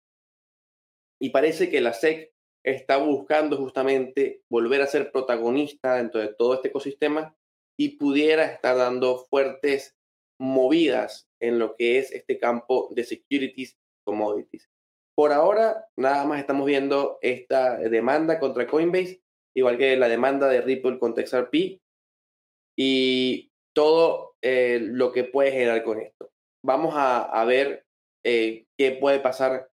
Y 1.20 1.30
parece 1.30 1.68
que 1.68 1.80
la 1.80 1.92
SEC 1.92 2.32
está 2.64 2.98
buscando 2.98 3.56
justamente 3.56 4.42
volver 4.48 4.80
a 4.82 4.86
ser 4.86 5.10
protagonista 5.10 5.96
dentro 5.96 6.20
de 6.20 6.28
todo 6.28 6.54
este 6.54 6.68
ecosistema 6.68 7.36
y 7.76 7.96
pudiera 7.96 8.46
estar 8.46 8.76
dando 8.76 9.26
fuertes 9.28 9.96
movidas 10.38 11.28
en 11.40 11.58
lo 11.58 11.74
que 11.74 11.98
es 11.98 12.12
este 12.12 12.38
campo 12.38 12.88
de 12.92 13.04
securities 13.04 13.79
commodities. 14.04 14.68
Por 15.14 15.32
ahora, 15.32 15.86
nada 15.96 16.24
más 16.24 16.40
estamos 16.40 16.66
viendo 16.66 17.18
esta 17.20 17.76
demanda 17.76 18.38
contra 18.38 18.66
Coinbase, 18.66 19.22
igual 19.54 19.76
que 19.76 19.96
la 19.96 20.08
demanda 20.08 20.48
de 20.48 20.60
Ripple 20.60 20.98
contra 20.98 21.26
XRP 21.26 21.80
y 22.78 23.52
todo 23.74 24.36
eh, 24.42 24.78
lo 24.80 25.12
que 25.12 25.24
puede 25.24 25.52
generar 25.52 25.82
con 25.84 26.00
esto. 26.00 26.30
Vamos 26.64 26.94
a, 26.96 27.44
ver 27.44 27.84
eh, 28.24 28.66
qué 28.78 28.92
puede 28.92 29.20
pasar 29.20 29.68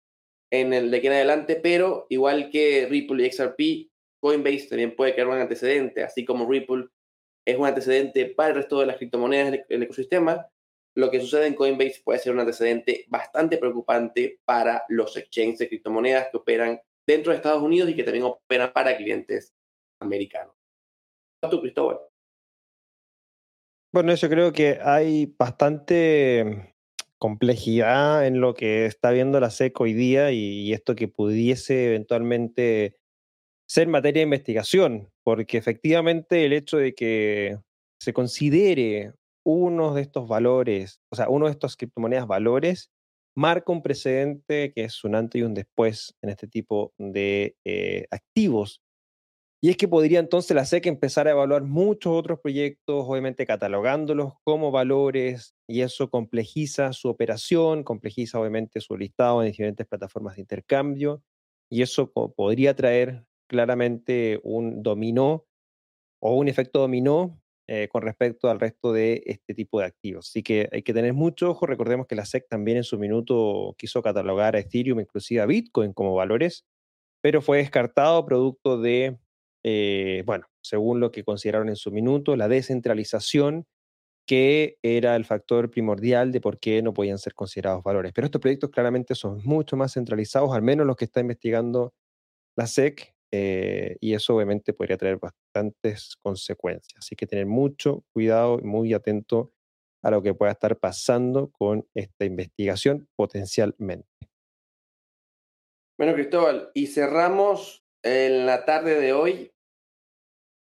en 0.52 0.72
el 0.72 0.90
de 0.90 0.98
aquí 0.98 1.06
en 1.08 1.14
adelante, 1.14 1.56
pero 1.56 2.06
igual 2.08 2.50
que 2.50 2.86
Ripple 2.88 3.26
y 3.26 3.30
XRP, 3.30 3.90
Coinbase 4.22 4.68
también 4.68 4.96
puede 4.96 5.12
crear 5.12 5.28
un 5.28 5.34
antecedente, 5.34 6.02
así 6.02 6.24
como 6.24 6.50
Ripple 6.50 6.86
es 7.46 7.58
un 7.58 7.66
antecedente 7.66 8.26
para 8.26 8.50
el 8.50 8.54
resto 8.56 8.80
de 8.80 8.86
las 8.86 8.96
criptomonedas 8.96 9.66
del 9.68 9.82
ecosistema, 9.82 10.46
lo 10.96 11.10
que 11.10 11.20
sucede 11.20 11.46
en 11.46 11.54
Coinbase 11.54 12.02
puede 12.04 12.20
ser 12.20 12.32
un 12.32 12.40
antecedente 12.40 13.04
bastante 13.08 13.58
preocupante 13.58 14.40
para 14.44 14.84
los 14.88 15.16
exchanges 15.16 15.58
de 15.58 15.68
criptomonedas 15.68 16.28
que 16.30 16.36
operan 16.36 16.80
dentro 17.06 17.32
de 17.32 17.36
Estados 17.36 17.62
Unidos 17.62 17.90
y 17.90 17.96
que 17.96 18.04
también 18.04 18.24
operan 18.24 18.72
para 18.72 18.96
clientes 18.96 19.54
americanos. 20.00 20.54
¿Tú, 21.50 21.60
Cristóbal? 21.60 21.98
Bueno, 23.92 24.14
yo 24.14 24.28
creo 24.28 24.52
que 24.52 24.78
hay 24.82 25.34
bastante 25.38 26.74
complejidad 27.18 28.26
en 28.26 28.40
lo 28.40 28.54
que 28.54 28.86
está 28.86 29.10
viendo 29.10 29.40
la 29.40 29.50
SEC 29.50 29.80
hoy 29.80 29.92
día 29.92 30.30
y, 30.32 30.72
esto 30.72 30.94
que 30.94 31.08
pudiese 31.08 31.86
eventualmente 31.86 32.96
ser 33.68 33.88
materia 33.88 34.20
de 34.20 34.24
investigación, 34.24 35.10
porque 35.22 35.58
efectivamente 35.58 36.44
el 36.44 36.52
hecho 36.52 36.76
de 36.76 36.94
que 36.94 37.58
se 37.98 38.12
considere 38.12 39.12
uno 39.44 39.94
de 39.94 40.02
estos 40.02 40.28
valores, 40.28 41.00
o 41.12 41.16
sea, 41.16 41.28
uno 41.28 41.46
de 41.46 41.52
estos 41.52 41.76
criptomonedas 41.76 42.26
valores, 42.26 42.90
marca 43.36 43.72
un 43.72 43.82
precedente 43.82 44.72
que 44.72 44.84
es 44.84 45.04
un 45.04 45.14
antes 45.14 45.40
y 45.40 45.44
un 45.44 45.54
después 45.54 46.16
en 46.22 46.30
este 46.30 46.48
tipo 46.48 46.94
de 46.98 47.56
eh, 47.64 48.06
activos. 48.10 48.80
Y 49.62 49.70
es 49.70 49.78
que 49.78 49.88
podría 49.88 50.20
entonces 50.20 50.54
la 50.54 50.66
SEC 50.66 50.86
empezar 50.86 51.26
a 51.26 51.30
evaluar 51.30 51.62
muchos 51.64 52.12
otros 52.12 52.38
proyectos, 52.40 53.06
obviamente 53.08 53.46
catalogándolos 53.46 54.34
como 54.44 54.70
valores, 54.70 55.54
y 55.66 55.80
eso 55.80 56.10
complejiza 56.10 56.92
su 56.92 57.08
operación, 57.08 57.82
complejiza 57.82 58.38
obviamente 58.38 58.80
su 58.80 58.96
listado 58.96 59.42
en 59.42 59.48
diferentes 59.50 59.86
plataformas 59.86 60.36
de 60.36 60.42
intercambio, 60.42 61.22
y 61.70 61.80
eso 61.80 62.12
podría 62.12 62.76
traer 62.76 63.24
claramente 63.48 64.38
un 64.42 64.82
dominó 64.82 65.46
o 66.22 66.36
un 66.36 66.48
efecto 66.48 66.80
dominó 66.80 67.40
eh, 67.66 67.88
con 67.90 68.02
respecto 68.02 68.50
al 68.50 68.60
resto 68.60 68.92
de 68.92 69.22
este 69.26 69.54
tipo 69.54 69.80
de 69.80 69.86
activos. 69.86 70.28
Así 70.28 70.42
que 70.42 70.68
hay 70.70 70.82
que 70.82 70.92
tener 70.92 71.14
mucho 71.14 71.50
ojo. 71.50 71.66
Recordemos 71.66 72.06
que 72.06 72.14
la 72.14 72.26
SEC 72.26 72.46
también 72.48 72.76
en 72.76 72.84
su 72.84 72.98
minuto 72.98 73.74
quiso 73.78 74.02
catalogar 74.02 74.54
a 74.54 74.58
Ethereum, 74.58 75.00
inclusive 75.00 75.40
a 75.40 75.46
Bitcoin, 75.46 75.92
como 75.94 76.14
valores, 76.14 76.66
pero 77.22 77.40
fue 77.40 77.58
descartado 77.58 78.26
producto 78.26 78.78
de, 78.80 79.18
eh, 79.62 80.22
bueno, 80.26 80.46
según 80.62 81.00
lo 81.00 81.10
que 81.10 81.24
consideraron 81.24 81.70
en 81.70 81.76
su 81.76 81.90
minuto, 81.90 82.36
la 82.36 82.48
descentralización 82.48 83.66
que 84.26 84.78
era 84.82 85.16
el 85.16 85.24
factor 85.24 85.70
primordial 85.70 86.32
de 86.32 86.40
por 86.40 86.58
qué 86.58 86.82
no 86.82 86.94
podían 86.94 87.18
ser 87.18 87.34
considerados 87.34 87.82
valores. 87.82 88.12
Pero 88.14 88.26
estos 88.26 88.40
proyectos 88.40 88.70
claramente 88.70 89.14
son 89.14 89.40
mucho 89.44 89.76
más 89.76 89.94
centralizados, 89.94 90.54
al 90.54 90.62
menos 90.62 90.86
los 90.86 90.96
que 90.96 91.04
está 91.04 91.20
investigando 91.20 91.94
la 92.56 92.66
SEC, 92.66 93.13
eh, 93.36 93.96
y 93.98 94.14
eso 94.14 94.36
obviamente 94.36 94.72
podría 94.72 94.96
traer 94.96 95.18
bastantes 95.18 96.14
consecuencias. 96.22 96.94
Así 96.96 97.16
que 97.16 97.26
tener 97.26 97.46
mucho 97.46 98.04
cuidado 98.12 98.60
y 98.60 98.62
muy 98.62 98.94
atento 98.94 99.52
a 100.04 100.12
lo 100.12 100.22
que 100.22 100.34
pueda 100.34 100.52
estar 100.52 100.78
pasando 100.78 101.50
con 101.50 101.84
esta 101.94 102.26
investigación 102.26 103.08
potencialmente. 103.16 104.06
Bueno, 105.98 106.14
Cristóbal, 106.14 106.70
y 106.74 106.86
cerramos 106.86 107.84
en 108.04 108.46
la 108.46 108.64
tarde 108.64 109.00
de 109.00 109.12
hoy 109.12 109.52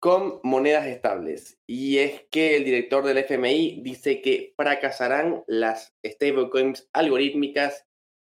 con 0.00 0.40
monedas 0.42 0.86
estables. 0.86 1.58
Y 1.68 1.98
es 1.98 2.22
que 2.30 2.56
el 2.56 2.64
director 2.64 3.04
del 3.04 3.18
FMI 3.18 3.82
dice 3.82 4.22
que 4.22 4.54
fracasarán 4.56 5.44
las 5.46 5.94
stablecoins 6.02 6.88
algorítmicas 6.94 7.86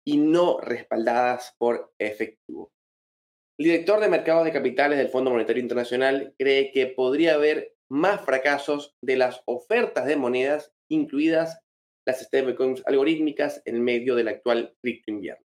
y 0.06 0.18
no 0.18 0.60
respaldadas 0.60 1.56
por 1.58 1.94
efectivo. 1.98 2.74
El 3.60 3.64
director 3.64 4.00
de 4.00 4.08
mercados 4.08 4.46
de 4.46 4.52
capitales 4.52 5.00
del 5.00 5.10
Fondo 5.10 5.32
Monetario 5.32 5.64
Internacional 5.64 6.36
cree 6.38 6.72
que 6.72 6.86
podría 6.86 7.34
haber 7.34 7.74
más 7.90 8.22
fracasos 8.22 8.96
de 9.02 9.18
las 9.18 9.42
ofertas 9.46 10.06
de 10.06 10.16
monedas, 10.16 10.72
incluidas 10.92 11.60
las 12.06 12.22
stablecoins 12.22 12.84
algorítmicas, 12.86 13.64
en 13.66 13.82
medio 13.84 14.14
del 14.14 14.28
actual 14.28 14.76
cripto 14.80 15.10
invierno. 15.10 15.44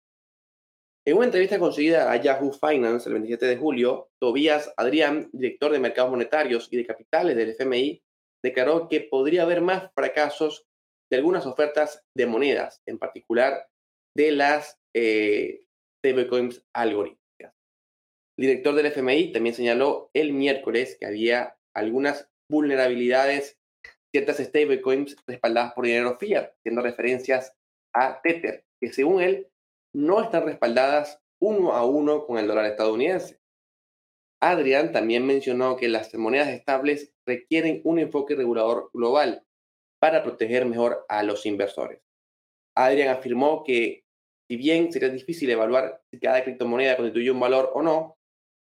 En 1.07 1.17
una 1.17 1.25
entrevista 1.25 1.57
conseguida 1.57 2.11
a 2.11 2.17
Yahoo 2.17 2.53
Finance 2.53 3.09
el 3.09 3.13
27 3.13 3.47
de 3.47 3.57
julio, 3.57 4.11
Tobias 4.21 4.71
Adrián, 4.77 5.29
director 5.33 5.71
de 5.71 5.79
mercados 5.79 6.11
monetarios 6.11 6.67
y 6.71 6.77
de 6.77 6.85
capitales 6.85 7.35
del 7.35 7.49
FMI, 7.49 8.03
declaró 8.43 8.87
que 8.89 9.01
podría 9.01 9.41
haber 9.41 9.61
más 9.61 9.91
fracasos 9.95 10.67
de 11.11 11.17
algunas 11.17 11.47
ofertas 11.47 12.03
de 12.15 12.27
monedas, 12.27 12.79
en 12.85 12.99
particular 12.99 13.67
de 14.15 14.31
las 14.31 14.77
eh, 14.95 15.65
stablecoins 15.99 16.63
algorítmicas. 16.73 17.22
El 18.37 18.47
director 18.47 18.73
del 18.73 18.87
FMI 18.87 19.31
también 19.31 19.55
señaló 19.55 20.09
el 20.13 20.33
miércoles 20.33 20.97
que 20.99 21.05
había 21.05 21.55
algunas 21.75 22.29
vulnerabilidades, 22.49 23.59
ciertas 24.11 24.37
stablecoins 24.37 25.15
respaldadas 25.27 25.73
por 25.73 25.85
dinero 25.85 26.17
fiat, 26.19 26.51
haciendo 26.59 26.81
referencias 26.81 27.53
a 27.93 28.21
Tether, 28.21 28.65
que 28.81 28.91
según 28.91 29.21
él 29.21 29.47
no 29.93 30.21
están 30.23 30.45
respaldadas 30.45 31.19
uno 31.39 31.73
a 31.73 31.85
uno 31.85 32.25
con 32.25 32.39
el 32.39 32.47
dólar 32.47 32.65
estadounidense. 32.65 33.39
Adrián 34.41 34.91
también 34.91 35.25
mencionó 35.25 35.77
que 35.77 35.87
las 35.87 36.13
monedas 36.15 36.49
estables 36.49 37.13
requieren 37.25 37.81
un 37.83 37.99
enfoque 37.99 38.35
regulador 38.35 38.89
global 38.93 39.45
para 39.99 40.23
proteger 40.23 40.65
mejor 40.65 41.05
a 41.07 41.23
los 41.23 41.45
inversores. 41.45 42.01
Adrián 42.75 43.09
afirmó 43.09 43.63
que 43.63 44.03
si 44.49 44.57
bien 44.57 44.91
sería 44.91 45.09
difícil 45.09 45.49
evaluar 45.49 46.01
si 46.11 46.19
cada 46.19 46.43
criptomoneda 46.43 46.97
constituye 46.97 47.31
un 47.31 47.39
valor 47.39 47.71
o 47.73 47.81
no, 47.81 48.17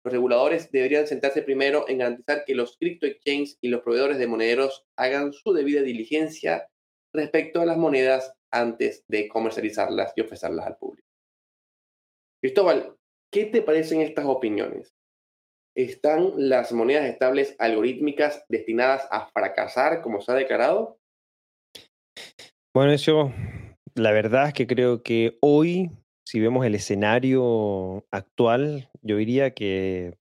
los 0.04 0.12
reguladores 0.12 0.70
deberían 0.72 1.06
sentarse 1.06 1.42
primero 1.42 1.88
en 1.88 1.98
garantizar 1.98 2.44
que 2.44 2.54
los 2.54 2.76
crypto 2.76 3.06
exchanges 3.06 3.58
y 3.60 3.68
los 3.68 3.82
proveedores 3.82 4.18
de 4.18 4.26
monederos 4.26 4.84
hagan 4.96 5.32
su 5.32 5.52
debida 5.52 5.82
diligencia 5.82 6.68
respecto 7.14 7.60
a 7.60 7.66
las 7.66 7.76
monedas 7.76 8.34
antes 8.50 9.04
de 9.08 9.28
comercializarlas 9.28 10.12
y 10.16 10.22
ofrecerlas 10.22 10.66
al 10.66 10.76
público. 10.76 11.06
Cristóbal, 12.42 12.96
¿qué 13.32 13.46
te 13.46 13.62
parecen 13.62 14.00
estas 14.00 14.26
opiniones? 14.26 14.94
¿Están 15.76 16.32
las 16.36 16.72
monedas 16.72 17.06
estables 17.06 17.54
algorítmicas 17.58 18.44
destinadas 18.48 19.06
a 19.10 19.28
fracasar 19.28 20.02
como 20.02 20.20
se 20.20 20.32
ha 20.32 20.34
declarado? 20.34 20.98
Bueno, 22.74 22.92
eso, 22.92 23.32
la 23.94 24.12
verdad 24.12 24.48
es 24.48 24.54
que 24.54 24.66
creo 24.66 25.02
que 25.02 25.38
hoy 25.40 25.90
si 26.24 26.40
vemos 26.40 26.64
el 26.64 26.74
escenario 26.74 28.06
actual, 28.10 28.90
yo 29.02 29.16
diría 29.16 29.54
que 29.54 30.18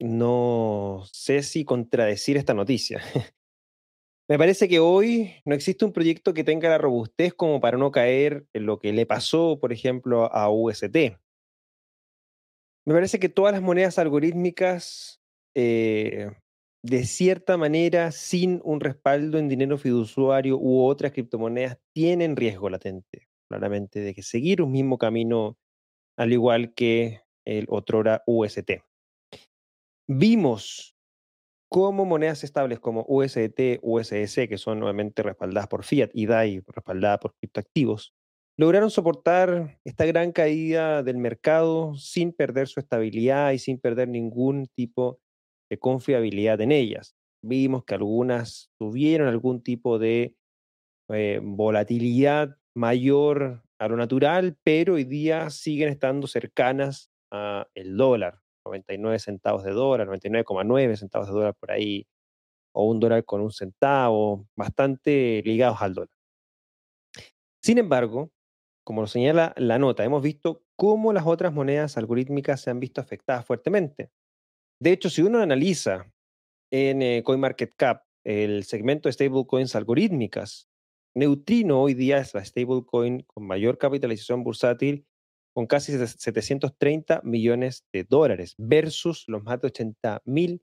no 0.00 1.02
sé 1.12 1.42
si 1.42 1.64
contradecir 1.64 2.36
esta 2.36 2.54
noticia. 2.54 3.02
Me 4.28 4.36
parece 4.36 4.68
que 4.68 4.78
hoy 4.78 5.32
no 5.46 5.54
existe 5.54 5.84
un 5.86 5.92
proyecto 5.92 6.34
que 6.34 6.44
tenga 6.44 6.68
la 6.68 6.78
robustez 6.78 7.32
como 7.32 7.60
para 7.60 7.78
no 7.78 7.90
caer 7.90 8.46
en 8.52 8.66
lo 8.66 8.78
que 8.78 8.92
le 8.92 9.06
pasó, 9.06 9.58
por 9.58 9.72
ejemplo, 9.72 10.30
a 10.32 10.50
UST. 10.50 11.16
Me 12.84 12.94
parece 12.94 13.18
que 13.18 13.30
todas 13.30 13.52
las 13.52 13.62
monedas 13.62 13.98
algorítmicas, 13.98 15.22
eh, 15.54 16.30
de 16.82 17.04
cierta 17.04 17.56
manera, 17.56 18.12
sin 18.12 18.60
un 18.64 18.80
respaldo 18.80 19.38
en 19.38 19.48
dinero 19.48 19.78
fiduciario 19.78 20.58
u 20.58 20.84
otras 20.84 21.12
criptomonedas, 21.12 21.78
tienen 21.94 22.36
riesgo 22.36 22.68
latente 22.68 23.27
claramente, 23.48 24.00
de 24.00 24.14
que 24.14 24.22
seguir 24.22 24.62
un 24.62 24.72
mismo 24.72 24.98
camino, 24.98 25.56
al 26.16 26.32
igual 26.32 26.74
que 26.74 27.22
el 27.44 27.66
otrora 27.68 28.22
UST. 28.26 28.82
Vimos 30.06 30.94
cómo 31.68 32.04
monedas 32.04 32.44
estables 32.44 32.80
como 32.80 33.04
USDT, 33.08 33.80
USS, 33.82 34.48
que 34.48 34.58
son 34.58 34.80
nuevamente 34.80 35.22
respaldadas 35.22 35.68
por 35.68 35.84
Fiat 35.84 36.10
y 36.14 36.26
DAI, 36.26 36.62
respaldadas 36.66 37.18
por 37.18 37.34
criptoactivos, 37.34 38.14
lograron 38.58 38.90
soportar 38.90 39.78
esta 39.84 40.04
gran 40.06 40.32
caída 40.32 41.02
del 41.02 41.18
mercado 41.18 41.94
sin 41.94 42.32
perder 42.32 42.68
su 42.68 42.80
estabilidad 42.80 43.52
y 43.52 43.58
sin 43.58 43.78
perder 43.78 44.08
ningún 44.08 44.66
tipo 44.74 45.20
de 45.70 45.78
confiabilidad 45.78 46.60
en 46.60 46.72
ellas. 46.72 47.14
Vimos 47.42 47.84
que 47.84 47.94
algunas 47.94 48.70
tuvieron 48.78 49.28
algún 49.28 49.62
tipo 49.62 49.98
de 49.98 50.34
eh, 51.10 51.40
volatilidad 51.42 52.56
mayor 52.78 53.62
a 53.78 53.88
lo 53.88 53.96
natural, 53.96 54.56
pero 54.62 54.94
hoy 54.94 55.04
día 55.04 55.50
siguen 55.50 55.88
estando 55.88 56.26
cercanas 56.26 57.10
al 57.30 57.96
dólar, 57.96 58.40
99 58.64 59.18
centavos 59.18 59.64
de 59.64 59.72
dólar, 59.72 60.08
99,9 60.08 60.96
centavos 60.96 61.28
de 61.28 61.34
dólar 61.34 61.54
por 61.58 61.72
ahí, 61.72 62.06
o 62.72 62.84
un 62.88 63.00
dólar 63.00 63.24
con 63.24 63.40
un 63.40 63.50
centavo, 63.50 64.46
bastante 64.56 65.42
ligados 65.44 65.82
al 65.82 65.94
dólar. 65.94 66.10
Sin 67.62 67.78
embargo, 67.78 68.30
como 68.86 69.02
lo 69.02 69.06
señala 69.08 69.52
la 69.56 69.78
nota, 69.78 70.04
hemos 70.04 70.22
visto 70.22 70.62
cómo 70.76 71.12
las 71.12 71.26
otras 71.26 71.52
monedas 71.52 71.98
algorítmicas 71.98 72.60
se 72.60 72.70
han 72.70 72.80
visto 72.80 73.00
afectadas 73.00 73.44
fuertemente. 73.44 74.10
De 74.80 74.92
hecho, 74.92 75.10
si 75.10 75.22
uno 75.22 75.40
analiza 75.40 76.10
en 76.72 77.02
eh, 77.02 77.22
CoinMarketCap 77.24 78.04
el 78.24 78.64
segmento 78.64 79.08
de 79.08 79.14
stablecoins 79.14 79.74
algorítmicas, 79.74 80.67
Neutrino 81.18 81.82
hoy 81.82 81.94
día 81.94 82.18
es 82.18 82.32
la 82.32 82.44
stablecoin 82.44 83.22
con 83.22 83.44
mayor 83.44 83.76
capitalización 83.76 84.44
bursátil 84.44 85.04
con 85.52 85.66
casi 85.66 85.90
730 85.90 87.22
millones 87.24 87.84
de 87.92 88.04
dólares 88.04 88.54
versus 88.56 89.24
los 89.26 89.42
más 89.42 89.60
de 89.60 89.66
80 89.66 90.22
mil 90.26 90.62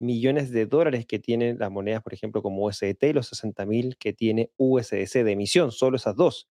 millones 0.00 0.52
de 0.52 0.66
dólares 0.66 1.04
que 1.04 1.18
tienen 1.18 1.58
las 1.58 1.72
monedas, 1.72 2.04
por 2.04 2.14
ejemplo, 2.14 2.42
como 2.42 2.64
USDT 2.64 3.02
y 3.08 3.12
los 3.12 3.26
60 3.26 3.66
mil 3.66 3.96
que 3.98 4.12
tiene 4.12 4.52
USDC 4.56 5.24
de 5.24 5.32
emisión, 5.32 5.72
solo 5.72 5.96
esas 5.96 6.14
dos. 6.14 6.48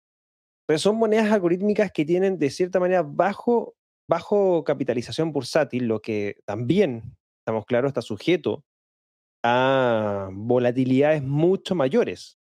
Entonces 0.68 0.84
son 0.84 0.98
monedas 0.98 1.32
algorítmicas 1.32 1.92
que 1.92 2.06
tienen 2.06 2.38
de 2.38 2.52
cierta 2.52 2.80
manera 2.80 3.02
bajo, 3.02 3.74
bajo 4.08 4.64
capitalización 4.64 5.32
bursátil, 5.32 5.88
lo 5.88 6.00
que 6.00 6.36
también, 6.46 7.18
estamos 7.40 7.66
claros, 7.66 7.90
está 7.90 8.04
sujeto 8.04 8.64
a 9.44 10.30
volatilidades 10.32 11.24
mucho 11.24 11.74
mayores. 11.74 12.38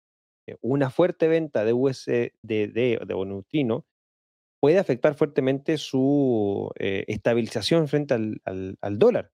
Eh, 0.47 0.57
una 0.61 0.89
fuerte 0.89 1.27
venta 1.27 1.65
de 1.65 1.73
USDD 1.73 2.31
de, 2.41 2.99
de 3.05 3.25
neutrino 3.25 3.85
puede 4.59 4.79
afectar 4.79 5.15
fuertemente 5.15 5.77
su 5.77 6.71
eh, 6.79 7.05
estabilización 7.07 7.87
frente 7.87 8.13
al 8.15 8.99
dólar. 8.99 9.31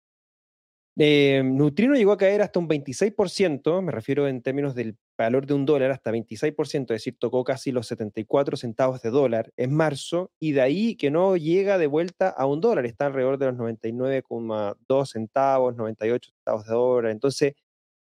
Eh, 0.97 1.41
Neutrino 1.43 1.95
llegó 1.95 2.11
a 2.11 2.17
caer 2.17 2.41
hasta 2.41 2.59
un 2.59 2.67
26%, 2.67 3.81
me 3.81 3.91
refiero 3.91 4.27
en 4.27 4.41
términos 4.41 4.75
del 4.75 4.97
valor 5.17 5.45
de 5.45 5.53
un 5.53 5.65
dólar, 5.65 5.91
hasta 5.91 6.11
26%, 6.11 6.81
es 6.81 6.87
decir, 6.87 7.15
tocó 7.17 7.43
casi 7.43 7.71
los 7.71 7.87
74 7.87 8.57
centavos 8.57 9.01
de 9.01 9.09
dólar 9.09 9.53
en 9.55 9.73
marzo, 9.73 10.31
y 10.39 10.51
de 10.51 10.61
ahí 10.61 10.95
que 10.97 11.09
no 11.09 11.37
llega 11.37 11.77
de 11.77 11.87
vuelta 11.87 12.29
a 12.29 12.45
un 12.45 12.59
dólar, 12.59 12.85
está 12.85 13.05
alrededor 13.05 13.37
de 13.37 13.45
los 13.47 13.55
99,2 13.55 15.05
centavos, 15.05 15.75
98 15.75 16.31
centavos 16.33 16.65
de 16.65 16.73
dólar, 16.73 17.11
entonces 17.11 17.53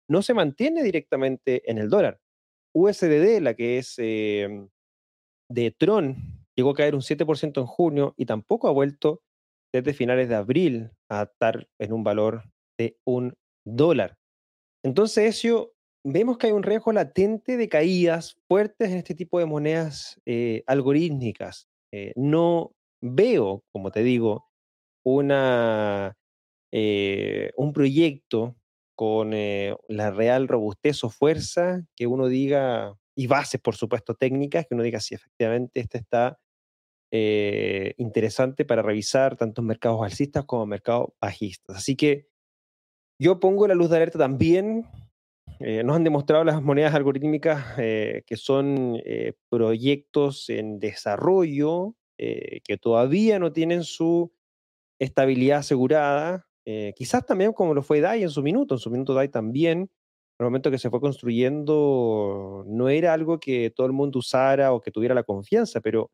no 0.09 0.23
se 0.23 0.35
mantiene 0.35 0.83
directamente 0.83 1.69
en 1.71 1.79
el 1.79 1.89
dólar. 1.89 2.21
USDD, 2.75 3.41
la 3.41 3.55
que 3.55 3.79
es 3.79 3.95
eh, 3.99 4.67
de 5.49 5.71
Tron, 5.71 6.17
llegó 6.57 6.71
a 6.71 6.75
caer 6.75 6.95
un 6.95 7.03
7% 7.03 7.61
en 7.61 7.67
junio 7.67 8.15
y 8.17 8.27
tampoco 8.27 8.69
ha 8.69 8.73
vuelto 8.73 9.23
desde 9.73 9.95
finales 9.95 10.29
de 10.29 10.37
abril 10.37 10.91
a 11.09 11.23
estar 11.25 11.67
en 11.79 11.93
un 11.93 12.05
valor 12.05 12.45
de 12.79 12.97
un 13.05 13.35
dólar. 13.65 14.17
Entonces, 14.85 15.37
eso, 15.37 15.73
vemos 16.05 16.39
que 16.39 16.49
hay 16.49 16.53
un 16.53 16.63
riesgo 16.63 16.93
latente 16.93 17.57
de 17.57 17.69
caídas 17.69 18.37
fuertes 18.47 18.91
en 18.91 18.99
este 18.99 19.15
tipo 19.15 19.39
de 19.39 19.47
monedas 19.47 20.21
eh, 20.27 20.63
algorítmicas. 20.67 21.69
Eh, 21.93 22.13
no 22.17 22.73
veo, 23.01 23.65
como 23.73 23.91
te 23.91 24.03
digo, 24.03 24.47
una, 25.05 26.15
eh, 26.73 27.51
un 27.57 27.73
proyecto 27.73 28.57
con 28.95 29.33
la 29.33 30.11
real 30.11 30.49
robustez 30.49 31.03
o 31.05 31.11
fuerza 31.11 31.83
que 31.97 32.07
uno 32.07 32.29
diga, 32.29 32.95
y 33.17 33.27
bases, 33.27 33.61
por 33.61 33.77
supuesto, 33.77 34.15
técnicas, 34.15 34.67
que 34.67 34.75
uno 34.75 34.83
diga 34.83 35.01
si 35.01 35.15
efectivamente 35.15 35.81
este 35.81 35.99
está 35.99 36.39
interesante 37.97 38.65
para 38.65 38.83
revisar 38.83 39.37
tanto 39.37 39.63
mercados 39.63 40.03
alcistas 40.03 40.45
como 40.45 40.67
mercados 40.67 41.11
bajistas. 41.21 41.77
Así 41.77 41.95
que 41.95 42.29
yo 43.19 43.39
pongo 43.39 43.69
la 43.69 43.75
luz 43.75 43.91
de 43.91 43.97
alerta 43.97 44.19
también. 44.19 44.87
Eh, 45.61 45.85
nos 45.85 45.97
han 45.97 46.05
demostrado 46.05 46.43
las 46.45 46.61
monedas 46.63 46.95
algorítmicas 46.95 47.79
eh, 47.79 48.23
que 48.27 48.37
son 48.37 49.01
eh, 49.05 49.35
proyectos 49.49 50.49
en 50.51 50.79
desarrollo 50.79 51.95
que 52.17 52.79
todavía 52.81 53.39
no 53.39 53.53
tienen 53.53 53.83
su 53.83 54.33
estabilidad 54.99 55.59
asegurada. 55.59 56.47
Quizás 56.97 57.27
también 57.27 57.53
como 57.53 57.75
lo 57.75 57.83
fue 57.83 58.01
DAI 58.01 58.23
en 58.23 58.31
su 58.31 58.43
minuto. 58.43 58.75
En 58.75 58.79
su 58.79 58.91
minuto 58.91 59.15
DAI 59.15 59.29
también, 59.29 59.79
en 59.81 59.89
el 60.41 60.47
momento 60.47 60.71
que 60.71 60.79
se 60.79 60.91
fue 60.91 61.01
construyendo, 61.01 62.65
no 62.67 62.89
era 62.89 63.13
algo 63.13 63.39
que 63.39 63.71
todo 63.71 63.87
el 63.87 63.93
mundo 63.93 64.19
usara 64.19 64.73
o 64.73 64.81
que 64.81 64.91
tuviera 64.91 65.15
la 65.15 65.23
confianza, 65.23 65.81
pero 65.81 66.11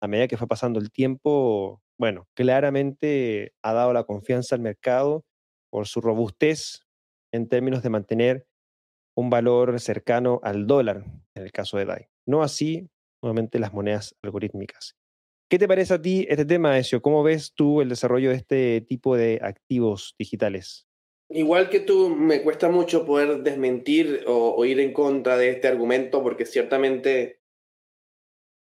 a 0.00 0.08
medida 0.08 0.28
que 0.28 0.36
fue 0.36 0.46
pasando 0.46 0.78
el 0.78 0.92
tiempo, 0.92 1.82
bueno, 1.98 2.28
claramente 2.34 3.54
ha 3.62 3.72
dado 3.72 3.92
la 3.92 4.04
confianza 4.04 4.54
al 4.54 4.60
mercado 4.60 5.24
por 5.70 5.86
su 5.86 6.00
robustez 6.00 6.86
en 7.32 7.48
términos 7.48 7.82
de 7.82 7.90
mantener 7.90 8.46
un 9.16 9.30
valor 9.30 9.80
cercano 9.80 10.40
al 10.42 10.66
dólar, 10.66 11.04
en 11.34 11.42
el 11.42 11.50
caso 11.50 11.78
de 11.78 11.86
DAI. 11.86 12.08
No 12.26 12.42
así, 12.42 12.88
nuevamente, 13.22 13.58
las 13.58 13.72
monedas 13.72 14.14
algorítmicas. 14.22 14.94
¿Qué 15.48 15.60
te 15.60 15.68
parece 15.68 15.94
a 15.94 16.02
ti 16.02 16.26
este 16.28 16.44
tema, 16.44 16.76
Ezio? 16.76 17.00
¿Cómo 17.00 17.22
ves 17.22 17.52
tú 17.54 17.80
el 17.80 17.88
desarrollo 17.88 18.30
de 18.30 18.36
este 18.36 18.80
tipo 18.80 19.16
de 19.16 19.38
activos 19.40 20.16
digitales? 20.18 20.88
Igual 21.28 21.70
que 21.70 21.78
tú, 21.78 22.08
me 22.10 22.42
cuesta 22.42 22.68
mucho 22.68 23.06
poder 23.06 23.42
desmentir 23.44 24.24
o, 24.26 24.64
ir 24.64 24.80
en 24.80 24.92
contra 24.92 25.36
de 25.36 25.50
este 25.50 25.68
argumento 25.68 26.22
porque 26.24 26.46
ciertamente 26.46 27.40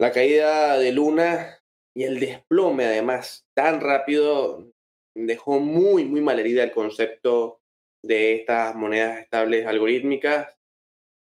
la 0.01 0.11
caída 0.11 0.77
de 0.77 0.91
Luna 0.91 1.63
y 1.95 2.03
el 2.03 2.19
desplome 2.19 2.87
además 2.87 3.47
tan 3.55 3.81
rápido 3.81 4.73
dejó 5.15 5.61
muy, 5.61 6.05
muy 6.05 6.21
mal 6.21 6.41
herida 6.41 6.65
el 6.65 6.73
concepto 6.73 7.61
de 8.05 8.35
estas 8.35 8.75
monedas 8.75 9.21
estables 9.21 9.67
algorítmicas 9.67 10.57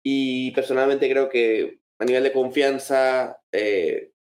y 0.01 0.51
personalmente 0.51 1.09
creo 1.09 1.27
que 1.27 1.79
a 1.99 2.05
nivel 2.05 2.23
de 2.23 2.31
confianza 2.31 3.41
eh, 3.51 4.10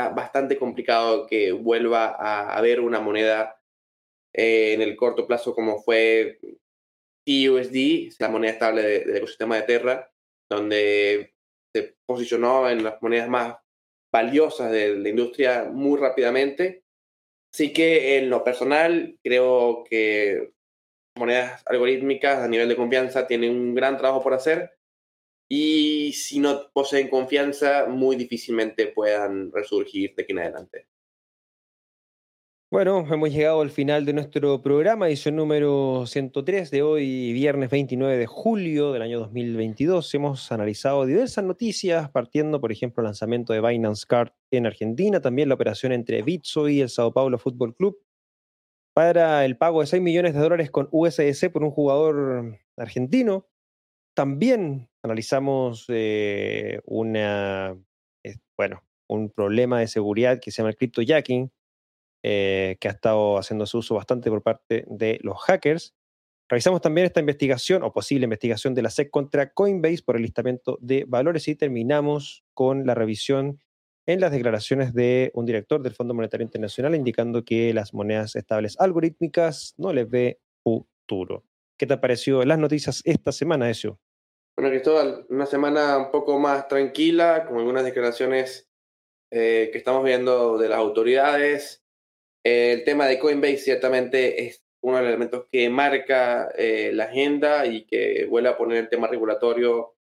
está 0.00 0.08
bastante 0.14 0.58
complicado 0.58 1.26
que 1.26 1.52
vuelva 1.52 2.16
a 2.18 2.56
haber 2.56 2.80
una 2.80 3.00
moneda 3.00 3.60
eh, 4.34 4.74
en 4.74 4.82
el 4.82 4.96
corto 4.96 5.26
plazo 5.26 5.54
como 5.54 5.82
fue 5.82 6.38
TUSD, 7.26 8.14
la 8.18 8.28
moneda 8.28 8.52
estable 8.52 8.82
del 8.82 9.16
ecosistema 9.16 9.56
de 9.56 9.62
Terra, 9.62 10.10
donde 10.48 11.34
se 11.74 11.96
posicionó 12.06 12.68
en 12.68 12.82
las 12.82 13.00
monedas 13.02 13.28
más 13.28 13.56
valiosas 14.12 14.72
de 14.72 14.96
la 14.96 15.08
industria 15.08 15.64
muy 15.64 15.98
rápidamente. 16.00 16.84
Así 17.52 17.72
que 17.72 18.18
en 18.18 18.30
lo 18.30 18.42
personal 18.44 19.18
creo 19.22 19.84
que 19.88 20.52
monedas 21.16 21.62
algorítmicas 21.66 22.38
a 22.38 22.48
nivel 22.48 22.68
de 22.68 22.76
confianza 22.76 23.26
tienen 23.26 23.50
un 23.50 23.74
gran 23.74 23.96
trabajo 23.98 24.22
por 24.22 24.34
hacer 24.34 24.79
y 25.52 26.12
si 26.12 26.38
no 26.38 26.70
poseen 26.72 27.08
confianza 27.08 27.86
muy 27.88 28.14
difícilmente 28.14 28.86
puedan 28.86 29.50
resurgir 29.50 30.14
de 30.14 30.22
aquí 30.22 30.32
en 30.32 30.38
adelante. 30.38 30.86
Bueno, 32.70 33.04
hemos 33.12 33.30
llegado 33.30 33.60
al 33.62 33.70
final 33.70 34.04
de 34.04 34.12
nuestro 34.12 34.62
programa, 34.62 35.08
edición 35.08 35.34
número 35.34 36.06
103 36.06 36.70
de 36.70 36.82
hoy, 36.82 37.32
viernes 37.32 37.68
29 37.68 38.16
de 38.16 38.26
julio 38.26 38.92
del 38.92 39.02
año 39.02 39.18
2022. 39.18 40.14
Hemos 40.14 40.52
analizado 40.52 41.04
diversas 41.04 41.42
noticias, 41.42 42.08
partiendo, 42.10 42.60
por 42.60 42.70
ejemplo, 42.70 43.02
el 43.02 43.06
lanzamiento 43.06 43.52
de 43.52 43.60
Binance 43.60 44.06
Card 44.06 44.30
en 44.52 44.66
Argentina, 44.66 45.20
también 45.20 45.48
la 45.48 45.56
operación 45.56 45.90
entre 45.90 46.22
Bitso 46.22 46.68
y 46.68 46.80
el 46.80 46.90
Sao 46.90 47.12
Paulo 47.12 47.38
Fútbol 47.38 47.74
Club 47.74 47.98
para 48.94 49.44
el 49.44 49.56
pago 49.56 49.80
de 49.80 49.88
6 49.88 50.00
millones 50.00 50.34
de 50.34 50.40
dólares 50.40 50.70
con 50.70 50.88
USDC 50.92 51.50
por 51.50 51.64
un 51.64 51.72
jugador 51.72 52.56
argentino. 52.76 53.48
También 54.14 54.89
analizamos 55.02 55.86
eh, 55.88 56.80
bueno, 58.56 58.84
un 59.08 59.30
problema 59.30 59.80
de 59.80 59.88
seguridad 59.88 60.38
que 60.40 60.50
se 60.50 60.58
llama 60.58 60.70
el 60.70 60.76
cryptojacking 60.76 61.50
eh, 62.22 62.76
que 62.78 62.88
ha 62.88 62.90
estado 62.90 63.38
haciéndose 63.38 63.78
uso 63.78 63.94
bastante 63.94 64.28
por 64.28 64.42
parte 64.42 64.84
de 64.88 65.18
los 65.22 65.38
hackers. 65.42 65.94
Revisamos 66.50 66.82
también 66.82 67.06
esta 67.06 67.20
investigación 67.20 67.82
o 67.82 67.92
posible 67.92 68.24
investigación 68.24 68.74
de 68.74 68.82
la 68.82 68.90
SEC 68.90 69.10
contra 69.10 69.52
Coinbase 69.52 70.02
por 70.04 70.16
el 70.16 70.22
listamiento 70.22 70.78
de 70.82 71.04
valores 71.08 71.48
y 71.48 71.54
terminamos 71.54 72.44
con 72.52 72.86
la 72.86 72.94
revisión 72.94 73.60
en 74.06 74.20
las 74.20 74.32
declaraciones 74.32 74.92
de 74.92 75.30
un 75.34 75.46
director 75.46 75.80
del 75.80 75.94
Fondo 75.94 76.12
Monetario 76.12 76.44
Internacional 76.44 76.94
indicando 76.94 77.44
que 77.44 77.72
las 77.72 77.94
monedas 77.94 78.36
estables 78.36 78.78
algorítmicas 78.78 79.74
no 79.78 79.92
les 79.92 80.10
ve 80.10 80.40
futuro. 80.62 81.44
¿Qué 81.78 81.86
te 81.86 81.94
ha 81.94 82.00
parecido 82.00 82.44
las 82.44 82.58
noticias 82.58 83.00
esta 83.04 83.32
semana, 83.32 83.70
Ezio? 83.70 83.98
Bueno, 84.60 84.74
Cristóbal, 84.74 85.24
una 85.30 85.46
semana 85.46 85.96
un 85.96 86.10
poco 86.10 86.38
más 86.38 86.68
tranquila, 86.68 87.46
con 87.46 87.56
algunas 87.56 87.82
declaraciones 87.82 88.68
eh, 89.30 89.70
que 89.72 89.78
estamos 89.78 90.04
viendo 90.04 90.58
de 90.58 90.68
las 90.68 90.78
autoridades. 90.78 91.82
el 92.44 92.84
tema 92.84 93.06
de 93.06 93.18
Coinbase 93.18 93.56
ciertamente 93.56 94.44
es 94.44 94.62
uno 94.82 94.98
de 94.98 95.02
los 95.04 95.08
elementos 95.08 95.46
que 95.50 95.70
marca 95.70 96.50
eh, 96.58 96.90
la 96.92 97.04
agenda 97.04 97.64
y 97.64 97.86
que 97.86 98.26
vuelve 98.26 98.50
a 98.50 98.58
poner 98.58 98.76
el 98.76 98.90
tema 98.90 99.08
regulatorio 99.08 99.94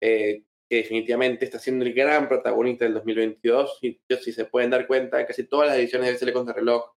que 0.00 0.44
definitivamente 0.70 1.44
está 1.44 1.58
siendo 1.58 1.84
el 1.84 1.92
gran 1.92 2.28
protagonista 2.28 2.84
del 2.84 2.94
2022. 2.94 3.80
Y 3.82 4.00
si 4.20 4.32
se 4.32 4.44
pueden 4.44 4.70
dar 4.70 4.86
cuenta, 4.86 5.26
casi 5.26 5.48
todas 5.48 5.66
las 5.70 5.78
ediciones 5.78 6.20
de 6.20 6.30
SL 6.30 6.52
Reloj 6.54 6.92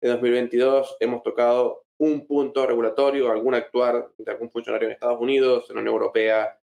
de 0.00 0.10
2022 0.10 0.96
hemos 1.00 1.24
tocado 1.24 1.86
un 2.02 2.26
punto 2.26 2.66
regulatorio, 2.66 3.30
algún 3.30 3.54
actuar 3.54 4.10
de 4.18 4.32
algún 4.32 4.50
funcionario 4.50 4.88
en 4.88 4.94
Estados 4.94 5.20
Unidos, 5.20 5.66
en 5.68 5.76
la 5.76 5.82
Unión 5.82 5.94
Europea 5.94 6.58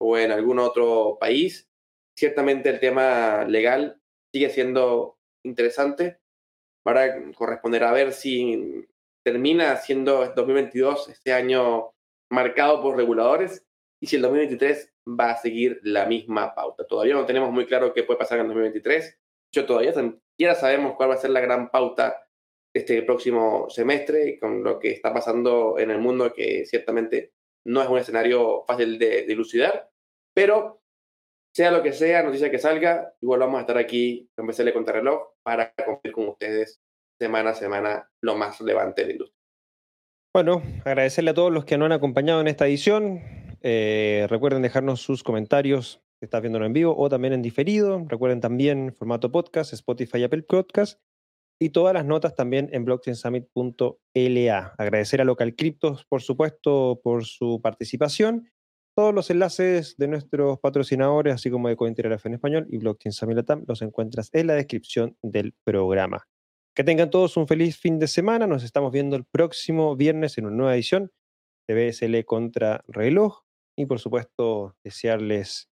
o 0.00 0.16
en 0.16 0.32
algún 0.32 0.58
otro 0.58 1.18
país. 1.20 1.68
Ciertamente 2.16 2.70
el 2.70 2.80
tema 2.80 3.44
legal 3.44 4.00
sigue 4.32 4.48
siendo 4.48 5.18
interesante. 5.44 6.20
Para 6.82 7.32
corresponder 7.32 7.84
a 7.84 7.92
ver 7.92 8.14
si 8.14 8.88
termina 9.22 9.76
siendo 9.76 10.26
2022 10.26 11.10
este 11.10 11.34
año 11.34 11.90
marcado 12.30 12.80
por 12.80 12.96
reguladores 12.96 13.66
y 14.00 14.06
si 14.06 14.16
el 14.16 14.22
2023 14.22 14.94
va 15.06 15.32
a 15.32 15.36
seguir 15.36 15.80
la 15.82 16.06
misma 16.06 16.54
pauta. 16.54 16.86
Todavía 16.86 17.12
no 17.12 17.26
tenemos 17.26 17.50
muy 17.52 17.66
claro 17.66 17.92
qué 17.92 18.04
puede 18.04 18.20
pasar 18.20 18.38
en 18.38 18.46
2023. 18.46 19.18
Yo 19.52 19.66
todavía 19.66 19.92
siquiera 19.92 20.54
sabemos 20.54 20.94
cuál 20.96 21.10
va 21.10 21.14
a 21.14 21.18
ser 21.18 21.30
la 21.30 21.40
gran 21.40 21.68
pauta 21.70 22.27
este 22.74 23.02
próximo 23.02 23.68
semestre 23.70 24.38
con 24.38 24.62
lo 24.62 24.78
que 24.78 24.90
está 24.90 25.12
pasando 25.12 25.78
en 25.78 25.90
el 25.90 25.98
mundo, 25.98 26.32
que 26.32 26.66
ciertamente 26.66 27.32
no 27.66 27.82
es 27.82 27.88
un 27.88 27.98
escenario 27.98 28.64
fácil 28.66 28.98
de 28.98 29.22
dilucidar, 29.22 29.90
pero 30.34 30.80
sea 31.54 31.70
lo 31.70 31.82
que 31.82 31.92
sea, 31.92 32.22
noticia 32.22 32.50
que 32.50 32.58
salga, 32.58 33.14
igual 33.20 33.40
vamos 33.40 33.58
a 33.58 33.60
estar 33.62 33.78
aquí 33.78 34.30
en 34.36 34.46
BCL 34.46 34.72
Contrarreloj 34.72 35.34
para 35.42 35.72
compartir 35.74 36.12
con 36.12 36.28
ustedes 36.28 36.80
semana 37.18 37.50
a 37.50 37.54
semana 37.54 38.08
lo 38.22 38.36
más 38.36 38.58
relevante 38.60 39.04
de 39.04 39.14
la. 39.14 39.32
Bueno, 40.32 40.62
agradecerle 40.84 41.32
a 41.32 41.34
todos 41.34 41.52
los 41.52 41.64
que 41.64 41.76
nos 41.76 41.86
han 41.86 41.92
acompañado 41.92 42.40
en 42.40 42.48
esta 42.48 42.66
edición. 42.68 43.20
Eh, 43.60 44.26
recuerden 44.28 44.62
dejarnos 44.62 45.00
sus 45.00 45.24
comentarios 45.24 46.00
si 46.20 46.26
estás 46.26 46.42
viéndolo 46.42 46.66
en 46.66 46.72
vivo 46.72 46.94
o 46.96 47.08
también 47.08 47.32
en 47.32 47.42
diferido. 47.42 48.04
Recuerden 48.06 48.40
también 48.40 48.92
formato 48.92 49.32
podcast, 49.32 49.72
Spotify 49.72 50.22
Apple 50.22 50.42
Podcast 50.42 51.00
y 51.60 51.70
todas 51.70 51.92
las 51.92 52.04
notas 52.04 52.34
también 52.34 52.68
en 52.72 52.84
blockchainsummit.la. 52.84 54.74
Agradecer 54.78 55.20
a 55.20 55.24
Local 55.24 55.56
Cryptos, 55.56 56.04
por 56.08 56.22
supuesto, 56.22 57.00
por 57.02 57.24
su 57.24 57.60
participación. 57.60 58.48
Todos 58.96 59.14
los 59.14 59.30
enlaces 59.30 59.96
de 59.96 60.08
nuestros 60.08 60.58
patrocinadores, 60.60 61.34
así 61.34 61.50
como 61.50 61.68
de 61.68 61.76
Cointelegraph 61.76 62.26
en 62.26 62.34
español 62.34 62.66
y 62.70 62.78
Blockchain 62.78 63.12
Summit 63.12 63.36
Latam, 63.36 63.64
los 63.66 63.82
encuentras 63.82 64.30
en 64.32 64.46
la 64.48 64.54
descripción 64.54 65.16
del 65.22 65.54
programa. 65.64 66.26
Que 66.74 66.84
tengan 66.84 67.10
todos 67.10 67.36
un 67.36 67.48
feliz 67.48 67.76
fin 67.76 67.98
de 67.98 68.06
semana. 68.06 68.46
Nos 68.46 68.62
estamos 68.62 68.92
viendo 68.92 69.16
el 69.16 69.24
próximo 69.24 69.96
viernes 69.96 70.38
en 70.38 70.46
una 70.46 70.56
nueva 70.56 70.74
edición 70.74 71.10
de 71.68 71.90
BSL 71.90 72.24
contra 72.24 72.84
reloj. 72.86 73.42
Y 73.76 73.86
por 73.86 73.98
supuesto, 74.00 74.76
desearles 74.84 75.68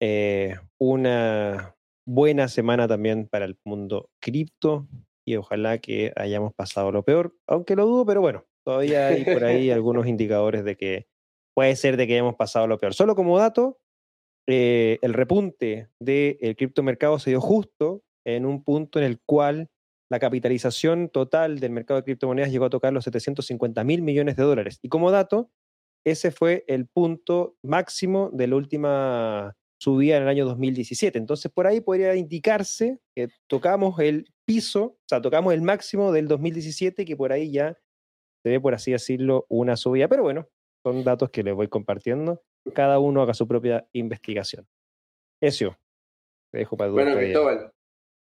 eh, 0.00 0.56
una 0.78 1.76
buena 2.06 2.48
semana 2.48 2.88
también 2.88 3.28
para 3.28 3.44
el 3.44 3.58
mundo 3.64 4.10
cripto 4.20 4.88
y 5.28 5.36
ojalá 5.36 5.78
que 5.78 6.12
hayamos 6.16 6.54
pasado 6.54 6.90
lo 6.90 7.04
peor, 7.04 7.34
aunque 7.46 7.76
lo 7.76 7.84
dudo, 7.86 8.06
pero 8.06 8.20
bueno, 8.20 8.46
todavía 8.64 9.08
hay 9.08 9.24
por 9.24 9.44
ahí 9.44 9.70
algunos 9.70 10.06
indicadores 10.06 10.64
de 10.64 10.76
que 10.76 11.06
puede 11.54 11.76
ser 11.76 11.96
de 11.96 12.06
que 12.06 12.14
hayamos 12.14 12.36
pasado 12.36 12.66
lo 12.66 12.78
peor. 12.78 12.94
Solo 12.94 13.14
como 13.14 13.38
dato, 13.38 13.78
eh, 14.48 14.98
el 15.02 15.12
repunte 15.12 15.90
del 16.00 16.56
criptomercado 16.56 17.18
se 17.18 17.30
dio 17.30 17.40
justo 17.40 18.02
en 18.26 18.46
un 18.46 18.64
punto 18.64 18.98
en 18.98 19.04
el 19.04 19.20
cual 19.20 19.68
la 20.10 20.18
capitalización 20.18 21.10
total 21.10 21.60
del 21.60 21.72
mercado 21.72 22.00
de 22.00 22.04
criptomonedas 22.04 22.50
llegó 22.50 22.64
a 22.64 22.70
tocar 22.70 22.92
los 22.94 23.04
750 23.04 23.84
mil 23.84 24.00
millones 24.00 24.36
de 24.36 24.42
dólares. 24.42 24.78
Y 24.80 24.88
como 24.88 25.10
dato, 25.10 25.50
ese 26.06 26.30
fue 26.30 26.64
el 26.68 26.86
punto 26.86 27.56
máximo 27.62 28.30
de 28.32 28.46
la 28.46 28.56
última 28.56 29.56
subida 29.78 30.16
en 30.16 30.24
el 30.24 30.28
año 30.28 30.44
2017. 30.44 31.18
Entonces, 31.18 31.50
por 31.50 31.66
ahí 31.66 31.80
podría 31.80 32.14
indicarse 32.14 32.98
que 33.14 33.28
tocamos 33.46 33.98
el 34.00 34.26
piso, 34.44 34.82
o 34.84 34.98
sea, 35.08 35.20
tocamos 35.20 35.54
el 35.54 35.62
máximo 35.62 36.12
del 36.12 36.28
2017, 36.28 37.04
que 37.04 37.16
por 37.16 37.32
ahí 37.32 37.52
ya 37.52 37.78
se 38.42 38.50
ve, 38.50 38.60
por 38.60 38.74
así 38.74 38.92
decirlo, 38.92 39.46
una 39.48 39.76
subida. 39.76 40.08
Pero 40.08 40.22
bueno, 40.22 40.48
son 40.84 41.04
datos 41.04 41.30
que 41.30 41.42
les 41.42 41.54
voy 41.54 41.68
compartiendo. 41.68 42.42
Cada 42.74 42.98
uno 42.98 43.22
haga 43.22 43.34
su 43.34 43.46
propia 43.46 43.88
investigación. 43.92 44.66
Eso, 45.40 45.76
te 46.52 46.58
dejo 46.58 46.76
para 46.76 46.90
Bueno, 46.90 47.16
Cristóbal, 47.16 47.72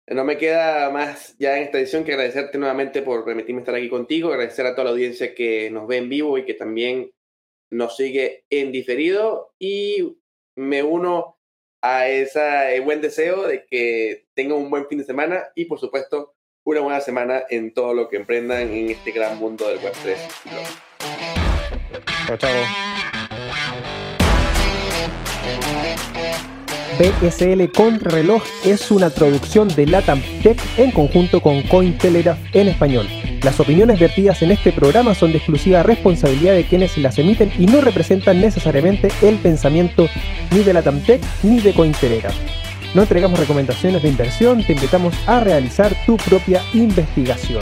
no 0.08 0.24
me 0.24 0.38
queda 0.38 0.89
más 0.91 1.36
ya 1.38 1.58
en 1.58 1.64
esta 1.64 1.80
edición 1.80 2.04
que 2.04 2.14
agradecerte 2.14 2.58
nuevamente 2.58 3.02
por 3.02 3.24
permitirme 3.26 3.62
estar 3.62 3.76
aquí 3.76 3.89
contigo, 3.89 4.30
agradecer 4.30 4.66
a 4.66 4.74
toda 4.74 4.86
la 4.86 4.91
audiencia 4.91 5.34
que 5.34 5.70
nos 5.70 5.88
ve 5.88 5.98
en 5.98 6.10
vivo 6.10 6.38
y 6.38 6.46
que 6.46 6.54
también 6.54 7.12
nos 7.72 7.98
sigue 7.98 8.46
en 8.50 8.72
diferido 8.72 9.54
y 9.60 10.18
me 10.56 10.84
uno 10.84 11.35
a 11.86 12.08
ese 12.08 12.80
buen 12.80 13.00
deseo 13.00 13.44
de 13.48 13.66
que 13.66 14.26
tengan 14.34 14.58
un 14.58 14.72
buen 14.72 14.88
fin 14.88 14.98
de 14.98 15.04
semana 15.04 15.44
y 15.54 15.66
por 15.66 15.80
supuesto 15.80 16.34
una 16.64 16.80
buena 16.80 17.00
semana 17.00 17.44
en 17.48 17.76
todo 17.76 17.94
lo 17.94 18.10
que 18.10 18.18
emprendan 18.18 18.74
en 18.74 18.90
este 18.90 19.12
gran 19.12 19.38
mundo 19.38 19.68
del 19.70 19.80
Web3. 19.80 20.18
Chao, 22.28 22.38
chao. 22.38 22.95
BSL 26.98 27.72
Contrarreloj 27.72 28.41
es 28.64 28.89
una 28.89 29.10
traducción 29.10 29.68
de 29.68 29.86
Latam 29.86 30.22
Tech 30.41 30.58
en 30.78 30.91
conjunto 30.91 31.41
con 31.41 31.62
Cointelegraph 31.64 32.38
en 32.54 32.70
español. 32.70 33.06
Las 33.43 33.60
opiniones 33.60 34.00
vertidas 34.00 34.41
en 34.41 34.52
este 34.52 34.72
programa 34.72 35.14
son 35.14 35.32
de 35.32 35.39
exclusiva 35.39 35.84
responsabilidad 35.84 36.54
de 36.54 36.64
quienes 36.64 36.98
las 36.98 37.20
emiten 37.20 37.52
y 37.60 37.66
no 37.66 37.82
representan 37.82 38.39
necesariamente 38.39 39.10
el 39.22 39.36
pensamiento 39.36 40.08
ni 40.52 40.64
de 40.64 40.74
Latam 40.74 41.02
Tech 41.02 41.22
ni 41.43 41.60
de 41.60 41.74
Cointelegraph. 41.74 42.36
No 42.93 43.02
entregamos 43.02 43.39
recomendaciones 43.39 44.02
de 44.02 44.10
inversión, 44.10 44.64
te 44.64 44.72
invitamos 44.72 45.14
a 45.28 45.41
realizar 45.41 45.93
tu 46.06 46.16
propia 46.16 46.62
investigación. 46.74 47.62